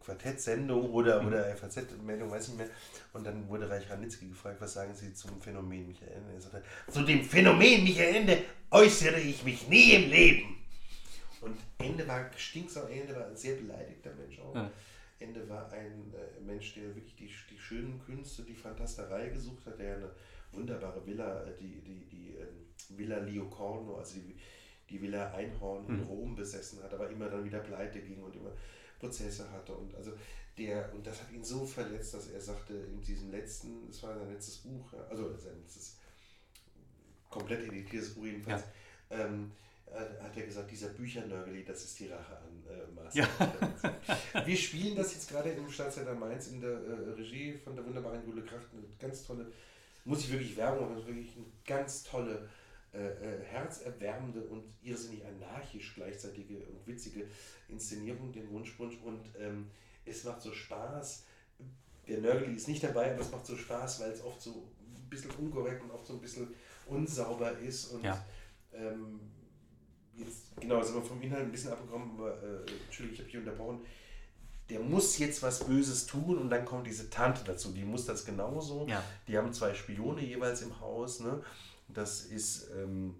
Quartettsendung 0.00 0.90
oder, 0.92 1.20
Mhm. 1.22 1.28
oder 1.28 1.56
FAZ-Meldung, 1.56 2.30
weiß 2.30 2.48
nicht 2.48 2.58
mehr. 2.58 2.68
Und 3.12 3.24
dann 3.26 3.48
wurde 3.48 3.68
Reich 3.68 3.88
Ranitzky 3.90 4.28
gefragt, 4.28 4.60
was 4.60 4.74
sagen 4.74 4.94
Sie 4.94 5.12
zum 5.14 5.40
Phänomen 5.40 5.86
Michael 5.86 6.12
Ende? 6.12 6.32
Er 6.34 6.40
sagte, 6.40 6.62
zu 6.90 7.02
dem 7.02 7.22
Phänomen 7.24 7.84
Michael 7.84 8.14
Ende 8.16 8.38
äußere 8.70 9.20
ich 9.20 9.42
mich 9.44 9.68
nie 9.68 9.92
im 9.92 10.10
Leben. 10.10 10.56
Und 11.40 11.56
Ende 11.78 12.06
war 12.08 12.30
stinksau, 12.36 12.86
Ende 12.86 13.14
war 13.14 13.26
ein 13.26 13.36
sehr 13.36 13.56
beleidigter 13.56 14.10
Mensch 14.14 14.38
auch. 14.40 14.54
Ja. 14.54 14.70
Ende 15.18 15.48
war 15.48 15.70
ein 15.72 16.12
äh, 16.14 16.40
Mensch, 16.42 16.74
der 16.74 16.94
wirklich 16.94 17.14
die, 17.16 17.30
die 17.50 17.58
schönen 17.58 18.00
Künste, 18.04 18.42
die 18.42 18.54
Fantasterei 18.54 19.28
gesucht 19.28 19.64
hat, 19.66 19.78
der 19.78 19.96
eine 19.96 20.10
wunderbare 20.52 21.06
Villa, 21.06 21.42
äh, 21.44 21.52
die, 21.58 21.80
die, 21.80 22.06
die 22.06 22.34
ähm, 22.36 22.98
Villa 22.98 23.18
Liocorno, 23.18 23.96
also 23.96 24.18
die, 24.18 24.36
die 24.90 25.00
Villa 25.00 25.32
Einhorn 25.32 25.86
in 25.88 25.96
Mhm. 25.96 26.02
Rom 26.02 26.36
besessen 26.36 26.82
hat, 26.82 26.92
aber 26.92 27.08
immer 27.10 27.28
dann 27.30 27.44
wieder 27.44 27.60
pleite 27.60 28.00
ging 28.00 28.22
und 28.22 28.36
immer 28.36 28.50
Prozesse 28.98 29.50
hatte. 29.50 29.72
Und 29.72 29.94
also 29.94 30.12
der, 30.58 30.92
und 30.94 31.06
das 31.06 31.20
hat 31.20 31.32
ihn 31.32 31.44
so 31.44 31.66
verletzt, 31.66 32.14
dass 32.14 32.28
er 32.28 32.40
sagte, 32.40 32.74
in 32.74 33.00
diesem 33.02 33.30
letzten, 33.30 33.86
das 33.88 34.02
war 34.02 34.16
sein 34.16 34.30
letztes 34.30 34.58
Buch, 34.58 34.92
ja, 34.92 35.00
also 35.08 35.36
sein 35.36 35.58
letztes 35.60 35.96
komplett 37.28 37.68
editiertes 37.68 38.14
Buch 38.14 38.24
jedenfalls, 38.24 38.62
ähm, 39.10 39.52
äh, 39.86 40.22
hat 40.22 40.36
er 40.36 40.46
gesagt, 40.46 40.70
dieser 40.70 40.88
Büchernörgeli, 40.88 41.64
das 41.64 41.84
ist 41.84 42.00
die 42.00 42.08
Rache 42.08 42.36
an 42.36 42.62
äh, 42.68 42.92
Marcel. 42.92 43.22
Ja. 43.22 44.46
Wir 44.46 44.56
spielen 44.56 44.96
das 44.96 45.12
jetzt 45.14 45.30
gerade 45.30 45.50
im 45.50 45.70
Staatstheater 45.70 46.14
Mainz 46.14 46.48
in 46.48 46.60
der 46.60 46.70
äh, 46.70 47.10
Regie 47.16 47.52
von 47.52 47.76
der 47.76 47.84
wunderbaren 47.84 48.24
Jule 48.26 48.42
Kraft. 48.42 48.66
Eine 48.72 48.82
ganz 48.98 49.24
tolle, 49.24 49.52
muss 50.04 50.20
ich 50.20 50.32
wirklich 50.32 50.56
Werbung 50.56 50.88
machen, 50.88 51.06
wirklich 51.06 51.36
eine 51.36 51.46
ganz 51.64 52.02
tolle, 52.02 52.48
äh, 52.96 53.08
äh, 53.08 53.44
herzerwärmende 53.44 54.40
und 54.44 54.64
irrsinnig 54.82 55.22
anarchisch 55.26 55.94
gleichzeitige 55.94 56.58
und 56.58 56.86
witzige 56.86 57.26
Inszenierung, 57.68 58.32
den 58.32 58.50
Wunschwunsch. 58.50 58.96
Und 59.04 59.20
ähm, 59.38 59.66
es 60.04 60.24
macht 60.24 60.40
so 60.40 60.52
Spaß. 60.52 61.24
Der 62.08 62.20
Nörgeli 62.20 62.54
ist 62.54 62.68
nicht 62.68 62.82
dabei, 62.82 63.12
aber 63.12 63.20
es 63.20 63.30
macht 63.30 63.44
so 63.44 63.56
Spaß, 63.56 64.00
weil 64.00 64.10
es 64.12 64.22
oft 64.24 64.40
so 64.40 64.50
ein 64.50 65.10
bisschen 65.10 65.30
unkorrekt 65.32 65.82
und 65.82 65.90
oft 65.90 66.06
so 66.06 66.14
ein 66.14 66.20
bisschen 66.20 66.48
unsauber 66.86 67.58
ist. 67.58 67.86
Und 67.86 68.04
Ja. 68.04 68.24
ähm, 68.72 69.20
jetzt, 70.16 70.56
genau, 70.60 70.82
sind 70.82 70.94
wir 70.94 71.02
vom 71.02 71.20
Inhalt 71.20 71.42
ein 71.42 71.52
bisschen 71.52 71.72
abgekommen, 71.72 72.12
aber 72.18 72.42
äh, 72.42 72.60
Entschuldigung, 72.86 73.12
ich 73.12 73.18
habe 73.20 73.28
dich 73.30 73.36
unterbrochen. 73.36 73.80
Der 74.70 74.80
muss 74.80 75.18
jetzt 75.18 75.42
was 75.42 75.64
Böses 75.64 76.06
tun 76.06 76.38
und 76.38 76.50
dann 76.50 76.64
kommt 76.64 76.86
diese 76.86 77.08
Tante 77.10 77.44
dazu, 77.44 77.72
die 77.72 77.84
muss 77.84 78.06
das 78.06 78.24
genauso. 78.24 78.86
Ja. 78.88 79.02
Die 79.28 79.36
haben 79.36 79.52
zwei 79.52 79.74
Spione 79.74 80.22
jeweils 80.22 80.62
im 80.62 80.80
Haus. 80.80 81.20
Ne? 81.20 81.42
Das 81.96 82.22
ist 82.22 82.70
ähm, 82.76 83.14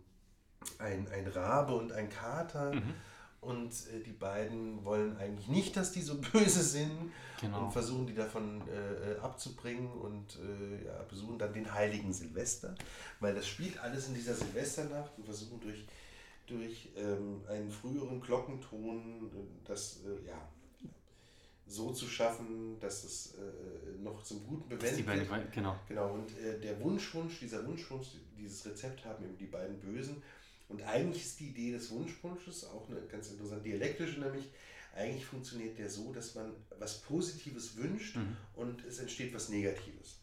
ein, 0.79 1.09
ein 1.09 1.27
Rabe 1.29 1.75
und 1.75 1.93
ein 1.93 2.09
Kater. 2.09 2.75
Mhm. 2.75 2.95
Und 3.41 3.73
äh, 3.95 4.01
die 4.05 4.13
beiden 4.13 4.85
wollen 4.85 5.17
eigentlich 5.19 5.49
nicht, 5.49 5.77
dass 5.77 5.93
die 5.93 6.03
so 6.03 6.17
böse 6.33 6.63
sind 6.63 7.13
Genau. 7.41 7.65
und 7.65 7.71
versuchen 7.73 8.07
die 8.07 8.15
davon 8.15 8.63
äh, 8.67 9.13
äh, 9.13 9.19
abzubringen 9.19 9.93
und 9.93 10.39
äh, 10.39 10.87
ja, 10.87 11.03
besuchen 11.03 11.39
dann 11.39 11.53
den 11.53 11.71
heiligen 11.73 12.11
Silvester, 12.13 12.75
weil 13.21 13.35
das 13.35 13.47
spielt 13.47 13.79
alles 13.79 14.09
in 14.09 14.15
dieser 14.15 14.35
Silvesternacht 14.35 15.13
und 15.19 15.25
versuchen 15.25 15.61
durch 15.61 15.87
durch 16.47 16.89
ähm, 16.97 17.43
einen 17.49 17.71
früheren 17.71 18.21
Glockenton, 18.21 19.31
das 19.65 19.99
äh, 20.07 20.29
ja, 20.29 20.49
so 21.67 21.93
zu 21.93 22.07
schaffen, 22.07 22.79
dass 22.81 23.05
es 23.05 23.35
äh, 23.35 24.03
noch 24.03 24.23
zum 24.23 24.47
Guten 24.47 24.69
bewältigt 24.69 25.07
wird. 25.07 25.53
Genau. 25.53 25.77
genau. 25.89 26.15
Und 26.15 26.39
äh, 26.39 26.61
der 26.61 26.81
Wunschwunsch, 26.81 27.41
dieser 27.41 27.67
Wunschwunsch, 27.67 28.09
dieses 28.39 28.65
Rezept 28.67 29.05
haben 29.05 29.25
eben 29.25 29.37
die 29.37 29.47
beiden 29.47 29.79
Bösen. 29.81 30.23
Und 30.69 30.83
eigentlich 30.83 31.25
ist 31.25 31.41
die 31.41 31.49
Idee 31.49 31.73
des 31.73 31.91
Wunschwunsches 31.91 32.65
auch 32.67 32.89
eine 32.89 33.01
ganz 33.07 33.31
interessante 33.31 33.65
dialektische, 33.65 34.21
nämlich 34.21 34.51
eigentlich 34.95 35.27
funktioniert 35.27 35.79
der 35.79 35.91
so, 35.91 36.13
dass 36.13 36.35
man 36.35 36.53
was 36.79 37.03
Positives 37.03 37.77
wünscht 37.77 38.17
mhm. 38.17 38.37
und 38.55 38.85
es 38.85 38.99
entsteht 38.99 39.35
was 39.35 39.49
Negatives. 39.49 40.21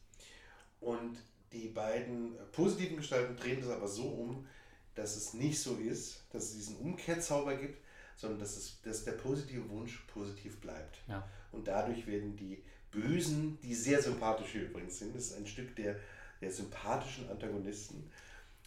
Und 0.79 1.17
die 1.51 1.67
beiden 1.67 2.35
positiven 2.51 2.97
Gestalten 2.97 3.37
drehen 3.37 3.61
das 3.61 3.69
aber 3.69 3.87
so 3.87 4.07
um, 4.07 4.47
dass 4.95 5.15
es 5.15 5.33
nicht 5.33 5.59
so 5.59 5.75
ist, 5.75 6.23
dass 6.31 6.45
es 6.45 6.55
diesen 6.55 6.77
Umkehrzauber 6.77 7.55
gibt, 7.55 7.82
sondern 8.15 8.39
dass, 8.39 8.57
es, 8.57 8.81
dass 8.81 9.03
der 9.03 9.13
positive 9.13 9.67
Wunsch 9.69 10.03
positiv 10.07 10.59
bleibt. 10.59 10.99
Ja. 11.07 11.27
Und 11.51 11.67
dadurch 11.67 12.07
werden 12.07 12.35
die 12.35 12.63
Bösen, 12.91 13.57
die 13.61 13.73
sehr 13.73 14.01
sympathisch 14.01 14.55
übrigens 14.55 14.99
sind, 14.99 15.15
das 15.15 15.27
ist 15.27 15.37
ein 15.37 15.47
Stück 15.47 15.75
der, 15.75 15.95
der 16.41 16.51
sympathischen 16.51 17.29
Antagonisten, 17.29 18.09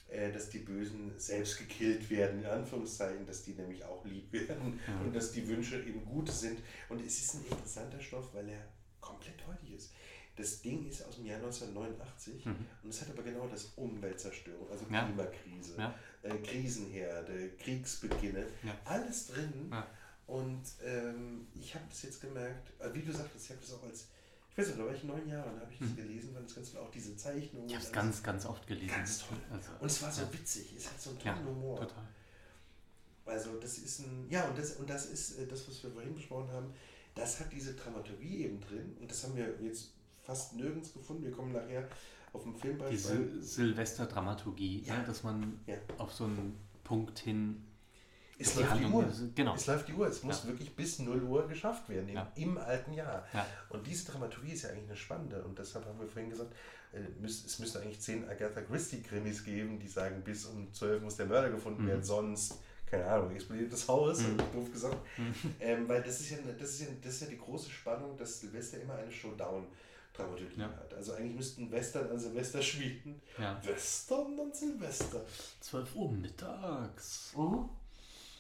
äh, 0.09 0.33
dass 0.33 0.51
die 0.51 0.59
Bösen 0.59 1.13
selbst 1.17 1.59
gekillt 1.59 2.09
werden, 2.11 2.41
in 2.41 2.47
Anführungszeichen, 2.47 3.27
dass 3.27 3.45
die 3.45 3.53
nämlich 3.53 3.85
auch 3.85 4.05
lieb 4.05 4.33
werden 4.33 4.81
ja. 4.87 5.01
und 5.01 5.15
dass 5.15 5.33
die 5.33 5.47
Wünsche 5.49 5.79
eben 5.83 6.05
gute 6.05 6.33
sind. 6.33 6.61
Und 6.89 7.05
es 7.05 7.19
ist 7.19 7.35
ein 7.35 7.45
interessanter 7.51 8.01
Stoff, 8.01 8.33
weil 8.33 8.49
er 8.49 8.63
komplett 9.01 9.47
heutig 9.47 9.75
ist. 9.75 9.93
Das 10.37 10.61
Ding 10.61 10.87
ist 10.87 11.05
aus 11.05 11.17
dem 11.17 11.27
Jahr 11.27 11.39
1989 11.39 12.45
mhm. 12.45 12.57
und 12.83 12.91
es 12.91 13.01
hat 13.01 13.11
aber 13.11 13.23
genau 13.23 13.49
das 13.49 13.73
Umweltzerstörung, 13.77 14.71
also 14.71 14.85
Klimakrise, 14.85 15.77
ja. 15.79 15.95
Äh, 16.23 16.37
Krisenherde, 16.39 17.53
Kriegsbeginne, 17.59 18.47
ja. 18.63 18.77
alles 18.85 19.29
drin. 19.29 19.73
Und 20.27 20.63
ähm, 20.85 21.47
ich 21.55 21.75
habe 21.75 21.85
das 21.89 22.03
jetzt 22.03 22.21
gemerkt, 22.21 22.73
äh, 22.81 22.93
wie 22.93 23.03
du 23.03 23.13
sagtest, 23.13 23.45
ich 23.45 23.51
habe 23.51 23.61
das 23.61 23.73
auch 23.75 23.83
als, 23.85 24.09
ich 24.51 24.59
weiß 24.59 24.67
nicht, 24.69 24.81
da 24.81 24.85
war 24.85 24.95
ich 24.95 25.05
neun 25.05 25.29
Jahre 25.29 25.49
und 25.49 25.61
habe 25.61 25.73
ich 25.73 25.79
das 25.79 25.89
mhm. 25.91 25.97
gelesen, 25.97 26.35
fand 26.35 26.47
das 26.47 26.55
ganz 26.55 26.73
toll, 26.73 26.83
auch 26.83 26.91
diese 26.91 27.17
Zeichnungen. 27.17 27.69
Ich 27.69 27.75
habe 27.75 27.85
es 27.85 27.93
ganz, 27.93 28.23
ganz 28.23 28.45
oft 28.45 28.67
gelesen. 28.67 28.89
Ganz 28.89 29.21
toll. 29.21 29.39
Also, 29.51 29.71
und 29.81 29.87
es 29.87 30.03
war 30.03 30.13
so 30.13 30.33
witzig, 30.33 30.75
es 30.77 30.91
hat 30.91 31.01
so 31.01 31.11
einen 31.11 31.19
tollen 31.21 31.47
Humor. 31.47 31.81
Total. 31.81 32.05
Also 33.25 33.59
das 33.59 33.79
ist 33.79 34.01
ein, 34.01 34.27
ja, 34.31 34.49
und 34.49 34.59
das, 34.59 34.73
und 34.77 34.89
das 34.89 35.07
ist 35.07 35.39
äh, 35.39 35.47
das, 35.47 35.69
was 35.69 35.83
wir 35.83 35.91
vorhin 35.91 36.15
besprochen 36.15 36.51
haben, 36.51 36.73
das 37.15 37.41
hat 37.41 37.53
diese 37.53 37.75
Dramaturgie 37.75 38.45
eben 38.45 38.61
drin 38.61 38.97
und 39.01 39.11
das 39.11 39.25
haben 39.25 39.37
wir 39.37 39.55
jetzt 39.61 39.93
fast 40.27 40.55
nirgends 40.55 40.93
gefunden. 40.93 41.23
Wir 41.25 41.31
kommen 41.31 41.53
nachher 41.53 41.89
auf 42.33 42.43
dem 42.43 42.55
Filmbeispiel. 42.55 43.33
Die 43.35 43.43
Silvester-Dramaturgie, 43.43 44.83
ja. 44.85 44.99
ne, 44.99 45.05
dass 45.05 45.23
man 45.23 45.61
ja. 45.67 45.77
auf 45.99 46.13
so 46.13 46.25
einen 46.25 46.59
Punkt 46.85 47.19
hin. 47.21 47.65
Es 48.39 48.55
läuft 48.55 48.79
die 48.79 48.85
Uhr. 48.85 49.11
Genau. 49.35 49.55
Es 49.55 49.67
läuft 49.67 49.89
die 49.89 49.95
Uhr. 49.95 50.07
Es 50.09 50.23
muss 50.23 50.43
ja. 50.43 50.51
wirklich 50.51 50.77
bis 50.77 50.99
0 50.99 51.23
Uhr 51.23 51.49
geschafft 51.49 51.89
werden, 51.89 52.09
im, 52.09 52.21
im 52.35 52.59
alten 52.59 52.93
Jahr. 52.93 53.27
Und 53.71 53.87
diese 53.87 54.11
Dramaturgie 54.13 54.53
ist 54.53 54.65
ja 54.65 54.71
eigentlich 54.71 54.89
eine 54.89 54.97
spannende. 54.97 55.43
Und 55.43 55.59
deshalb 55.59 55.87
haben 55.87 55.99
wir 55.99 56.07
vorhin 56.07 56.29
gesagt, 56.29 56.55
äh, 56.93 56.99
es 57.25 57.59
müsste 57.59 57.81
eigentlich 57.81 58.01
zehn 58.01 58.29
Agatha 58.29 58.61
Christie-Krimis 58.61 59.43
geben, 59.43 59.79
die 59.79 59.89
sagen, 59.89 60.23
bis 60.23 60.45
um 60.45 60.71
12 60.71 61.03
muss 61.03 61.17
der 61.17 61.27
Mörder 61.27 61.49
gefunden 61.49 61.85
mhm. 61.85 61.89
werden, 61.89 62.03
sonst 62.03 62.59
keine 62.85 63.05
Ahnung, 63.05 63.33
explodiert 63.33 63.73
das 63.73 63.89
Haus, 63.89 64.21
mhm. 64.21 64.37
doof 64.53 64.71
gesagt. 64.71 64.99
Mhm. 65.19 65.35
Ähm, 65.59 65.89
weil 65.89 66.03
das 66.03 66.21
ist, 66.21 66.31
ja, 66.31 66.37
das, 66.59 66.71
ist 66.71 66.81
ja, 66.83 66.87
das 67.03 67.15
ist 67.15 67.21
ja 67.23 67.27
die 67.29 67.39
große 67.39 67.71
Spannung, 67.71 68.17
dass 68.17 68.41
Silvester 68.41 68.81
immer 68.81 68.95
eine 68.95 69.11
Showdown 69.11 69.67
Dramaturgie 70.17 70.61
ja. 70.61 70.69
hat. 70.69 70.95
Also 70.95 71.13
eigentlich 71.13 71.37
müssten 71.37 71.71
Western 71.71 72.11
an 72.11 72.19
Silvester 72.19 72.63
spielen. 72.63 73.21
Ja. 73.39 73.61
Western 73.65 74.39
an 74.41 74.53
Silvester. 74.53 75.21
12 75.61 75.97
Uhr 75.97 76.13
mittags. 76.13 77.33
Mhm. 77.37 77.69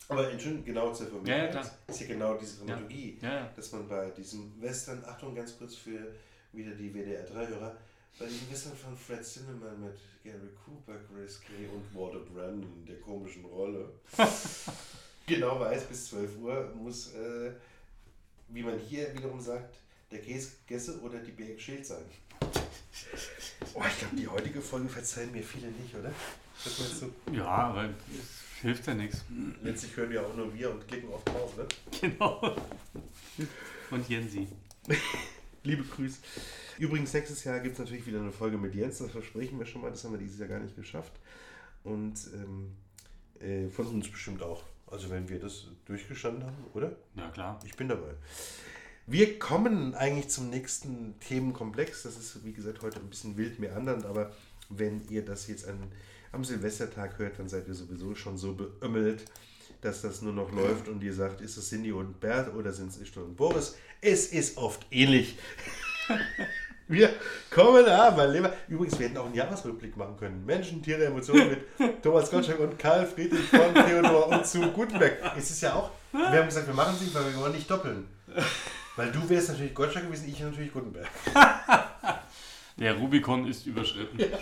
Aber 0.08 0.30
Entschuldigung, 0.30 0.64
genau 0.64 0.92
12 0.92 1.12
Uhr 1.12 1.22
mittags 1.22 1.68
ja, 1.68 1.78
ist 1.88 2.00
ja 2.00 2.06
genau 2.06 2.34
diese 2.34 2.64
Dramaturgie, 2.64 3.18
dass 3.56 3.72
man 3.72 3.88
bei 3.88 4.10
diesem 4.10 4.60
Western, 4.60 5.04
Achtung 5.04 5.34
ganz 5.34 5.58
kurz 5.58 5.74
für 5.74 6.14
wieder 6.52 6.72
die 6.72 6.94
WDR 6.94 7.26
3-Hörer, 7.26 7.76
bei 8.18 8.26
diesem 8.26 8.50
Western 8.50 8.76
von 8.76 8.96
Fred 8.96 9.24
Zinnemann 9.24 9.80
mit 9.80 9.98
Gary 10.22 10.48
Cooper, 10.64 10.98
Grace 11.12 11.40
Kay 11.40 11.66
und 11.68 11.94
Walter 11.94 12.20
Brandon 12.20 12.72
in 12.78 12.86
der 12.86 13.00
komischen 13.00 13.44
Rolle, 13.44 13.88
genau 15.26 15.60
weiß, 15.60 15.84
bis 15.84 16.08
12 16.10 16.38
Uhr 16.38 16.72
muss, 16.76 17.12
äh, 17.14 17.52
wie 18.48 18.62
man 18.62 18.78
hier 18.78 19.12
wiederum 19.12 19.40
sagt, 19.40 19.76
der 20.10 20.20
Gesse 20.66 21.00
oder 21.00 21.18
die 21.18 21.32
Berg 21.32 21.60
Schild 21.60 21.86
sein. 21.86 22.04
Oh, 23.74 23.82
ich 23.86 23.98
glaube, 23.98 24.16
die 24.16 24.28
heutige 24.28 24.60
Folge 24.60 24.88
verzeihen 24.88 25.32
mir 25.32 25.42
viele 25.42 25.68
nicht, 25.68 25.94
oder? 25.94 26.12
Was 26.64 26.78
meinst 26.78 27.02
du? 27.02 27.32
Ja, 27.32 27.46
aber 27.46 27.84
es 27.84 28.60
hilft 28.62 28.86
ja 28.86 28.94
nichts. 28.94 29.24
Letztlich 29.62 29.96
hören 29.96 30.10
wir 30.10 30.26
auch 30.26 30.34
nur 30.34 30.52
wir 30.54 30.70
und 30.70 30.86
klicken 30.88 31.12
auf 31.12 31.24
drauf, 31.24 31.56
ne? 31.56 31.66
Genau. 32.00 32.56
Und 33.90 34.08
Jensi. 34.08 34.48
Liebe 35.62 35.84
Grüße. 35.84 36.18
Übrigens, 36.78 37.12
nächstes 37.12 37.44
Jahr 37.44 37.60
gibt 37.60 37.74
es 37.74 37.78
natürlich 37.78 38.06
wieder 38.06 38.20
eine 38.20 38.32
Folge 38.32 38.56
mit 38.56 38.74
Jens, 38.74 38.98
das 38.98 39.10
versprechen 39.10 39.58
wir 39.58 39.66
schon 39.66 39.82
mal, 39.82 39.90
das 39.90 40.04
haben 40.04 40.12
wir 40.12 40.18
dieses 40.18 40.38
Jahr 40.38 40.48
gar 40.48 40.60
nicht 40.60 40.76
geschafft. 40.76 41.12
Und 41.84 42.14
ähm, 42.34 42.76
äh, 43.40 43.68
von 43.68 43.86
uns 43.86 44.08
bestimmt 44.08 44.42
auch. 44.42 44.64
Also 44.86 45.10
wenn 45.10 45.28
wir 45.28 45.40
das 45.40 45.66
durchgestanden 45.84 46.44
haben, 46.44 46.64
oder? 46.74 46.94
Ja, 47.16 47.28
klar. 47.30 47.58
Ich 47.64 47.74
bin 47.74 47.88
dabei. 47.88 48.14
Wir 49.08 49.38
kommen 49.38 49.94
eigentlich 49.94 50.30
zum 50.30 50.50
nächsten 50.50 51.14
Themenkomplex. 51.20 52.02
Das 52.02 52.16
ist, 52.16 52.44
wie 52.44 52.52
gesagt, 52.52 52.82
heute 52.82 52.98
ein 52.98 53.08
bisschen 53.08 53.36
wild 53.36 53.60
meandernd, 53.60 54.04
aber 54.04 54.32
wenn 54.68 55.06
ihr 55.08 55.24
das 55.24 55.46
jetzt 55.46 55.68
an, 55.68 55.78
am 56.32 56.44
Silvestertag 56.44 57.16
hört, 57.18 57.38
dann 57.38 57.48
seid 57.48 57.68
ihr 57.68 57.74
sowieso 57.74 58.16
schon 58.16 58.36
so 58.36 58.54
beömmelt, 58.54 59.24
dass 59.80 60.02
das 60.02 60.22
nur 60.22 60.32
noch 60.32 60.50
läuft 60.50 60.88
und 60.88 61.04
ihr 61.04 61.14
sagt, 61.14 61.40
ist 61.40 61.56
es 61.56 61.68
Cindy 61.68 61.92
und 61.92 62.18
Bert 62.18 62.52
oder 62.52 62.72
sind 62.72 62.90
es 62.90 63.00
Ishton 63.00 63.22
und 63.22 63.36
Boris? 63.36 63.76
Es 64.00 64.26
ist 64.26 64.56
oft 64.56 64.84
ähnlich. 64.90 65.38
Wir 66.88 67.10
kommen 67.50 67.84
aber 67.84 68.28
lieber. 68.28 68.52
Übrigens, 68.68 68.96
wir 68.96 69.08
hätten 69.08 69.18
auch 69.18 69.26
einen 69.26 69.34
Jahresrückblick 69.34 69.96
machen 69.96 70.16
können. 70.16 70.46
Menschen, 70.46 70.80
Tiere, 70.80 71.06
Emotionen 71.06 71.48
mit 71.48 71.66
Thomas 72.02 72.30
Gottschalk 72.30 72.60
und 72.60 72.78
Karl 72.78 73.04
Friedrich 73.04 73.48
von 73.48 73.74
Theodor 73.74 74.28
und 74.28 74.46
zu 74.46 74.60
Gutenberg. 74.70 75.18
Es 75.36 75.50
ist 75.50 75.62
ja 75.62 75.74
auch, 75.74 75.90
wir 76.12 76.28
haben 76.28 76.46
gesagt, 76.46 76.68
wir 76.68 76.74
machen 76.74 76.96
nicht, 77.00 77.12
weil 77.12 77.24
wir 77.24 77.40
wollen 77.40 77.54
nicht 77.54 77.68
doppeln. 77.68 78.06
Weil 78.96 79.12
du 79.12 79.28
wärst 79.28 79.50
natürlich 79.50 79.74
Gottschalk 79.74 80.06
gewesen, 80.06 80.28
ich 80.28 80.40
natürlich 80.40 80.72
Gutenberg. 80.72 81.08
Der 82.78 82.94
Rubikon 82.94 83.46
ist 83.46 83.66
überschritten. 83.66 84.18
Ja. 84.18 84.38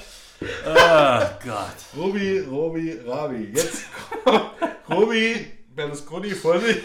Oh 0.67 1.45
Gott. 1.45 1.77
Robi, 1.97 2.41
Robi, 2.41 2.99
Rabi. 3.07 3.53
Jetzt 3.55 3.85
kommt 4.25 4.51
Robi, 4.89 5.47
Berlusconi, 5.75 6.31
Vorsicht. 6.31 6.83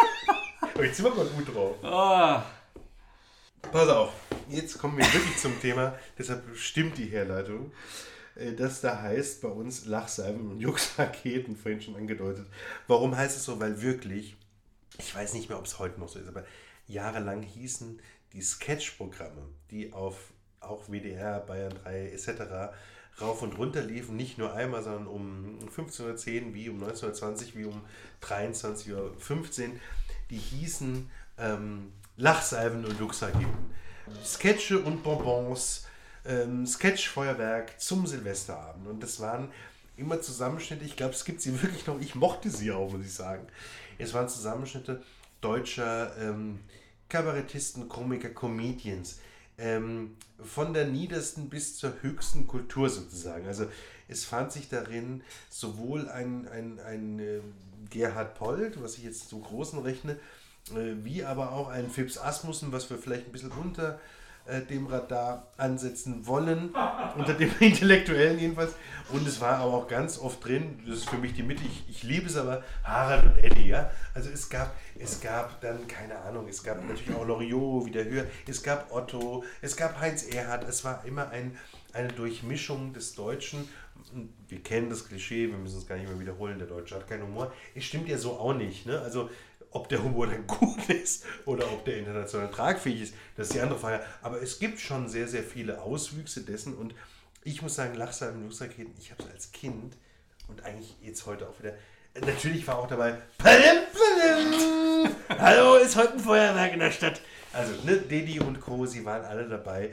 Aber 0.74 0.84
jetzt 0.84 0.96
sind 0.96 1.06
wir 1.06 1.14
mal 1.14 1.26
gut 1.26 1.54
drauf. 1.54 1.76
Oh. 1.82 3.70
Pass 3.70 3.88
auf, 3.88 4.12
jetzt 4.48 4.78
kommen 4.78 4.98
wir 4.98 5.04
wirklich 5.04 5.36
zum 5.38 5.58
Thema, 5.60 5.98
deshalb 6.18 6.42
stimmt 6.56 6.98
die 6.98 7.06
Herleitung. 7.06 7.72
Äh, 8.34 8.52
das 8.52 8.80
da 8.80 9.00
heißt 9.00 9.42
bei 9.42 9.48
uns 9.48 9.86
Lachsalben 9.86 10.50
und 10.50 10.60
Juxraketen, 10.60 11.56
vorhin 11.56 11.80
schon 11.80 11.96
angedeutet. 11.96 12.46
Warum 12.86 13.16
heißt 13.16 13.36
es 13.36 13.44
so? 13.44 13.58
Weil 13.58 13.80
wirklich, 13.82 14.36
ich 14.98 15.14
weiß 15.14 15.34
nicht 15.34 15.48
mehr, 15.48 15.58
ob 15.58 15.66
es 15.66 15.78
heute 15.78 15.98
noch 15.98 16.08
so 16.08 16.18
ist, 16.18 16.28
aber 16.28 16.44
jahrelang 16.86 17.42
hießen 17.42 18.00
die 18.32 18.42
Sketch-Programme, 18.42 19.48
die 19.70 19.92
auf 19.92 20.32
auch 20.60 20.88
WDR, 20.88 21.40
Bayern 21.40 21.74
3 21.84 22.10
etc. 22.10 22.74
rauf 23.20 23.42
und 23.42 23.58
runter 23.58 23.82
liefen, 23.82 24.16
nicht 24.16 24.38
nur 24.38 24.54
einmal, 24.54 24.82
sondern 24.82 25.06
um 25.06 25.58
15.10 25.76 26.46
Uhr 26.48 26.54
wie 26.54 26.68
um 26.68 26.76
1920 26.82 27.56
wie 27.56 27.64
um 27.64 27.82
23.15 28.22 28.92
Uhr, 28.94 29.70
die 30.30 30.36
hießen 30.36 31.10
ähm, 31.38 31.92
Lachsalven 32.16 32.84
und 32.84 32.98
Luxageben. 32.98 33.74
Sketche 34.24 34.78
und 34.78 35.02
Bonbons, 35.02 35.86
ähm, 36.24 36.66
Sketchfeuerwerk 36.66 37.80
zum 37.80 38.06
Silvesterabend. 38.06 38.86
Und 38.86 39.02
das 39.02 39.20
waren 39.20 39.50
immer 39.96 40.20
Zusammenschnitte, 40.20 40.84
ich 40.84 40.96
glaube, 40.96 41.14
es 41.14 41.24
gibt 41.24 41.40
sie 41.40 41.60
wirklich 41.62 41.86
noch, 41.86 42.00
ich 42.00 42.14
mochte 42.14 42.50
sie 42.50 42.72
auch, 42.72 42.90
muss 42.90 43.04
ich 43.04 43.12
sagen. 43.12 43.46
Es 43.98 44.12
waren 44.12 44.28
Zusammenschnitte 44.28 45.02
deutscher 45.44 46.16
ähm, 46.18 46.60
Kabarettisten, 47.08 47.88
Komiker, 47.88 48.30
Comedians. 48.30 49.20
Ähm, 49.56 50.16
von 50.42 50.74
der 50.74 50.86
niedersten 50.86 51.48
bis 51.48 51.76
zur 51.76 52.02
höchsten 52.02 52.48
Kultur 52.48 52.90
sozusagen. 52.90 53.46
Also 53.46 53.66
es 54.08 54.24
fand 54.24 54.50
sich 54.50 54.68
darin 54.68 55.22
sowohl 55.48 56.08
ein, 56.08 56.48
ein, 56.48 56.80
ein 56.80 57.18
äh, 57.20 57.40
Gerhard 57.90 58.34
Pold, 58.34 58.82
was 58.82 58.98
ich 58.98 59.04
jetzt 59.04 59.28
zum 59.28 59.42
Großen 59.42 59.78
rechne, 59.78 60.18
äh, 60.70 61.04
wie 61.04 61.24
aber 61.24 61.52
auch 61.52 61.68
ein 61.68 61.88
Phipps 61.88 62.18
Asmussen, 62.18 62.72
was 62.72 62.90
wir 62.90 62.98
vielleicht 62.98 63.26
ein 63.26 63.32
bisschen 63.32 63.52
unter 63.52 64.00
äh, 64.46 64.60
dem 64.62 64.86
Radar 64.86 65.48
ansetzen 65.56 66.26
wollen, 66.26 66.74
unter 67.16 67.34
dem 67.34 67.50
Intellektuellen 67.60 68.38
jedenfalls. 68.38 68.74
Und 69.12 69.26
es 69.26 69.40
war 69.40 69.58
aber 69.58 69.74
auch 69.74 69.88
ganz 69.88 70.18
oft 70.18 70.44
drin, 70.44 70.80
das 70.86 70.98
ist 70.98 71.10
für 71.10 71.18
mich 71.18 71.34
die 71.34 71.42
Mitte, 71.42 71.62
ich, 71.64 71.84
ich 71.88 72.02
liebe 72.02 72.26
es 72.26 72.36
aber, 72.36 72.62
Harald 72.82 73.24
und 73.24 73.44
Eddie, 73.44 73.68
ja. 73.68 73.90
Also 74.14 74.30
es 74.30 74.48
gab, 74.48 74.74
es 74.98 75.20
gab 75.20 75.60
dann, 75.60 75.86
keine 75.86 76.18
Ahnung, 76.18 76.48
es 76.48 76.62
gab 76.62 76.82
natürlich 76.86 77.14
auch 77.14 77.26
Loriot 77.26 77.86
wieder 77.86 78.04
höher, 78.04 78.24
es 78.46 78.62
gab 78.62 78.92
Otto, 78.92 79.44
es 79.60 79.76
gab 79.76 80.00
Heinz 80.00 80.22
Erhardt, 80.24 80.64
es 80.68 80.84
war 80.84 81.04
immer 81.04 81.30
ein, 81.30 81.56
eine 81.92 82.08
Durchmischung 82.08 82.92
des 82.92 83.14
Deutschen 83.14 83.68
wir 84.48 84.62
kennen 84.62 84.90
das 84.90 85.06
Klischee, 85.08 85.48
wir 85.48 85.58
müssen 85.58 85.78
es 85.78 85.86
gar 85.86 85.96
nicht 85.96 86.08
mehr 86.08 86.18
wiederholen, 86.18 86.58
der 86.58 86.68
Deutsche 86.68 86.94
hat 86.94 87.08
keinen 87.08 87.24
Humor. 87.24 87.52
Es 87.74 87.84
stimmt 87.84 88.08
ja 88.08 88.18
so 88.18 88.32
auch 88.32 88.54
nicht. 88.54 88.86
Ne? 88.86 89.00
Also 89.00 89.30
ob 89.74 89.88
der 89.88 90.02
Humor 90.02 90.26
dann 90.26 90.46
gut 90.46 90.88
ist 90.88 91.26
oder 91.44 91.70
ob 91.70 91.84
der 91.84 91.98
international 91.98 92.50
tragfähig 92.50 93.02
ist, 93.02 93.14
das 93.36 93.48
ist 93.48 93.54
die 93.54 93.60
andere 93.60 93.78
Frage. 93.78 94.02
Aber 94.22 94.40
es 94.40 94.58
gibt 94.58 94.80
schon 94.80 95.08
sehr, 95.08 95.28
sehr 95.28 95.42
viele 95.42 95.82
Auswüchse 95.82 96.40
dessen 96.40 96.74
und 96.74 96.94
ich 97.42 97.60
muss 97.60 97.74
sagen, 97.74 97.94
Lachsalben 97.94 98.40
und 98.40 98.46
Nussraketen, 98.46 98.94
ich 98.98 99.10
habe 99.10 99.22
es 99.24 99.30
als 99.30 99.52
Kind 99.52 99.96
und 100.48 100.64
eigentlich 100.64 100.96
jetzt 101.02 101.26
heute 101.26 101.46
auch 101.48 101.58
wieder. 101.58 101.74
Natürlich 102.18 102.66
war 102.66 102.78
auch 102.78 102.86
dabei. 102.86 103.18
Hallo, 105.28 105.76
ist 105.76 105.96
heute 105.96 106.14
ein 106.14 106.20
Feuerwerk 106.20 106.72
in 106.72 106.78
der 106.78 106.92
Stadt. 106.92 107.20
Also, 107.52 107.72
ne, 107.84 107.96
Didi 107.96 108.40
und 108.40 108.60
Co., 108.60 108.86
sie 108.86 109.04
waren 109.04 109.24
alle 109.24 109.48
dabei. 109.48 109.92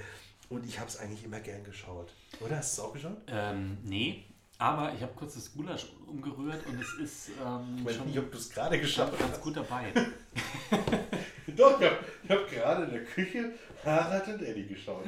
Und 0.49 0.65
ich 0.65 0.79
habe 0.79 0.89
es 0.89 0.97
eigentlich 0.97 1.23
immer 1.23 1.39
gern 1.39 1.63
geschaut. 1.63 2.13
Oder? 2.39 2.57
Hast 2.57 2.77
du 2.77 2.81
es 2.81 2.87
auch 2.87 2.93
geschaut? 2.93 3.17
Ähm, 3.27 3.77
nee, 3.83 4.25
aber 4.61 4.93
ich 4.93 5.01
habe 5.01 5.11
kurz 5.15 5.33
das 5.33 5.51
Gulasch 5.51 5.87
umgerührt 6.05 6.63
und 6.67 6.79
es 6.79 6.93
ist 6.93 7.29
ähm, 7.43 7.77
ich 7.79 7.85
weiß 7.85 7.95
schon 7.95 8.05
nicht, 8.05 8.19
ob 8.19 8.31
du 8.31 8.37
es 8.37 8.47
gerade 8.47 8.79
geschaut 8.79 9.17
ganz 9.17 9.41
gut 9.41 9.57
dabei. 9.57 9.91
Doch, 11.57 11.81
ich 11.81 11.87
habe 11.87 11.97
hab 12.29 12.49
gerade 12.49 12.83
in 12.83 12.91
der 12.91 13.05
Küche 13.05 13.53
Harald 13.83 14.27
und 14.27 14.43
Eddie 14.43 14.67
geschaut. 14.67 15.05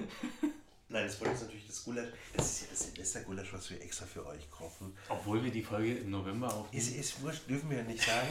Nein, 0.89 1.05
das 1.05 1.19
wollte 1.21 1.33
jetzt 1.33 1.43
natürlich 1.43 1.67
das 1.67 1.83
Gulasch. 1.85 2.07
Das 2.35 2.45
ist 2.47 2.61
ja 2.61 2.67
das 2.71 2.79
Silvestergulasch, 2.79 3.53
was 3.53 3.69
wir 3.69 3.79
extra 3.79 4.07
für 4.07 4.25
euch 4.25 4.49
kochen. 4.49 4.97
Obwohl 5.09 5.43
wir 5.43 5.51
die 5.51 5.61
Folge 5.61 5.97
im 5.97 6.09
November 6.09 6.47
aufnehmen. 6.47 6.83
Ist, 6.83 6.95
ist 6.95 7.21
wurscht, 7.21 7.47
dürfen 7.47 7.69
wir 7.69 7.77
ja 7.77 7.83
nicht 7.83 8.03
sagen. 8.03 8.27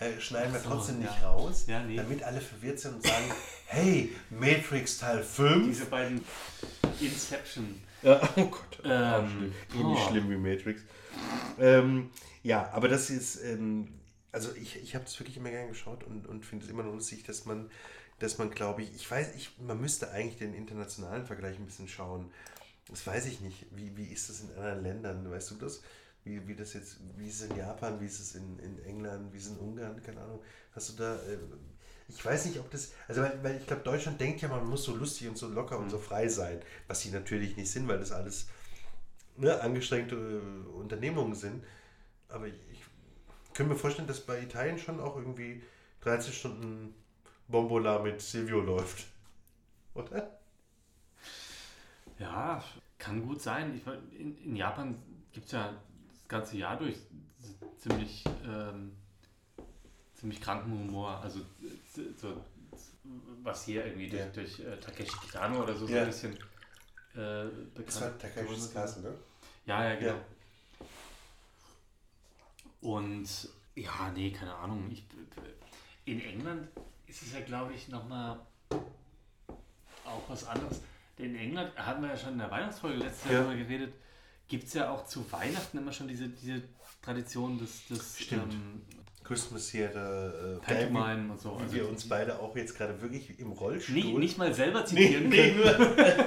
Äh, 0.00 0.20
schneiden 0.20 0.52
wir 0.52 0.60
so, 0.60 0.70
trotzdem 0.70 0.98
nicht 0.98 1.20
ja. 1.22 1.30
raus, 1.30 1.64
Ja, 1.68 1.82
nee. 1.82 1.96
damit 1.96 2.24
alle 2.24 2.40
verwirrt 2.40 2.80
sind 2.80 2.96
und 2.96 3.02
sagen, 3.04 3.32
hey, 3.66 4.12
Matrix 4.30 4.98
Teil 4.98 5.22
5. 5.22 5.68
Diese 5.68 5.86
beiden 5.86 6.24
Inception. 7.00 7.80
Ja, 8.02 8.20
oh 8.36 8.46
Gott, 8.46 8.80
Ähm, 8.84 9.52
oh. 9.82 9.96
schlimm 10.08 10.30
wie 10.30 10.36
Matrix. 10.36 10.82
Ähm, 11.58 12.10
ja, 12.42 12.70
aber 12.72 12.88
das 12.88 13.10
ist, 13.10 13.42
ähm, 13.42 13.88
also 14.32 14.52
ich, 14.54 14.76
ich 14.82 14.94
habe 14.94 15.04
es 15.04 15.18
wirklich 15.18 15.36
immer 15.36 15.50
gern 15.50 15.68
geschaut 15.68 16.04
und, 16.04 16.26
und 16.26 16.44
finde 16.44 16.64
es 16.64 16.70
immer 16.70 16.82
noch 16.82 16.92
lustig, 16.92 17.24
dass 17.24 17.46
man, 17.46 17.70
dass 18.18 18.38
man, 18.38 18.50
glaube 18.50 18.82
ich, 18.82 18.94
ich 18.94 19.10
weiß, 19.10 19.34
ich, 19.34 19.58
man 19.60 19.80
müsste 19.80 20.10
eigentlich 20.10 20.38
den 20.38 20.54
internationalen 20.54 21.26
Vergleich 21.26 21.58
ein 21.58 21.66
bisschen 21.66 21.88
schauen. 21.88 22.30
Das 22.88 23.06
weiß 23.06 23.26
ich 23.26 23.40
nicht. 23.40 23.66
Wie, 23.72 23.96
wie 23.96 24.06
ist 24.06 24.28
das 24.28 24.40
in 24.40 24.50
anderen 24.50 24.82
Ländern? 24.82 25.30
Weißt 25.30 25.50
du 25.50 25.54
das? 25.56 25.82
Wie, 26.24 26.46
wie 26.46 26.54
das 26.54 26.72
jetzt, 26.74 26.98
wie 27.16 27.28
ist 27.28 27.40
es 27.40 27.50
in 27.50 27.56
Japan, 27.56 28.00
wie 28.00 28.06
ist 28.06 28.20
es 28.20 28.34
in, 28.34 28.58
in 28.58 28.78
England, 28.84 29.32
wie 29.32 29.38
ist 29.38 29.46
es 29.46 29.52
in 29.52 29.58
Ungarn, 29.58 30.02
keine 30.02 30.20
Ahnung. 30.20 30.40
Hast 30.72 30.90
du 30.90 30.92
da, 30.94 31.14
äh, 31.16 31.38
ich 32.08 32.24
weiß 32.24 32.46
nicht, 32.46 32.58
ob 32.58 32.70
das, 32.70 32.92
also 33.08 33.22
weil, 33.22 33.42
weil 33.42 33.56
ich 33.56 33.66
glaube, 33.66 33.82
Deutschland 33.82 34.20
denkt 34.20 34.40
ja, 34.40 34.48
man 34.48 34.64
muss 34.66 34.84
so 34.84 34.94
lustig 34.94 35.28
und 35.28 35.36
so 35.36 35.48
locker 35.48 35.78
und 35.78 35.90
so 35.90 35.98
frei 35.98 36.28
sein, 36.28 36.60
was 36.86 37.00
sie 37.00 37.10
natürlich 37.10 37.56
nicht 37.56 37.70
sind, 37.70 37.88
weil 37.88 37.98
das 37.98 38.12
alles 38.12 38.48
ne, 39.36 39.60
angestrengte 39.60 40.14
äh, 40.14 40.68
Unternehmungen 40.76 41.34
sind. 41.34 41.64
Aber 42.28 42.46
ich, 42.46 42.54
ich 42.70 42.80
könnte 43.54 43.72
mir 43.72 43.78
vorstellen, 43.78 44.08
dass 44.08 44.20
bei 44.20 44.40
Italien 44.40 44.78
schon 44.78 45.00
auch 45.00 45.16
irgendwie 45.16 45.62
13 46.02 46.32
Stunden 46.32 46.94
Bombola 47.48 47.98
mit 48.00 48.20
Silvio 48.20 48.60
läuft. 48.60 49.06
Oder? 49.94 50.38
Ja, 52.18 52.62
kann 52.98 53.26
gut 53.26 53.42
sein. 53.42 53.74
Ich, 53.76 54.18
in, 54.18 54.36
in 54.38 54.56
Japan 54.56 54.96
gibt 55.32 55.46
es 55.46 55.52
ja 55.52 55.74
das 56.08 56.28
ganze 56.28 56.56
Jahr 56.56 56.78
durch 56.78 56.96
ziemlich, 57.78 58.24
ähm, 58.44 58.92
ziemlich 60.16 60.40
kranken 60.40 60.72
Humor. 60.72 61.20
Also 61.22 61.40
äh, 61.40 62.00
so, 62.20 62.42
was 63.42 63.64
hier 63.64 63.84
irgendwie 63.86 64.08
durch, 64.08 64.22
Ja. 64.22 64.28
durch 64.30 64.60
äh, 64.60 64.76
Takeshi 64.80 65.16
Kitano 65.20 65.62
oder 65.62 65.74
so, 65.74 65.86
so 65.86 65.94
Ja. 65.94 66.00
ein 66.02 66.06
bisschen 66.08 66.32
äh, 67.14 67.44
bekannt. 67.74 67.86
Das 67.86 68.36
war 68.36 68.52
ist. 68.52 68.74
Castle, 68.74 69.02
ne? 69.02 69.14
Ja, 69.66 69.84
ja, 69.84 69.94
genau. 69.96 70.12
Ja. 70.12 70.20
Und 72.80 73.48
ja, 73.74 74.10
nee, 74.14 74.30
keine 74.30 74.54
Ahnung. 74.54 74.88
Ich, 74.90 75.04
in 76.04 76.20
England 76.20 76.68
ist 77.06 77.22
es 77.22 77.32
ja, 77.32 77.40
glaube 77.40 77.72
ich, 77.74 77.88
nochmal 77.88 78.38
auch 80.04 80.22
was 80.28 80.44
anderes. 80.46 80.80
Denn 81.18 81.34
in 81.34 81.36
England 81.36 81.76
hatten 81.76 82.02
wir 82.02 82.10
ja 82.10 82.16
schon 82.16 82.34
in 82.34 82.38
der 82.38 82.50
Weihnachtsfolge 82.50 82.98
letztes 82.98 83.24
Jahr 83.24 83.34
Ja. 83.34 83.40
darüber 83.44 83.56
geredet, 83.56 83.94
gibt 84.48 84.64
es 84.64 84.74
ja 84.74 84.90
auch 84.90 85.06
zu 85.06 85.30
Weihnachten 85.32 85.78
immer 85.78 85.92
schon 85.92 86.06
diese, 86.08 86.28
diese 86.28 86.62
Tradition 87.02 87.58
des, 87.58 87.86
des 87.88 88.18
Stimmt. 88.20 88.52
ähm, 88.54 88.82
Christmas 89.26 89.68
Theater, 89.70 90.56
äh, 90.56 90.58
Pantomime 90.60 91.32
und 91.32 91.40
so. 91.40 91.52
Also 91.52 91.72
wir 91.74 91.88
uns 91.88 92.08
beide 92.08 92.38
auch 92.38 92.54
jetzt 92.56 92.76
gerade 92.76 93.00
wirklich 93.02 93.38
im 93.40 93.52
Rollstuhl 93.52 93.94
nicht, 93.94 94.14
nicht 94.18 94.38
mal 94.38 94.52
selber 94.54 94.80
Nee, 94.80 94.86
zitieren 94.86 95.28
nee, 95.28 95.52
können. 95.52 95.58
nur. 95.96 96.26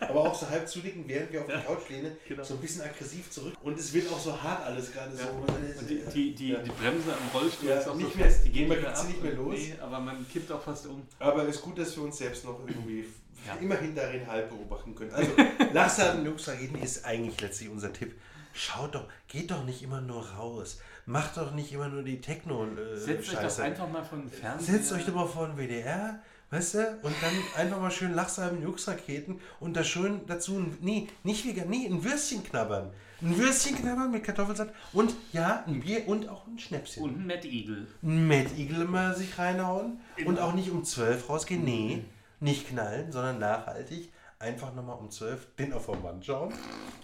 Aber 0.08 0.20
auch 0.30 0.34
so 0.34 0.48
halb 0.48 0.68
zuliegen, 0.68 1.04
während 1.08 1.32
wir 1.32 1.42
auf 1.42 1.48
Ja, 1.48 1.56
der 1.56 1.64
Couch 1.64 1.88
lehnen, 1.90 2.12
genau. 2.28 2.44
so 2.44 2.54
ein 2.54 2.60
bisschen 2.60 2.82
aggressiv 2.82 3.28
zurück. 3.30 3.54
Und 3.62 3.78
es 3.78 3.92
wird 3.92 4.10
auch 4.12 4.18
so 4.20 4.40
hart 4.40 4.64
alles 4.64 4.92
gerade 4.92 5.14
so. 5.16 5.24
Ja. 5.24 5.30
Und 5.30 5.48
Und 5.48 5.90
die, 5.90 6.02
die, 6.14 6.34
die, 6.34 6.48
Ja. 6.50 6.58
die 6.62 6.70
Bremse 6.70 7.12
am 7.12 7.38
Rollstuhl 7.38 7.68
Ja, 7.70 7.78
ist 7.80 7.88
auch 7.88 7.96
nicht 7.96 8.12
so 8.12 8.16
mehr- 8.18 8.26
fest, 8.26 8.44
die 8.44 8.50
gehen 8.50 8.68
nicht 8.68 8.80
mehr 8.80 8.96
ab. 8.96 9.06
nicht 9.08 9.22
mehr 9.22 9.32
los. 9.32 9.54
Nee, 9.58 9.74
aber 9.80 9.98
man 9.98 10.24
kippt 10.32 10.50
auch 10.52 10.62
fast 10.62 10.86
um. 10.86 11.02
Aber 11.18 11.42
es 11.48 11.56
ist 11.56 11.62
gut, 11.62 11.78
dass 11.78 11.96
wir 11.96 12.04
uns 12.04 12.16
selbst 12.18 12.44
noch 12.44 12.60
irgendwie 12.66 13.04
Ja. 13.46 13.56
immerhin 13.60 13.94
darin 13.94 14.26
halb 14.26 14.48
beobachten 14.50 14.94
können. 14.94 15.10
Also, 15.10 15.32
Lachsaten 15.72 16.24
Jungs 16.24 16.48
ist 16.82 17.04
eigentlich 17.04 17.40
letztlich 17.40 17.68
unser 17.68 17.92
Tipp. 17.92 18.14
Schaut 18.54 18.94
doch, 18.94 19.04
geht 19.28 19.50
doch 19.50 19.64
nicht 19.64 19.82
immer 19.82 20.00
nur 20.00 20.24
raus. 20.30 20.78
Macht 21.06 21.36
doch 21.36 21.52
nicht 21.52 21.72
immer 21.72 21.88
nur 21.88 22.02
die 22.02 22.20
Techno-Scheiße. 22.20 22.98
Setzt 22.98 23.32
euch 23.32 23.38
doch 23.38 23.58
einfach 23.60 23.88
mal 23.88 24.04
von 24.04 24.28
Fernsehen. 24.28 24.74
Setzt 24.74 24.92
euch 24.92 25.06
doch 25.06 25.14
mal 25.14 25.26
vor 25.26 25.46
den 25.46 25.56
WDR, 25.56 26.20
weißt 26.50 26.74
du, 26.74 26.78
und 27.02 27.14
dann 27.22 27.32
einfach 27.56 27.80
mal 27.80 27.92
schön 27.92 28.12
Lachsalben, 28.12 28.60
Jux-Raketen 28.60 29.40
und 29.60 29.76
da 29.76 29.84
schön 29.84 30.22
dazu, 30.26 30.56
ein, 30.58 30.76
nee, 30.80 31.06
nicht 31.22 31.46
vegan, 31.46 31.68
nee, 31.68 31.86
ein 31.86 32.02
Würstchen 32.02 32.42
knabbern. 32.42 32.90
Ein 33.22 33.38
Würstchen 33.38 33.76
knabbern 33.76 34.10
mit 34.10 34.24
Kartoffelsalat 34.24 34.74
und 34.92 35.14
ja, 35.32 35.62
ein 35.68 35.80
Bier 35.80 36.08
und 36.08 36.28
auch 36.28 36.46
ein 36.48 36.58
Schnäpschen. 36.58 37.04
Und 37.04 37.20
ein 37.20 37.26
Mad 37.28 37.48
Eagle. 37.48 37.86
ein 38.02 38.26
Mad 38.26 38.50
Eagle 38.56 38.82
immer 38.82 39.14
sich 39.14 39.38
reinhauen 39.38 40.00
und 40.18 40.36
Immer. 40.36 40.44
auch 40.44 40.54
nicht 40.54 40.70
um 40.72 40.84
12 40.84 41.28
rausgehen, 41.28 41.64
nee, 41.64 42.04
nicht 42.40 42.68
knallen, 42.68 43.12
sondern 43.12 43.38
nachhaltig. 43.38 44.12
Einfach 44.38 44.74
nochmal 44.74 44.98
um 44.98 45.10
12 45.10 45.54
den 45.56 45.72
auf 45.72 45.86
der 45.86 46.02
Wand 46.02 46.26
schauen 46.26 46.52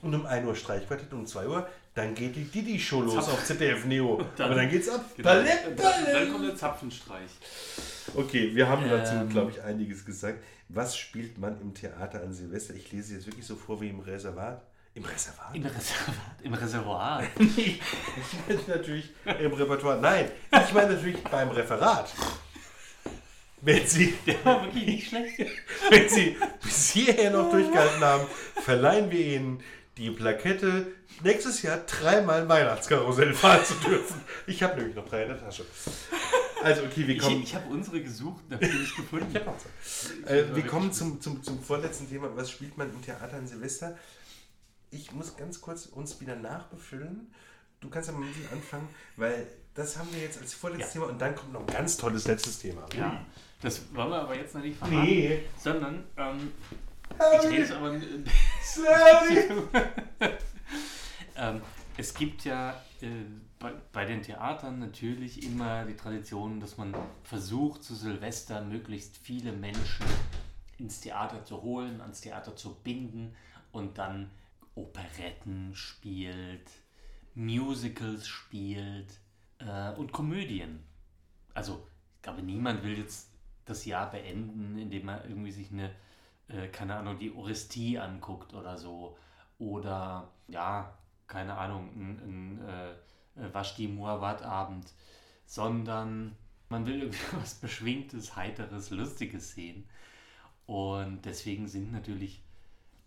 und 0.03 0.15
um 0.15 0.27
1 0.27 0.47
Uhr 0.47 0.55
Streichquartett, 0.55 1.13
um 1.15 1.25
2 1.25 1.47
Uhr, 1.49 1.67
dann 1.95 2.15
geht 2.15 2.35
die 2.37 2.45
Didi-Show 2.45 3.03
los 3.03 3.29
auf 3.29 3.45
ZDF 3.45 3.85
Neo. 3.85 4.25
dann- 4.37 4.47
Aber 4.47 4.55
dann 4.55 4.69
geht's 4.71 4.89
ab. 4.89 5.05
Genau. 5.17 5.29
Ballett, 5.29 5.65
Dann, 5.65 5.77
dann 5.77 6.05
Ballett. 6.05 6.33
kommt 6.33 6.45
der 6.49 6.57
Zapfenstreich. 6.57 7.31
Okay, 8.15 8.55
wir 8.55 8.69
haben 8.69 8.89
dazu, 8.89 9.15
Ähm. 9.15 9.29
glaube 9.29 9.51
ich, 9.53 9.63
einiges 9.63 10.05
gesagt. 10.05 10.43
Was 10.69 10.97
spielt 10.97 11.37
man 11.39 11.61
im 11.61 11.75
Theater 11.75 12.23
an 12.23 12.33
Silvester? 12.33 12.75
Ich 12.75 12.91
lese 12.93 13.15
jetzt 13.15 13.27
wirklich 13.27 13.47
so 13.47 13.57
vor 13.57 13.81
wie 13.81 13.89
im 13.91 14.01
Reservat. 14.01 14.63
Im 14.95 15.05
Reservat? 15.05 15.55
Im 15.55 15.63
Reservat. 15.65 16.41
Im 16.43 16.55
Reservoir. 16.55 17.23
Nee, 17.39 17.79
ich 18.17 18.37
meine 18.49 18.61
natürlich 18.79 19.11
im 19.41 19.53
Repertoire. 19.53 20.01
Nein, 20.01 20.31
ich 20.67 20.73
meine 20.75 20.95
natürlich 20.95 21.23
beim 21.25 21.51
Referat. 21.51 22.11
Wenn 23.61 23.87
Sie, 23.87 24.13
Der 24.27 24.45
war 24.45 24.65
wirklich 24.65 24.87
nicht 24.87 25.09
schlecht. 25.09 25.39
wenn 25.91 26.09
Sie 26.09 26.37
bis 26.63 26.91
hierher 26.91 27.31
noch 27.31 27.51
durchgehalten 27.51 28.03
haben, 28.03 28.27
verleihen 28.57 29.11
wir 29.11 29.21
Ihnen 29.25 29.61
die 29.99 30.11
Plakette, 30.11 30.87
nächstes 31.23 31.63
Jahr 31.63 31.79
dreimal 31.79 32.49
Weihnachtskarussell 32.49 33.35
fahren 33.35 33.65
zu 33.65 33.75
dürfen. 33.75 34.21
Ich 34.47 34.63
habe 34.63 34.77
nämlich 34.77 34.97
noch 34.97 35.07
drei 35.09 35.23
in 35.23 35.29
der 35.29 35.39
Tasche. 35.41 35.65
Also, 36.63 36.83
okay, 36.85 37.07
wir 37.07 37.17
Ich, 37.17 37.21
kommen. 37.23 37.43
ich 37.43 37.55
habe 37.55 37.69
unsere 37.69 38.01
gesucht, 38.01 38.43
habe 38.51 38.67
die 38.67 38.73
nicht 38.79 38.97
gefunden. 38.97 39.27
Ich 39.35 39.45
hab. 39.45 40.31
Äh, 40.31 40.55
wir 40.55 40.63
kommen 40.67 40.93
zum, 40.93 41.21
zum, 41.21 41.43
zum 41.43 41.63
vorletzten 41.63 42.09
Thema. 42.09 42.35
Was 42.37 42.51
spielt 42.51 42.79
man 42.79 42.89
im 42.91 43.03
Theater 43.03 43.37
an 43.37 43.47
Silvester? 43.47 43.99
Ich 44.91 45.13
muss 45.13 45.37
ganz 45.37 45.61
kurz 45.61 45.87
uns 45.87 46.21
wieder 46.21 46.37
nachbefüllen. 46.37 47.33
Du 47.81 47.91
kannst 47.91 48.09
ja 48.09 48.15
mal 48.15 48.25
mit 48.27 48.53
anfangen, 48.53 48.89
weil 49.17 49.47
das 49.75 49.99
haben 49.99 50.09
wir 50.13 50.21
jetzt 50.23 50.41
als 50.41 50.55
vorletztes 50.55 50.95
Ja. 50.95 51.01
Thema 51.01 51.13
und 51.13 51.21
dann 51.21 51.35
kommt 51.35 51.53
noch 51.53 51.61
ein 51.61 51.67
ganz 51.67 51.97
tolles 51.97 52.27
letztes 52.27 52.59
Thema. 52.61 52.87
Ja, 52.97 53.25
das 53.61 53.81
wollen 53.95 54.11
wir 54.11 54.21
aber 54.21 54.37
jetzt 54.37 54.55
noch 54.55 54.63
nicht 54.63 54.79
verraten. 54.79 55.03
Nee. 55.03 55.41
Sondern, 55.59 56.05
ähm, 56.17 56.53
ich 57.19 57.51
rede 57.51 57.63
es 57.63 57.73
aber. 57.73 58.01
Sorry. 58.63 59.63
ähm, 61.37 61.61
es 61.97 62.15
gibt 62.15 62.45
ja 62.45 62.71
äh, 63.01 63.07
bei, 63.59 63.73
bei 63.93 64.05
den 64.05 64.23
Theatern 64.23 64.79
natürlich 64.79 65.45
immer 65.45 65.85
die 65.85 65.97
Tradition, 65.97 66.61
dass 66.61 66.77
man 66.77 66.95
versucht, 67.23 67.85
zu 67.85 67.95
Silvester 67.95 68.63
möglichst 68.63 69.17
viele 69.19 69.53
Menschen 69.53 70.07
ins 70.79 71.01
Theater 71.01 71.45
zu 71.45 71.63
holen, 71.63 72.01
ans 72.01 72.21
Theater 72.21 72.57
zu 72.57 72.75
binden 72.83 73.35
und 73.71 73.99
dann 73.99 74.31
Operetten 74.75 75.75
spielt, 75.75 76.71
Musicals 77.35 78.27
spielt 78.27 79.21
äh, 79.59 79.93
und 79.93 80.13
Komödien. 80.13 80.83
Also, 81.55 81.87
ich 82.17 82.23
glaube, 82.23 82.43
niemand 82.43 82.83
will 82.83 82.99
jetzt 82.99 83.31
das 83.65 83.85
Jahr 83.85 84.11
beenden, 84.11 84.79
indem 84.79 85.09
er 85.09 85.25
irgendwie 85.25 85.53
sich 85.53 85.71
eine, 85.71 85.95
äh, 86.49 86.69
keine 86.69 86.97
Ahnung, 86.97 87.19
die 87.19 87.35
Orestie 87.35 87.99
anguckt 87.99 88.55
oder 88.55 88.77
so. 88.77 89.17
Oder, 89.59 90.31
ja, 90.49 90.97
keine 91.27 91.57
Ahnung, 91.57 91.89
ein, 91.95 92.61
ein 93.37 93.45
äh, 93.45 93.55
Vashti 93.55 93.89
Muawat-Abend. 93.89 94.93
Sondern 95.47 96.37
man 96.69 96.87
will 96.87 97.03
irgendwie 97.03 97.21
was 97.41 97.55
Beschwingtes, 97.55 98.37
Heiteres, 98.37 98.91
Lustiges 98.91 99.53
sehen. 99.53 99.89
Und 100.67 101.25
deswegen 101.25 101.69
sind 101.69 101.93
natürlich 101.93 102.43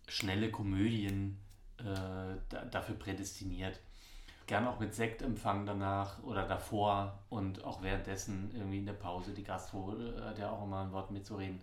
schnelle 0.08 0.52
Komödien 0.52 1.40
äh, 1.78 2.66
dafür 2.72 2.96
prädestiniert. 2.96 3.80
Gern 4.48 4.68
auch 4.68 4.80
mit 4.80 4.94
Sektempfang 4.94 5.66
danach 5.66 6.22
oder 6.24 6.48
davor 6.48 7.20
und 7.30 7.64
auch 7.64 7.82
währenddessen 7.82 8.52
irgendwie 8.54 8.78
in 8.78 8.86
der 8.86 8.94
Pause 8.94 9.34
die 9.34 9.44
Gastro 9.44 9.96
äh, 9.98 10.40
ja 10.40 10.52
auch 10.52 10.64
immer 10.64 10.82
ein 10.82 10.92
Wort 10.92 11.10
mitzureden. 11.10 11.60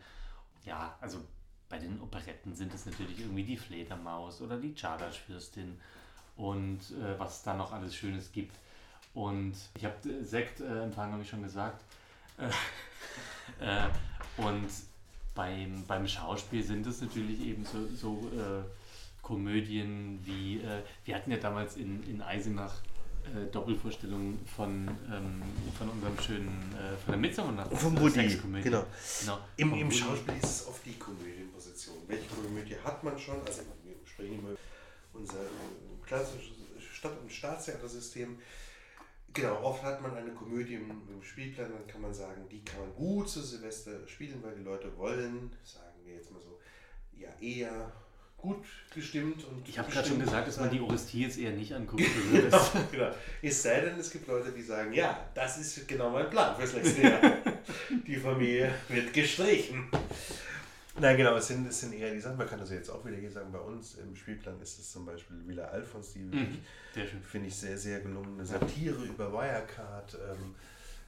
Ja, 0.65 0.97
also 1.01 1.19
bei 1.73 1.79
den 1.79 1.99
Operetten 2.03 2.55
sind 2.55 2.75
es 2.75 2.85
natürlich 2.85 3.19
irgendwie 3.21 3.45
die 3.45 3.57
Fledermaus 3.57 4.43
oder 4.43 4.59
die 4.59 4.75
Czardasch-Fürstin 4.75 5.79
und 6.37 6.79
äh, 6.79 7.19
was 7.19 7.39
es 7.39 7.43
da 7.45 7.55
noch 7.55 7.73
alles 7.73 7.97
Schönes 7.97 8.31
gibt. 8.31 8.55
Und 9.15 9.55
ich 9.79 9.87
habe 9.87 9.97
äh, 10.07 10.23
Sektempfang, 10.23 11.09
äh, 11.09 11.13
habe 11.13 11.23
ich 11.23 11.31
schon 11.31 11.43
gesagt. 11.43 11.83
Äh, 13.61 13.89
und 14.37 14.69
beim, 15.35 15.85
beim 15.87 16.07
Schauspiel 16.07 16.63
sind 16.63 16.87
es 16.87 17.03
natürlich 17.03 17.41
eben 17.41 17.65
so, 17.65 17.87
so 17.89 18.31
äh, 18.31 18.63
Komödien 19.21 20.21
wie, 20.25 20.59
äh, 20.59 20.83
wir 21.05 21.17
hatten 21.17 21.33
ja 21.33 21.37
damals 21.37 21.77
in, 21.77 22.03
in 22.09 22.23
Eisenach 22.23 22.77
äh, 23.25 23.51
Doppelvorstellungen 23.51 24.39
von, 24.57 24.89
ähm, 25.13 25.43
von 25.79 25.89
unserem 25.89 26.19
schönen, 26.21 26.75
äh, 26.75 26.97
von 26.97 27.13
der 27.13 27.19
Midsommernacht. 27.19 27.73
Vom 27.75 27.99
Woody, 28.01 28.39
genau. 28.63 28.85
genau. 29.21 29.39
Im, 29.57 29.75
im 29.75 29.91
Schauspiel 29.91 30.35
ist 30.35 30.45
es 30.45 30.67
oft 30.67 30.85
die 30.85 30.99
Komödienposition. 30.99 31.97
Welche 32.09 32.29
Komödie 32.29 32.77
hat 32.85 33.03
man 33.05 33.19
schon? 33.19 33.41
Also 33.47 33.63
wir 33.85 33.95
sprechen 34.05 34.39
immer 34.39 34.57
unser 35.13 35.39
klassisches 36.05 36.53
Stadt- 36.81 37.21
und 37.21 37.33
Staatstheatersystem. 37.33 38.39
Genau, 39.33 39.63
oft 39.63 39.83
hat 39.83 40.03
man 40.03 40.15
eine 40.15 40.33
Komödie 40.33 40.75
im, 40.75 40.91
im, 41.09 41.23
Spielplan, 41.23 41.73
dann 41.73 41.87
kann 41.87 42.03
man 42.03 42.13
sagen, 42.13 42.47
die 42.51 42.63
kann 42.63 42.81
man 42.81 42.95
gut 42.95 43.31
zu 43.31 43.41
Silvester 43.41 44.07
spielen, 44.07 44.43
weil 44.43 44.57
die 44.57 44.63
Leute 44.63 44.95
wollen, 44.99 45.57
sagen 45.65 46.05
wir 46.05 46.15
jetzt 46.15 46.31
mal 46.31 46.41
so, 46.41 46.61
ja 47.17 47.31
eher 47.41 47.93
gut 48.43 48.65
gestimmt 48.95 49.45
und. 49.45 49.67
Ich 49.67 49.79
habe 49.79 49.91
gerade 49.91 50.07
schon 50.07 50.21
gesagt, 50.21 50.49
dass 50.49 50.59
man 50.59 50.71
die 50.71 50.81
Orestie 50.81 51.23
jetzt 51.23 51.39
eher 51.39 51.53
nicht 51.53 51.73
anguckt. 51.73 52.03
genau, 52.33 52.61
genau. 52.91 53.11
Es 53.41 53.63
sei 53.63 53.81
denn, 53.81 53.99
es 53.99 54.11
gibt 54.11 54.27
Leute, 54.29 54.53
die 54.53 54.63
sagen, 54.63 54.93
ja, 54.93 55.27
das 55.35 55.59
ist 55.59 55.89
genau 55.89 56.11
mein 56.11 56.29
Plan 56.29 56.55
fürs 56.57 56.75
nächste 56.75 57.03
Jahr. 57.03 57.21
die 58.07 58.17
Familie 58.17 58.75
wird 58.89 59.13
gestrichen. 59.15 59.89
Nein, 61.01 61.17
genau, 61.17 61.37
es 61.37 61.49
sind, 61.49 61.67
es 61.67 61.81
sind 61.81 61.95
eher 61.95 62.13
die 62.13 62.21
Sachen, 62.21 62.37
man 62.37 62.47
kann 62.47 62.59
das 62.59 62.69
ja 62.69 62.77
jetzt 62.77 62.91
auch 62.91 63.03
wieder 63.07 63.17
hier 63.17 63.31
sagen, 63.31 63.51
bei 63.51 63.59
uns 63.59 63.95
im 63.95 64.15
Spielplan 64.15 64.61
ist 64.61 64.79
es 64.79 64.93
zum 64.93 65.07
Beispiel 65.07 65.37
Villa 65.47 65.65
Alphons, 65.65 66.13
die 66.13 66.19
mhm, 66.19 66.59
finde 67.23 67.49
ich 67.49 67.55
sehr, 67.55 67.79
sehr 67.79 68.01
gelungene 68.01 68.45
Satire 68.45 69.03
über 69.03 69.33
Wirecard, 69.33 70.19
ähm, 70.31 70.55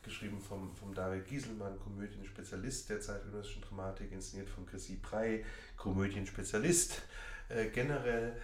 geschrieben 0.05 0.41
vom, 0.41 0.75
vom 0.75 0.95
David 0.95 1.27
Gieselmann, 1.27 1.79
Komödienspezialist 1.81 2.91
der 2.91 3.01
zeitgenössischen 3.01 3.63
Dramatik, 3.63 4.13
inszeniert 4.13 4.49
von 4.49 4.67
Chrissy 4.67 4.97
Prey, 4.97 5.45
Komödienspezialist 5.77 7.03
äh, 7.49 7.67
generell. 7.67 8.37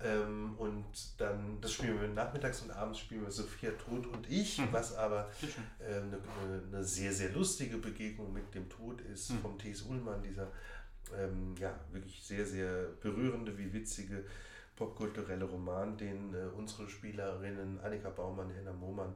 Ähm, 0.00 0.54
und 0.58 0.84
dann, 1.18 1.60
das 1.60 1.72
spielen 1.72 2.00
wir 2.00 2.08
nachmittags 2.08 2.62
und 2.62 2.70
abends 2.72 2.98
spielen 2.98 3.22
wir 3.22 3.30
Sophia 3.30 3.70
Tod 3.72 4.06
und 4.06 4.28
ich, 4.28 4.58
mhm. 4.58 4.68
was 4.72 4.94
aber 4.96 5.30
äh, 5.78 5.94
eine, 5.94 6.18
eine, 6.70 6.84
sehr, 6.84 7.12
sehr 7.12 7.30
lustige 7.30 7.78
Begegnung 7.78 8.32
mit 8.32 8.54
dem 8.54 8.68
Tod 8.68 9.00
ist, 9.00 9.30
mhm. 9.30 9.38
vom 9.38 9.58
T.S. 9.58 9.82
Ullmann, 9.82 10.22
dieser 10.22 10.48
ähm, 11.16 11.54
ja, 11.58 11.78
wirklich 11.92 12.22
sehr, 12.22 12.44
sehr 12.44 12.86
berührende 13.00 13.56
wie 13.56 13.72
witzige 13.72 14.24
popkulturelle 14.76 15.44
Roman, 15.44 15.96
den 15.96 16.34
äh, 16.34 16.46
unsere 16.56 16.88
Spielerinnen 16.88 17.80
Annika 17.80 18.10
Baumann, 18.10 18.50
Henna 18.50 18.72
Mohmann, 18.72 19.14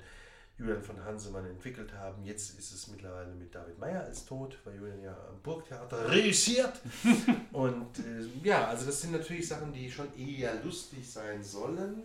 Julian 0.59 0.83
von 0.83 1.03
Hansemann 1.05 1.47
entwickelt 1.47 1.93
haben. 1.93 2.25
Jetzt 2.25 2.59
ist 2.59 2.73
es 2.73 2.89
mittlerweile 2.89 3.33
mit 3.33 3.55
David 3.55 3.79
Meyer 3.79 4.03
als 4.03 4.25
tot, 4.25 4.59
weil 4.65 4.75
Julian 4.77 5.03
ja 5.03 5.17
am 5.29 5.41
Burgtheater 5.41 6.11
reüssiert. 6.11 6.81
Und 7.53 7.99
äh, 8.01 8.27
ja, 8.43 8.67
also 8.67 8.87
das 8.87 9.01
sind 9.01 9.13
natürlich 9.13 9.47
Sachen, 9.47 9.73
die 9.73 9.91
schon 9.91 10.09
eher 10.19 10.63
lustig 10.65 11.09
sein 11.09 11.43
sollen. 11.45 12.03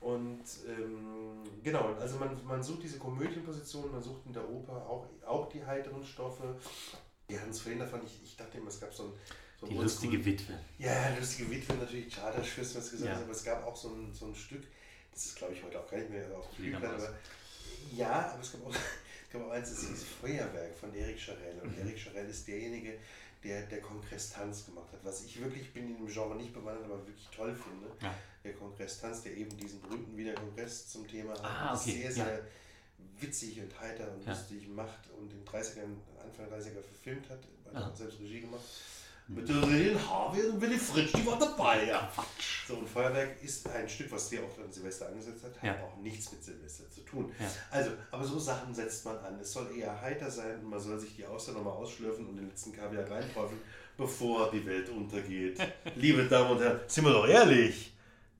Und 0.00 0.44
ähm, 0.68 1.42
genau, 1.62 1.94
also 2.00 2.18
man, 2.18 2.30
man 2.46 2.62
sucht 2.62 2.84
diese 2.84 2.98
Komödienposition, 2.98 3.90
man 3.90 4.02
sucht 4.02 4.26
in 4.26 4.32
der 4.32 4.48
Oper 4.48 4.74
auch, 4.88 5.06
auch 5.26 5.48
die 5.48 5.64
heiteren 5.64 6.04
Stoffe. 6.04 6.56
Die 7.28 7.38
Hans 7.38 7.60
Fellner 7.60 7.86
fand 7.86 8.04
ich, 8.04 8.20
ich 8.22 8.36
dachte 8.36 8.58
immer, 8.58 8.68
es 8.68 8.80
gab 8.80 8.94
so 8.94 9.04
ein. 9.04 9.12
So 9.60 9.66
die 9.66 9.74
lustige 9.74 10.24
Witwe. 10.24 10.54
Ja, 10.78 11.14
lustige 11.16 11.50
Witwe 11.50 11.74
natürlich, 11.74 12.12
Charterschwester, 12.12 12.80
was 12.80 12.90
gesagt 12.90 13.10
ja. 13.10 13.22
aber 13.22 13.30
es 13.30 13.44
gab 13.44 13.64
auch 13.64 13.76
so 13.76 13.90
ein, 13.90 14.12
so 14.12 14.26
ein 14.26 14.34
Stück, 14.34 14.64
das 15.12 15.26
ist 15.26 15.36
glaube 15.36 15.52
ich 15.52 15.62
heute 15.62 15.78
auch 15.78 15.88
gar 15.88 15.98
nicht 15.98 16.10
mehr 16.10 16.24
auf 16.36 16.48
dem 16.48 16.54
Spielplan, 16.56 16.94
aber 16.94 17.14
ja, 17.96 18.32
aber 18.32 18.40
es 18.40 18.52
gab 18.52 18.66
auch, 18.66 18.70
es 19.26 19.32
gab 19.32 19.42
auch 19.42 19.50
eins, 19.50 19.70
das 19.70 19.86
hieß 19.86 20.04
Feuerwerk 20.20 20.74
von 20.74 20.94
Eric 20.94 21.18
Charell. 21.18 21.60
Und 21.62 21.72
mhm. 21.72 21.86
Eric 21.86 21.98
Charell 21.98 22.28
ist 22.28 22.46
derjenige, 22.46 22.98
der 23.42 23.62
der 23.62 23.80
Kongress-Tanz 23.80 24.66
gemacht 24.66 24.92
hat. 24.92 25.04
Was 25.04 25.24
ich 25.24 25.40
wirklich, 25.40 25.72
bin 25.72 25.88
in 25.88 25.96
dem 25.96 26.06
Genre 26.06 26.36
nicht 26.36 26.52
bewandert, 26.52 26.84
aber 26.84 27.06
wirklich 27.06 27.28
toll 27.34 27.54
finde. 27.54 27.88
Ja. 28.00 28.14
Der 28.44 28.54
Kongress-Tanz, 28.54 29.22
der 29.22 29.36
eben 29.36 29.56
diesen 29.56 29.80
berühmten 29.80 30.16
Wiener 30.16 30.34
Kongress 30.34 30.88
zum 30.88 31.06
Thema 31.06 31.32
hat. 31.32 31.44
Ah, 31.44 31.74
okay. 31.74 32.02
Sehr, 32.02 32.12
sehr 32.12 32.38
ja. 32.38 32.44
witzig 33.20 33.60
und 33.60 33.80
heiter 33.80 34.12
und 34.12 34.24
ja. 34.24 34.32
lustig 34.32 34.68
macht 34.68 35.10
und 35.18 35.32
in 35.32 35.44
den 35.44 35.46
30ern, 35.46 35.96
Anfang 36.22 36.48
der 36.48 36.58
30er 36.58 36.82
verfilmt 36.82 37.28
hat, 37.28 37.40
hat 37.74 37.82
auch 37.82 37.96
selbst 37.96 38.20
Regie 38.20 38.40
gemacht. 38.42 38.62
Mit 39.28 39.48
der 39.48 39.62
Reden 39.66 40.10
Harvey 40.10 40.42
und 40.42 40.60
Willy 40.60 40.78
Fritsch, 40.78 41.12
die 41.14 41.24
war 41.24 41.38
dabei, 41.38 41.86
ja. 41.86 42.10
Quatsch. 42.12 42.66
So, 42.66 42.74
und 42.74 42.88
Feuerwerk 42.88 43.42
ist 43.42 43.66
ein 43.68 43.88
Stück, 43.88 44.10
was 44.10 44.28
der 44.28 44.40
auch 44.42 44.58
an 44.58 44.70
Silvester 44.70 45.06
angesetzt 45.06 45.44
hat, 45.44 45.54
hat 45.56 45.64
ja. 45.64 45.84
auch 45.84 45.96
nichts 45.98 46.32
mit 46.32 46.42
Silvester 46.42 46.90
zu 46.90 47.00
tun. 47.02 47.32
Ja. 47.38 47.46
Also, 47.70 47.92
aber 48.10 48.24
so 48.24 48.38
Sachen 48.38 48.74
setzt 48.74 49.04
man 49.04 49.16
an. 49.18 49.38
Es 49.40 49.52
soll 49.52 49.68
eher 49.76 49.98
heiter 50.00 50.30
sein 50.30 50.58
und 50.60 50.70
man 50.70 50.80
soll 50.80 50.98
sich 50.98 51.16
die 51.16 51.24
Auster 51.24 51.52
nochmal 51.52 51.72
ausschlürfen 51.72 52.26
und 52.26 52.36
den 52.36 52.48
letzten 52.48 52.72
Kaviar 52.72 53.08
reinträufeln, 53.08 53.60
bevor 53.96 54.50
die 54.50 54.66
Welt 54.66 54.88
untergeht. 54.88 55.58
Liebe 55.94 56.24
Damen 56.24 56.50
und 56.50 56.60
Herren, 56.60 56.80
sind 56.86 57.04
wir 57.04 57.12
doch 57.12 57.26
ehrlich. 57.26 57.92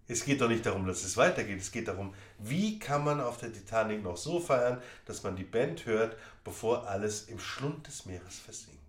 Es 0.08 0.24
geht 0.24 0.40
doch 0.40 0.48
nicht 0.48 0.66
darum, 0.66 0.86
dass 0.86 1.04
es 1.04 1.16
weitergeht. 1.16 1.60
Es 1.60 1.70
geht 1.70 1.88
darum, 1.88 2.12
wie 2.38 2.78
kann 2.78 3.04
man 3.04 3.20
auf 3.20 3.38
der 3.38 3.52
Titanic 3.52 4.02
noch 4.02 4.16
so 4.16 4.40
feiern, 4.40 4.82
dass 5.06 5.22
man 5.22 5.36
die 5.36 5.44
Band 5.44 5.86
hört, 5.86 6.16
bevor 6.44 6.86
alles 6.88 7.28
im 7.28 7.38
Schlund 7.38 7.86
des 7.86 8.04
Meeres 8.04 8.40
versinkt. 8.40 8.81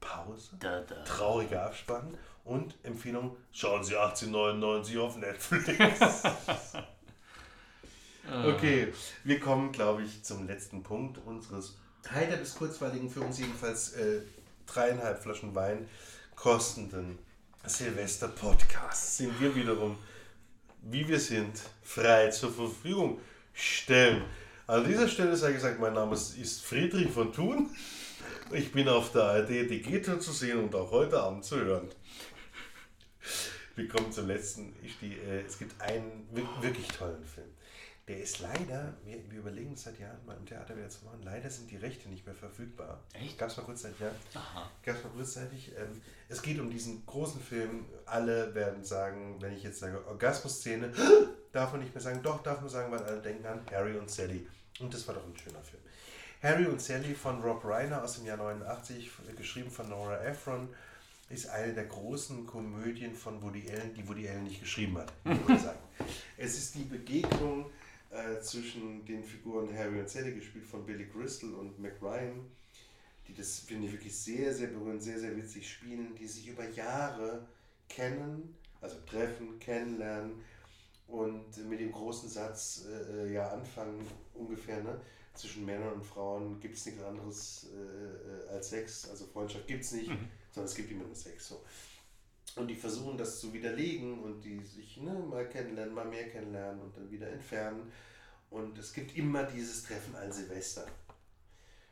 Pause, 0.00 0.56
da, 0.58 0.80
da. 0.80 1.02
trauriger 1.04 1.66
Abspann 1.66 2.16
und 2.44 2.74
Empfehlung, 2.82 3.36
schauen 3.52 3.84
Sie 3.84 3.96
1899 3.96 4.98
auf 4.98 5.16
Netflix. 5.16 6.22
okay, 8.46 8.92
wir 9.24 9.40
kommen, 9.40 9.72
glaube 9.72 10.02
ich, 10.02 10.22
zum 10.22 10.46
letzten 10.46 10.82
Punkt 10.82 11.18
unseres 11.24 11.78
heiter 12.10 12.36
bis 12.36 12.54
kurzweiligen, 12.54 13.08
für 13.08 13.20
uns 13.20 13.38
jedenfalls 13.38 13.92
äh, 13.92 14.22
dreieinhalb 14.66 15.22
Flaschen 15.22 15.54
Wein 15.54 15.88
kostenden 16.34 17.18
Silvester-Podcasts. 17.64 19.18
Sind 19.18 19.40
wir 19.40 19.54
wiederum, 19.54 19.96
wie 20.82 21.06
wir 21.06 21.20
sind, 21.20 21.60
frei 21.82 22.28
zur 22.30 22.52
Verfügung 22.52 23.20
stellen. 23.52 24.24
An 24.66 24.84
dieser 24.86 25.08
Stelle 25.08 25.36
sei 25.36 25.52
gesagt, 25.52 25.78
mein 25.78 25.94
Name 25.94 26.14
ist 26.14 26.62
Friedrich 26.62 27.10
von 27.10 27.32
Thun. 27.32 27.70
Ich 28.52 28.70
bin 28.70 28.86
auf 28.86 29.12
der 29.12 29.22
ARD 29.22 29.48
Digital 29.48 30.20
zu 30.20 30.30
sehen 30.30 30.58
und 30.58 30.74
auch 30.74 30.90
heute 30.90 31.18
Abend 31.18 31.42
zu 31.42 31.56
hören. 31.56 31.88
Wir 33.76 33.88
kommen 33.88 34.12
zum 34.12 34.26
letzten. 34.26 34.74
Ich 34.82 34.98
die, 34.98 35.14
äh, 35.14 35.40
es 35.46 35.58
gibt 35.58 35.80
einen 35.80 36.28
wirklich 36.60 36.88
tollen 36.88 37.24
Film. 37.24 37.48
Der 38.08 38.20
ist 38.20 38.40
leider, 38.40 38.92
wir, 39.04 39.18
wir 39.30 39.38
überlegen 39.38 39.74
seit 39.74 39.98
Jahren 39.98 40.18
mal 40.26 40.36
im 40.36 40.44
Theater 40.44 40.76
wieder 40.76 40.90
zu 40.90 41.04
machen, 41.06 41.22
leider 41.22 41.48
sind 41.48 41.70
die 41.70 41.76
Rechte 41.76 42.10
nicht 42.10 42.26
mehr 42.26 42.34
verfügbar. 42.34 43.00
Echt? 43.14 43.38
Gab 43.38 43.48
es 43.48 43.56
mal 43.56 43.62
kurzzeitig, 43.62 44.00
ja. 44.00 44.10
Aha. 44.34 44.70
Gab 44.82 44.96
es 44.96 45.04
mal 45.04 45.10
kurzzeitig. 45.10 45.72
Ähm, 45.78 46.02
es 46.28 46.42
geht 46.42 46.60
um 46.60 46.68
diesen 46.68 47.06
großen 47.06 47.40
Film. 47.40 47.86
Alle 48.04 48.54
werden 48.54 48.84
sagen, 48.84 49.40
wenn 49.40 49.56
ich 49.56 49.62
jetzt 49.62 49.78
sage 49.78 50.06
Orgasmus-Szene, 50.06 50.92
darf 51.52 51.72
man 51.72 51.80
nicht 51.80 51.94
mehr 51.94 52.02
sagen. 52.02 52.20
Doch, 52.22 52.42
darf 52.42 52.60
man 52.60 52.68
sagen, 52.68 52.92
weil 52.92 53.02
alle 53.02 53.22
denken 53.22 53.46
an 53.46 53.62
Harry 53.70 53.96
und 53.96 54.10
Sally. 54.10 54.46
Und 54.80 54.92
das 54.92 55.06
war 55.08 55.14
doch 55.14 55.24
ein 55.24 55.36
schöner 55.38 55.62
Film. 55.62 55.82
Harry 56.42 56.66
und 56.66 56.82
Sally 56.82 57.14
von 57.14 57.40
Rob 57.40 57.64
Reiner 57.64 58.02
aus 58.02 58.16
dem 58.16 58.26
Jahr 58.26 58.36
89, 58.36 59.12
geschrieben 59.36 59.70
von 59.70 59.88
Nora 59.88 60.24
Ephron, 60.24 60.68
ist 61.30 61.48
eine 61.48 61.72
der 61.72 61.84
großen 61.84 62.44
Komödien 62.46 63.14
von 63.14 63.40
Woody 63.40 63.70
Allen, 63.70 63.94
die 63.94 64.06
Woody 64.08 64.28
Allen 64.28 64.42
nicht 64.42 64.58
geschrieben 64.58 64.98
hat. 64.98 65.12
es 66.36 66.58
ist 66.58 66.74
die 66.74 66.82
Begegnung 66.82 67.70
äh, 68.10 68.40
zwischen 68.40 69.04
den 69.04 69.22
Figuren 69.22 69.72
Harry 69.78 70.00
und 70.00 70.08
Sally, 70.08 70.34
gespielt 70.34 70.66
von 70.66 70.84
Billy 70.84 71.06
Crystal 71.06 71.54
und 71.54 71.78
Mac 71.78 72.02
Ryan, 72.02 72.44
die 73.28 73.34
das, 73.34 73.60
finde 73.60 73.86
ich, 73.86 73.92
wirklich 73.92 74.18
sehr, 74.18 74.52
sehr 74.52 74.66
berührend, 74.66 75.00
sehr, 75.00 75.20
sehr 75.20 75.36
witzig 75.36 75.70
spielen, 75.70 76.12
die 76.16 76.26
sich 76.26 76.48
über 76.48 76.68
Jahre 76.70 77.46
kennen, 77.88 78.56
also 78.80 78.96
treffen, 79.08 79.60
kennenlernen 79.60 80.42
und 81.06 81.56
mit 81.68 81.78
dem 81.78 81.92
großen 81.92 82.28
Satz 82.28 82.84
äh, 82.84 83.28
äh 83.28 83.32
ja 83.32 83.48
anfangen 83.52 84.04
ungefähr, 84.34 84.82
ne? 84.82 85.00
Zwischen 85.34 85.64
Männern 85.64 85.94
und 85.94 86.04
Frauen 86.04 86.60
gibt 86.60 86.76
es 86.76 86.86
nichts 86.86 87.02
anderes 87.02 87.68
äh, 87.72 88.48
äh, 88.50 88.56
als 88.56 88.70
Sex. 88.70 89.08
Also 89.08 89.26
Freundschaft 89.26 89.66
gibt 89.66 89.84
es 89.84 89.92
nicht, 89.92 90.08
mhm. 90.08 90.28
sondern 90.50 90.70
es 90.70 90.74
gibt 90.74 90.90
immer 90.90 91.04
nur 91.04 91.14
Sex. 91.14 91.48
So. 91.48 91.62
Und 92.56 92.68
die 92.68 92.74
versuchen 92.74 93.16
das 93.16 93.40
zu 93.40 93.52
widerlegen 93.52 94.20
und 94.20 94.42
die 94.42 94.60
sich 94.60 94.98
ne, 94.98 95.14
mal 95.14 95.48
kennenlernen, 95.48 95.94
mal 95.94 96.04
mehr 96.04 96.28
kennenlernen 96.28 96.80
und 96.82 96.96
dann 96.96 97.10
wieder 97.10 97.28
entfernen. 97.28 97.90
Und 98.50 98.78
es 98.78 98.92
gibt 98.92 99.16
immer 99.16 99.44
dieses 99.44 99.84
Treffen 99.84 100.14
an 100.14 100.30
Silvester. 100.30 100.86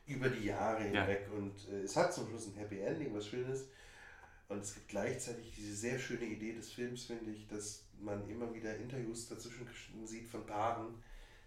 Über 0.07 0.28
die 0.28 0.47
Jahre 0.47 0.82
hinweg. 0.82 1.28
Ja. 1.30 1.38
Und 1.38 1.68
äh, 1.70 1.82
es 1.82 1.97
hat 1.97 2.12
zum 2.12 2.28
Schluss 2.28 2.49
ein 2.49 2.55
Happy 2.55 2.80
Ending, 2.80 3.14
was 3.14 3.26
Schönes. 3.26 3.64
Und 4.49 4.59
es 4.62 4.74
gibt 4.74 4.88
gleichzeitig 4.88 5.55
diese 5.57 5.74
sehr 5.74 5.99
schöne 5.99 6.24
Idee 6.24 6.53
des 6.53 6.72
Films, 6.72 7.05
finde 7.05 7.30
ich, 7.30 7.47
dass 7.47 7.84
man 8.01 8.28
immer 8.28 8.53
wieder 8.53 8.76
Interviews 8.76 9.28
dazwischen 9.28 9.66
sieht 10.05 10.28
von 10.28 10.45
Paaren, 10.45 11.03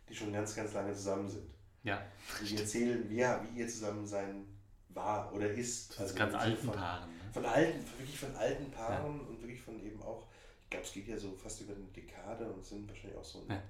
die 0.07 0.15
schon 0.15 0.31
ganz, 0.31 0.55
ganz 0.55 0.73
lange 0.73 0.93
zusammen 0.93 1.29
sind. 1.29 1.49
Ja. 1.83 2.01
Die 2.41 2.57
erzählen, 2.57 3.13
ja, 3.13 3.43
wie 3.43 3.59
ihr 3.59 3.67
Zusammensein 3.67 4.45
war 4.89 5.33
oder 5.33 5.51
ist. 5.51 5.99
Also 5.99 6.15
ganz 6.15 6.33
alten 6.33 6.65
von, 6.65 6.75
Paaren. 6.75 7.09
Ne? 7.09 7.33
Von 7.33 7.45
alten, 7.45 7.85
wirklich 7.97 8.19
von 8.19 8.35
alten 8.35 8.71
Paaren 8.71 9.19
ja. 9.19 9.27
und 9.27 9.41
wirklich 9.41 9.61
von 9.61 9.83
eben 9.83 10.01
auch, 10.01 10.27
ich 10.63 10.69
glaube, 10.69 10.85
es 10.85 10.93
geht 10.93 11.07
ja 11.07 11.17
so 11.17 11.33
fast 11.33 11.61
über 11.61 11.73
eine 11.73 11.85
Dekade 11.85 12.51
und 12.51 12.65
sind 12.65 12.87
wahrscheinlich 12.87 13.17
auch 13.17 13.25
so, 13.25 13.45
ja. 13.49 13.61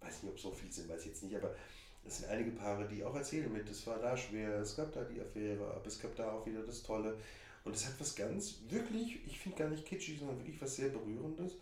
weiß 0.00 0.22
nicht, 0.22 0.32
ob 0.32 0.40
so 0.40 0.50
viel 0.52 0.72
sind, 0.72 0.88
weiß 0.88 1.00
ich 1.02 1.08
jetzt 1.08 1.22
nicht, 1.22 1.36
aber 1.36 1.54
es 2.04 2.18
sind 2.18 2.30
einige 2.30 2.52
Paare, 2.52 2.88
die 2.88 3.04
auch 3.04 3.14
erzählen 3.14 3.52
mit, 3.52 3.68
es 3.68 3.86
war 3.86 3.98
da 3.98 4.16
schwer, 4.16 4.60
es 4.60 4.76
gab 4.76 4.92
da 4.92 5.04
die 5.04 5.20
Affäre, 5.20 5.70
aber 5.74 5.86
es 5.86 6.00
gab 6.00 6.16
da 6.16 6.32
auch 6.32 6.46
wieder 6.46 6.62
das 6.62 6.82
Tolle. 6.82 7.16
Und 7.62 7.76
es 7.76 7.86
hat 7.86 7.92
was 7.98 8.16
ganz, 8.16 8.60
wirklich, 8.68 9.20
ich 9.26 9.38
finde 9.38 9.58
gar 9.58 9.68
nicht 9.68 9.84
kitschig, 9.84 10.18
sondern 10.18 10.38
wirklich 10.38 10.60
was 10.62 10.76
sehr 10.76 10.88
Berührendes. 10.88 11.56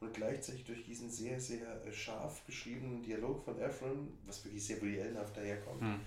Und 0.00 0.14
gleichzeitig 0.14 0.64
durch 0.64 0.82
diesen 0.82 1.10
sehr, 1.10 1.38
sehr 1.38 1.84
äh, 1.84 1.92
scharf 1.92 2.44
geschriebenen 2.46 3.02
Dialog 3.02 3.44
von 3.44 3.58
Efron, 3.60 4.08
was 4.26 4.44
wirklich 4.44 4.64
sehr 4.64 4.80
Woody 4.80 5.00
Allenhaft 5.00 5.36
daherkommt. 5.36 5.82
Mhm. 5.82 6.00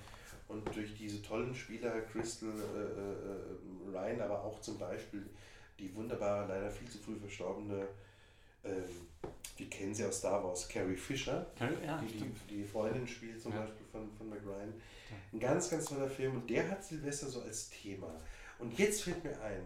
Und 0.48 0.76
durch 0.76 0.96
diese 0.96 1.22
tollen 1.22 1.54
Spieler, 1.54 2.02
Crystal, 2.02 2.50
äh, 2.50 3.94
äh, 3.94 3.98
Ryan, 3.98 4.22
aber 4.22 4.44
auch 4.44 4.60
zum 4.62 4.78
Beispiel 4.78 5.30
die 5.80 5.94
wunderbare, 5.96 6.48
leider 6.48 6.72
viel 6.72 6.90
zu 6.90 6.98
früh 6.98 7.16
verstorbene, 7.18 7.88
ähm, 8.64 8.84
wir 9.58 9.70
kennen 9.70 9.94
sie 9.94 10.06
aus 10.06 10.20
Star 10.20 10.44
Wars, 10.44 10.68
Carrie 10.68 10.96
Fisher, 10.96 11.46
ja, 11.60 12.02
die, 12.02 12.08
die, 12.18 12.32
die 12.50 12.64
Freundin 12.64 13.08
spielt 13.08 13.42
zum 13.42 13.54
ja. 13.54 13.62
Beispiel 13.62 13.86
von, 13.92 14.12
von 14.18 14.30
McRyan. 14.30 14.74
Ein 15.32 15.40
ganz, 15.40 15.70
ganz 15.70 15.86
toller 15.86 16.10
Film 16.10 16.36
und 16.36 16.50
der 16.50 16.70
hat 16.70 16.84
Silvester 16.84 17.28
so 17.28 17.42
als 17.42 17.70
Thema. 17.70 18.20
Und 18.60 18.78
jetzt 18.80 19.04
fällt 19.04 19.24
mir 19.24 19.40
ein, 19.42 19.64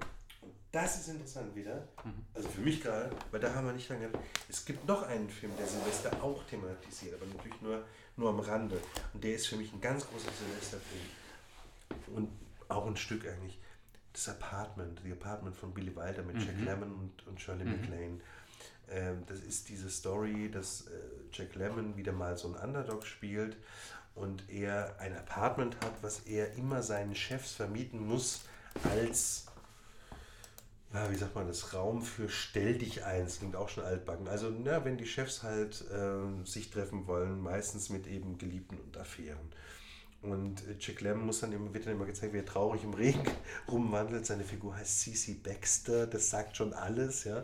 das 0.71 0.99
ist 0.99 1.07
interessant 1.07 1.55
wieder, 1.55 1.87
mhm. 2.03 2.25
also 2.33 2.49
für 2.49 2.61
mich 2.61 2.81
gerade, 2.81 3.09
weil 3.31 3.39
da 3.39 3.53
haben 3.53 3.65
wir 3.65 3.73
nicht 3.73 3.89
lange, 3.89 4.09
es 4.49 4.65
gibt 4.65 4.87
noch 4.87 5.03
einen 5.03 5.29
Film, 5.29 5.51
der 5.57 5.65
Silvester 5.65 6.11
auch 6.21 6.43
thematisiert, 6.43 7.15
aber 7.15 7.25
natürlich 7.25 7.61
nur, 7.61 7.83
nur 8.15 8.29
am 8.29 8.39
Rande. 8.39 8.79
Und 9.13 9.23
der 9.23 9.35
ist 9.35 9.47
für 9.47 9.55
mich 9.55 9.71
ein 9.73 9.81
ganz 9.81 10.05
großer 10.07 10.29
Silvesterfilm. 10.31 12.15
Und 12.15 12.29
auch 12.69 12.85
ein 12.85 12.97
Stück 12.97 13.25
eigentlich. 13.27 13.59
Das 14.13 14.29
Apartment, 14.29 15.01
die 15.05 15.11
Apartment 15.11 15.55
von 15.55 15.73
Billy 15.73 15.95
Wilder 15.95 16.23
mit 16.23 16.35
mhm. 16.35 16.41
Jack 16.41 16.59
Lemmon 16.59 16.93
und, 16.93 17.27
und 17.27 17.39
Shirley 17.39 17.65
mhm. 17.65 17.81
MacLaine. 17.81 18.21
Ähm, 18.89 19.23
das 19.27 19.39
ist 19.39 19.69
diese 19.69 19.89
Story, 19.89 20.49
dass 20.49 20.87
äh, 20.87 20.91
Jack 21.31 21.55
Lemmon 21.55 21.95
wieder 21.97 22.13
mal 22.13 22.37
so 22.37 22.47
ein 22.47 22.55
Underdog 22.55 23.05
spielt 23.05 23.57
und 24.15 24.49
er 24.49 24.99
ein 24.99 25.15
Apartment 25.15 25.75
hat, 25.83 25.93
was 26.01 26.21
er 26.21 26.53
immer 26.53 26.81
seinen 26.81 27.15
Chefs 27.15 27.53
vermieten 27.53 28.07
muss 28.07 28.41
als, 28.83 29.46
ja, 30.93 31.11
wie 31.11 31.15
sagt 31.15 31.35
man 31.35 31.47
das, 31.47 31.73
Raum 31.73 32.01
für 32.01 32.29
Stell 32.29 32.77
dich 32.77 33.03
ein. 33.03 33.25
Das 33.25 33.39
klingt 33.39 33.55
auch 33.55 33.69
schon 33.69 33.83
altbacken. 33.83 34.27
Also, 34.27 34.49
na, 34.49 34.85
wenn 34.85 34.97
die 34.97 35.05
Chefs 35.05 35.43
halt 35.43 35.83
äh, 35.91 36.45
sich 36.45 36.69
treffen 36.69 37.07
wollen, 37.07 37.41
meistens 37.41 37.89
mit 37.89 38.07
eben 38.07 38.37
Geliebten 38.37 38.77
und 38.79 38.97
Affären. 38.97 39.51
Und 40.21 40.63
Jack 40.79 41.01
Lemmon 41.01 41.27
muss 41.27 41.41
dann 41.41 41.51
immer, 41.51 41.73
wird 41.73 41.85
dann 41.85 41.93
immer 41.93 42.05
gezeigt, 42.05 42.33
wie 42.33 42.39
er 42.39 42.45
traurig 42.45 42.83
im 42.83 42.93
Regen 42.95 43.23
rumwandelt. 43.69 44.25
Seine 44.25 44.43
Figur 44.43 44.75
heißt 44.75 45.01
Cece 45.01 45.35
Baxter, 45.35 46.07
das 46.07 46.29
sagt 46.29 46.57
schon 46.57 46.73
alles. 46.73 47.23
Ja. 47.23 47.43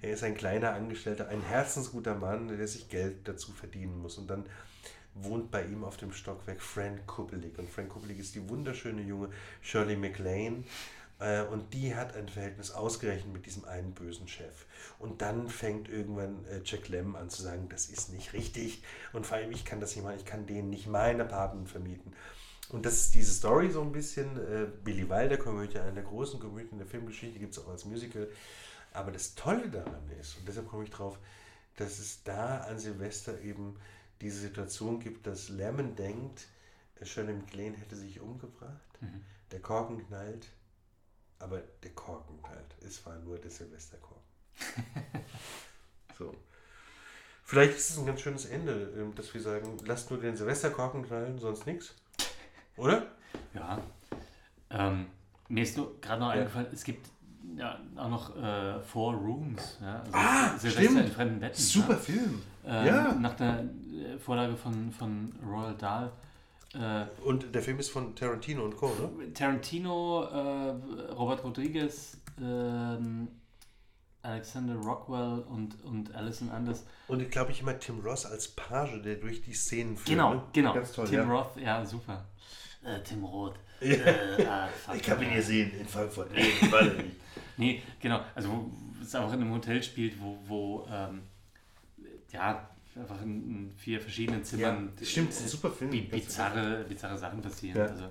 Er 0.00 0.14
ist 0.14 0.22
ein 0.22 0.34
kleiner 0.34 0.72
Angestellter, 0.72 1.28
ein 1.28 1.42
herzensguter 1.42 2.14
Mann, 2.14 2.48
der 2.48 2.66
sich 2.66 2.88
Geld 2.88 3.28
dazu 3.28 3.52
verdienen 3.52 3.98
muss. 3.98 4.18
Und 4.18 4.28
dann 4.28 4.46
wohnt 5.14 5.50
bei 5.50 5.64
ihm 5.64 5.84
auf 5.84 5.96
dem 5.96 6.12
Stockwerk 6.12 6.60
Frank 6.60 7.06
Kubelik. 7.06 7.58
Und 7.58 7.68
Frank 7.68 7.90
Kubelik 7.90 8.18
ist 8.18 8.34
die 8.34 8.48
wunderschöne 8.48 9.02
junge 9.02 9.28
Shirley 9.60 9.96
MacLaine. 9.96 10.64
Äh, 11.18 11.42
und 11.42 11.72
die 11.74 11.94
hat 11.94 12.14
ein 12.16 12.28
Verhältnis 12.28 12.70
ausgerechnet 12.70 13.32
mit 13.32 13.46
diesem 13.46 13.64
einen 13.64 13.92
bösen 13.92 14.28
Chef. 14.28 14.66
Und 14.98 15.22
dann 15.22 15.48
fängt 15.48 15.88
irgendwann 15.88 16.44
äh, 16.46 16.60
Jack 16.64 16.88
Lemmon 16.88 17.16
an 17.16 17.30
zu 17.30 17.42
sagen, 17.42 17.68
das 17.68 17.86
ist 17.86 18.12
nicht 18.12 18.32
richtig. 18.32 18.82
Und 19.12 19.26
vor 19.26 19.36
allem, 19.36 19.52
ich 19.52 19.64
kann 19.64 19.80
das 19.80 19.94
nicht 19.94 20.04
machen, 20.04 20.18
ich 20.18 20.24
kann 20.24 20.46
denen 20.46 20.70
nicht 20.70 20.86
mein 20.86 21.20
Apartment 21.20 21.68
vermieten. 21.68 22.12
Und 22.70 22.86
das 22.86 22.94
ist 22.94 23.14
diese 23.14 23.32
Story 23.32 23.70
so 23.70 23.82
ein 23.82 23.92
bisschen. 23.92 24.36
Äh, 24.36 24.66
Billy 24.82 25.08
Wilder 25.08 25.36
Komödie, 25.36 25.78
eine 25.78 25.94
der 25.94 26.04
großen 26.04 26.40
Komödien 26.40 26.78
der 26.78 26.86
Filmgeschichte, 26.86 27.38
gibt 27.38 27.56
es 27.56 27.64
auch 27.64 27.68
als 27.68 27.84
Musical. 27.84 28.28
Aber 28.92 29.10
das 29.10 29.34
Tolle 29.34 29.68
daran 29.68 30.08
ist, 30.20 30.38
und 30.38 30.48
deshalb 30.48 30.68
komme 30.68 30.84
ich 30.84 30.90
drauf, 30.90 31.18
dass 31.76 31.98
es 31.98 32.22
da 32.22 32.58
an 32.58 32.78
Silvester 32.78 33.40
eben 33.40 33.76
diese 34.20 34.38
Situation 34.38 35.00
gibt, 35.00 35.26
dass 35.26 35.48
Lemon 35.48 35.96
denkt, 35.96 36.46
Shirley 37.02 37.34
MacLaine 37.34 37.76
hätte 37.76 37.96
sich 37.96 38.20
umgebracht, 38.20 39.00
mhm. 39.00 39.24
der 39.50 39.60
Korken 39.60 40.06
knallt, 40.06 40.48
aber 41.38 41.60
der 41.82 41.90
Korken 41.90 42.42
knallt. 42.42 42.76
Es 42.86 43.04
war 43.06 43.16
nur 43.16 43.38
der 43.38 43.50
Silvesterkorken. 43.50 44.22
so. 46.18 46.34
Vielleicht 47.44 47.76
ist 47.76 47.90
es 47.90 47.98
ein 47.98 48.06
ganz 48.06 48.20
schönes 48.20 48.46
Ende, 48.46 48.92
ähm, 48.96 49.14
dass 49.14 49.32
wir 49.34 49.40
sagen, 49.40 49.76
lasst 49.84 50.10
nur 50.10 50.20
den 50.20 50.36
Silvesterkorken 50.36 51.04
knallen, 51.04 51.38
sonst 51.38 51.66
nichts. 51.66 51.94
Oder? 52.76 53.06
Ja. 53.52 53.78
Ähm, 54.70 55.06
mir 55.48 55.62
ist 55.62 55.76
nur 55.76 56.00
gerade 56.00 56.20
noch 56.20 56.28
ja. 56.28 56.40
eingefallen, 56.40 56.68
es 56.72 56.82
gibt 56.82 57.06
ja, 57.56 57.78
auch 57.96 58.08
noch 58.08 58.36
äh, 58.36 58.80
Four 58.80 59.14
Rooms. 59.14 59.78
Ja? 59.80 60.00
Also 60.00 60.10
ah, 60.12 60.58
Silvester 60.58 60.82
stimmt. 60.82 61.00
in 61.00 61.12
fremden 61.12 61.40
Betten. 61.40 61.62
Super 61.62 61.92
ja? 61.92 61.98
Film. 61.98 62.42
Ähm, 62.64 62.86
ja. 62.86 63.12
Nach 63.14 63.34
der 63.34 63.60
äh, 63.60 64.18
Vorlage 64.18 64.56
von, 64.56 64.90
von 64.90 65.32
Royal 65.46 65.74
Dahl. 65.76 66.12
Äh, 66.74 67.06
und 67.24 67.54
der 67.54 67.62
Film 67.62 67.78
ist 67.78 67.90
von 67.90 68.14
Tarantino 68.16 68.64
und 68.64 68.76
Co., 68.76 68.88
ne? 68.88 69.32
Tarantino, 69.32 70.24
äh, 70.24 71.12
Robert 71.12 71.44
Rodriguez, 71.44 72.16
ähm, 72.40 73.28
Alexander 74.22 74.74
Rockwell 74.76 75.44
und, 75.48 75.82
und 75.84 76.14
Alison 76.14 76.50
Anders. 76.50 76.84
Und 77.08 77.20
ich 77.20 77.30
glaube 77.30 77.52
ich 77.52 77.60
immer 77.60 77.78
Tim 77.78 78.00
Ross 78.00 78.24
als 78.24 78.48
Page, 78.48 79.02
der 79.02 79.16
durch 79.16 79.42
die 79.42 79.52
Szenen 79.52 79.96
führt. 79.96 80.08
Genau, 80.08 80.34
ne? 80.34 80.42
genau. 80.52 80.72
Ganz 80.72 80.92
toll, 80.92 81.06
Tim 81.06 81.14
ja. 81.14 81.24
Roth, 81.24 81.56
ja, 81.56 81.84
super. 81.84 82.24
Äh, 82.82 83.00
Tim 83.02 83.24
Roth. 83.24 83.56
Ja. 83.80 83.88
Äh, 83.88 84.46
ah, 84.46 84.68
ich 84.94 85.10
habe 85.10 85.24
ihn 85.24 85.34
gesehen 85.34 85.72
in 85.78 85.86
Frankfurt. 85.86 86.32
Nee, 86.32 86.40
nicht. 86.42 86.72
nee, 87.58 87.82
genau. 88.00 88.20
Also, 88.34 88.48
wo 88.48 88.70
es 89.02 89.14
einfach 89.14 89.34
in 89.34 89.42
einem 89.42 89.52
Hotel 89.52 89.82
spielt, 89.82 90.18
wo, 90.20 90.38
wo 90.46 90.88
ähm, 90.90 91.22
ja, 92.32 92.66
einfach 92.96 93.20
in, 93.22 93.50
in, 93.50 93.72
vier 93.76 94.00
verschiedenen 94.00 94.44
Zimmern. 94.44 94.92
Ja, 94.98 95.06
stimmt, 95.06 95.30
das 95.30 95.36
ist 95.36 95.42
ein 95.42 95.48
super 95.48 95.70
Film. 95.70 96.08
Bizarre, 96.08 96.84
bizarre 96.88 97.18
Sachen 97.18 97.40
passieren. 97.40 97.78
Ja. 97.78 97.86
Also, 97.86 98.04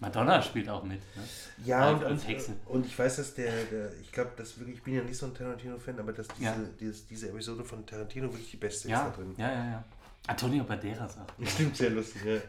Madonna 0.00 0.42
spielt 0.42 0.68
auch 0.68 0.82
mit. 0.82 1.00
Ne? 1.16 1.22
Ja, 1.64 1.90
und, 1.90 2.04
und, 2.04 2.22
und, 2.66 2.86
ich 2.86 2.98
weiß, 2.98 3.16
dass 3.16 3.34
der, 3.34 3.64
der 3.64 3.90
ich 4.00 4.12
glaube, 4.12 4.32
dass 4.36 4.58
wirklich, 4.58 4.78
ich 4.78 4.82
bin 4.82 4.94
ja 4.94 5.02
nicht 5.02 5.16
so 5.16 5.26
ein 5.26 5.34
Tarantino-Fan, 5.34 5.98
aber 5.98 6.12
dass 6.12 6.28
diese, 6.28 6.44
ja. 6.44 6.56
dieses, 6.78 7.06
diese 7.06 7.28
Episode 7.30 7.64
von 7.64 7.86
Tarantino 7.86 8.26
wirklich 8.30 8.50
die 8.50 8.56
beste 8.56 8.88
ja. 8.88 9.06
ist 9.06 9.16
da 9.16 9.22
drin. 9.22 9.34
Ja, 9.36 9.50
ja, 9.50 9.64
ja. 9.70 9.84
Antonio 10.26 10.64
Banderas 10.64 11.18
auch. 11.18 11.46
Stimmt, 11.46 11.76
sehr 11.76 11.90
lustig, 11.90 12.22
ja. 12.24 12.40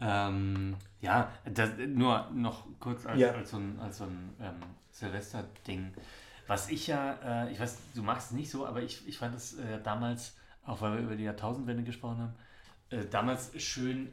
Ähm, 0.00 0.76
ja, 1.00 1.32
das, 1.44 1.70
nur 1.88 2.30
noch 2.32 2.64
kurz 2.78 3.04
als, 3.04 3.18
ja. 3.18 3.32
als 3.32 3.50
so 3.50 3.56
ein, 3.56 3.78
als 3.80 3.98
so 3.98 4.04
ein 4.04 4.34
ähm, 4.40 4.62
Silvester-Ding. 4.92 5.92
Was 6.46 6.70
ich 6.70 6.86
ja, 6.86 7.44
äh, 7.46 7.52
ich 7.52 7.60
weiß, 7.60 7.76
du 7.94 8.02
machst 8.02 8.30
es 8.30 8.36
nicht 8.36 8.50
so, 8.50 8.66
aber 8.66 8.82
ich, 8.82 9.06
ich 9.06 9.18
fand 9.18 9.36
es 9.36 9.58
äh, 9.58 9.80
damals, 9.82 10.34
auch 10.68 10.80
weil 10.80 10.94
wir 10.94 11.00
über 11.00 11.16
die 11.16 11.24
Jahrtausendwende 11.24 11.82
gesprochen 11.82 12.18
haben, 12.18 12.34
äh, 12.90 13.06
damals 13.10 13.50
schön 13.60 14.12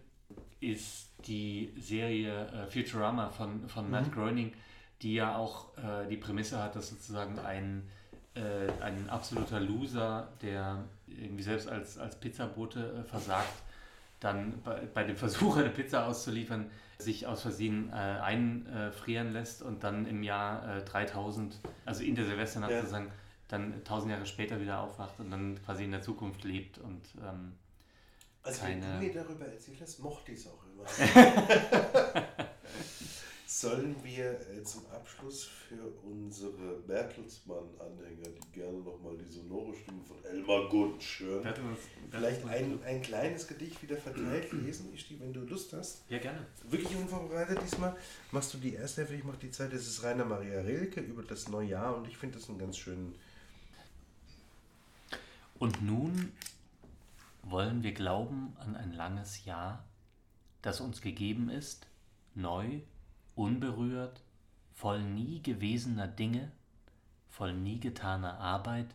ist 0.60 1.12
die 1.28 1.74
Serie 1.78 2.47
äh, 2.47 2.68
Futurama 2.68 3.30
von, 3.30 3.68
von 3.68 3.86
mhm. 3.86 3.91
Matt 3.91 4.12
Groening, 4.12 4.53
die 5.01 5.16
ja 5.16 5.36
auch 5.36 5.78
äh, 5.78 6.08
die 6.10 6.18
Prämisse 6.18 6.62
hat, 6.62 6.76
dass 6.76 6.89
sozusagen 6.89 7.38
ein, 7.39 7.89
äh, 8.34 8.72
ein 8.82 9.10
absoluter 9.10 9.60
Loser, 9.60 10.30
der 10.41 10.84
irgendwie 11.08 11.43
selbst 11.43 11.68
als, 11.68 11.97
als 11.97 12.20
Pizzabote 12.20 13.06
versagt, 13.08 13.64
dann 14.20 14.62
bei, 14.64 14.82
bei 14.93 15.03
dem 15.03 15.18
Versuch, 15.18 15.58
eine 15.58 15.70
Pizza 15.70 16.08
auszuliefern, 16.08 16.70
sich 16.97 17.28
aus 17.28 17.41
Versehen 17.41 17.89
äh, 17.89 17.95
einfrieren 17.95 19.34
lässt 19.34 19.62
und 19.62 19.84
dann 19.84 20.08
im 20.08 20.24
Jahr 20.24 20.78
äh, 20.78 20.82
3000, 20.84 21.60
also 21.86 22.03
in 22.03 22.16
der 22.16 22.26
Silvesternacht 22.26 22.72
ja. 22.72 22.80
sozusagen, 22.80 23.12
dann 23.48 23.74
1000 23.74 24.12
Jahre 24.12 24.26
später 24.26 24.60
wieder 24.60 24.82
aufwacht 24.82 25.20
und 25.20 25.32
dann 25.32 25.60
quasi 25.64 25.84
in 25.84 25.91
der 25.91 26.02
Zukunft 26.02 26.43
lebt 26.43 26.78
und 26.80 27.04
ähm, 27.24 27.54
also 28.46 28.62
keine... 28.62 28.82
wenn 28.82 29.00
du 29.00 29.06
mir 29.08 29.14
darüber 29.14 29.46
erzählt 29.46 29.82
hast, 29.82 30.00
mochte 30.00 30.32
ich 30.32 30.39
es 30.39 30.48
auch 30.48 30.64
immer. 30.66 30.86
Sollen 33.48 33.96
wir 34.04 34.32
äh, 34.52 34.64
zum 34.64 34.86
Abschluss 34.88 35.46
für 35.46 35.82
unsere 36.04 36.80
Bertelsmann-Anhänger, 36.86 38.30
die 38.30 38.60
gerne 38.60 38.80
nochmal 38.80 39.18
die 39.18 39.32
sonore 39.32 39.74
Stimme 39.74 40.02
von 40.04 40.24
Elmar 40.26 40.68
Gunsch 40.70 41.22
hören, 41.22 41.48
vielleicht 42.12 42.46
ein, 42.46 42.80
ein 42.84 43.02
kleines 43.02 43.48
Gedicht 43.48 43.82
wieder 43.82 43.98
verteilt 43.98 44.52
lesen, 44.52 44.93
Isti, 44.93 45.20
wenn 45.20 45.32
du 45.32 45.41
Lust 45.41 45.74
hast? 45.74 46.04
Ja, 46.10 46.18
gerne. 46.18 46.46
Wirklich 46.70 46.96
unvorbereitet 46.98 47.60
diesmal. 47.64 47.96
Machst 48.32 48.54
du 48.54 48.58
die 48.58 48.74
erste 48.74 49.02
Hälfte, 49.02 49.16
ich 49.16 49.24
mache 49.24 49.38
die 49.38 49.52
zweite. 49.52 49.76
Das 49.76 49.88
ist 49.88 50.04
Rainer 50.04 50.26
Maria 50.26 50.62
Rilke 50.62 51.00
über 51.00 51.24
das 51.24 51.48
Neujahr 51.48 51.96
und 51.96 52.08
ich 52.08 52.18
finde 52.18 52.38
das 52.38 52.50
einen 52.50 52.60
ganz 52.60 52.78
schönen... 52.78 53.16
Und 55.58 55.82
nun 55.82 56.32
wollen 57.43 57.84
wir 57.84 57.93
glauben 57.93 58.56
an 58.60 58.76
ein 58.76 58.91
langes 58.91 59.45
Jahr, 59.45 59.86
das 60.62 60.82
uns 60.82 61.01
gegeben 61.01 61.49
ist, 61.49 61.88
neu 62.34 62.82
unberührt 63.36 64.22
voll 64.76 65.01
nie 65.01 65.41
gewesener 65.41 66.08
Dinge, 66.08 66.51
voll 67.30 67.53
nie 67.53 67.80
getaner 67.80 68.39
Arbeit, 68.39 68.93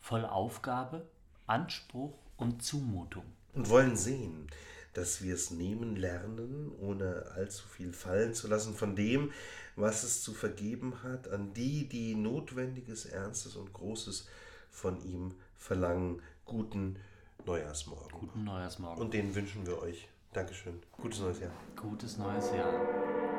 voll 0.00 0.24
Aufgabe, 0.24 1.06
Anspruch 1.46 2.18
und 2.36 2.62
Zumutung. 2.62 3.24
Und 3.54 3.68
wollen 3.68 3.96
sehen, 3.96 4.46
dass 4.94 5.22
wir 5.22 5.34
es 5.34 5.50
nehmen 5.50 5.96
lernen, 5.96 6.72
ohne 6.80 7.26
allzu 7.34 7.66
viel 7.68 7.92
fallen 7.92 8.34
zu 8.34 8.48
lassen 8.48 8.74
von 8.74 8.96
dem, 8.96 9.32
was 9.76 10.02
es 10.02 10.22
zu 10.22 10.32
vergeben 10.32 11.02
hat, 11.02 11.28
an 11.28 11.52
die, 11.52 11.88
die 11.88 12.14
Notwendiges, 12.14 13.04
Ernstes 13.04 13.54
und 13.54 13.72
Großes 13.72 14.26
von 14.70 15.02
ihm 15.04 15.34
verlangen. 15.58 16.22
Guten 16.44 16.96
Neujahrsmorgen. 17.44 18.18
Guten 18.18 18.44
Neujahrsmorgen. 18.44 19.02
Und 19.02 19.12
den 19.12 19.34
wünschen 19.34 19.66
wir 19.66 19.82
euch. 19.82 20.08
Dankeschön. 20.32 20.80
Gutes 20.92 21.20
neues 21.20 21.40
Jahr. 21.40 21.52
Gutes 21.76 22.16
neues 22.16 22.50
Jahr. 22.52 23.37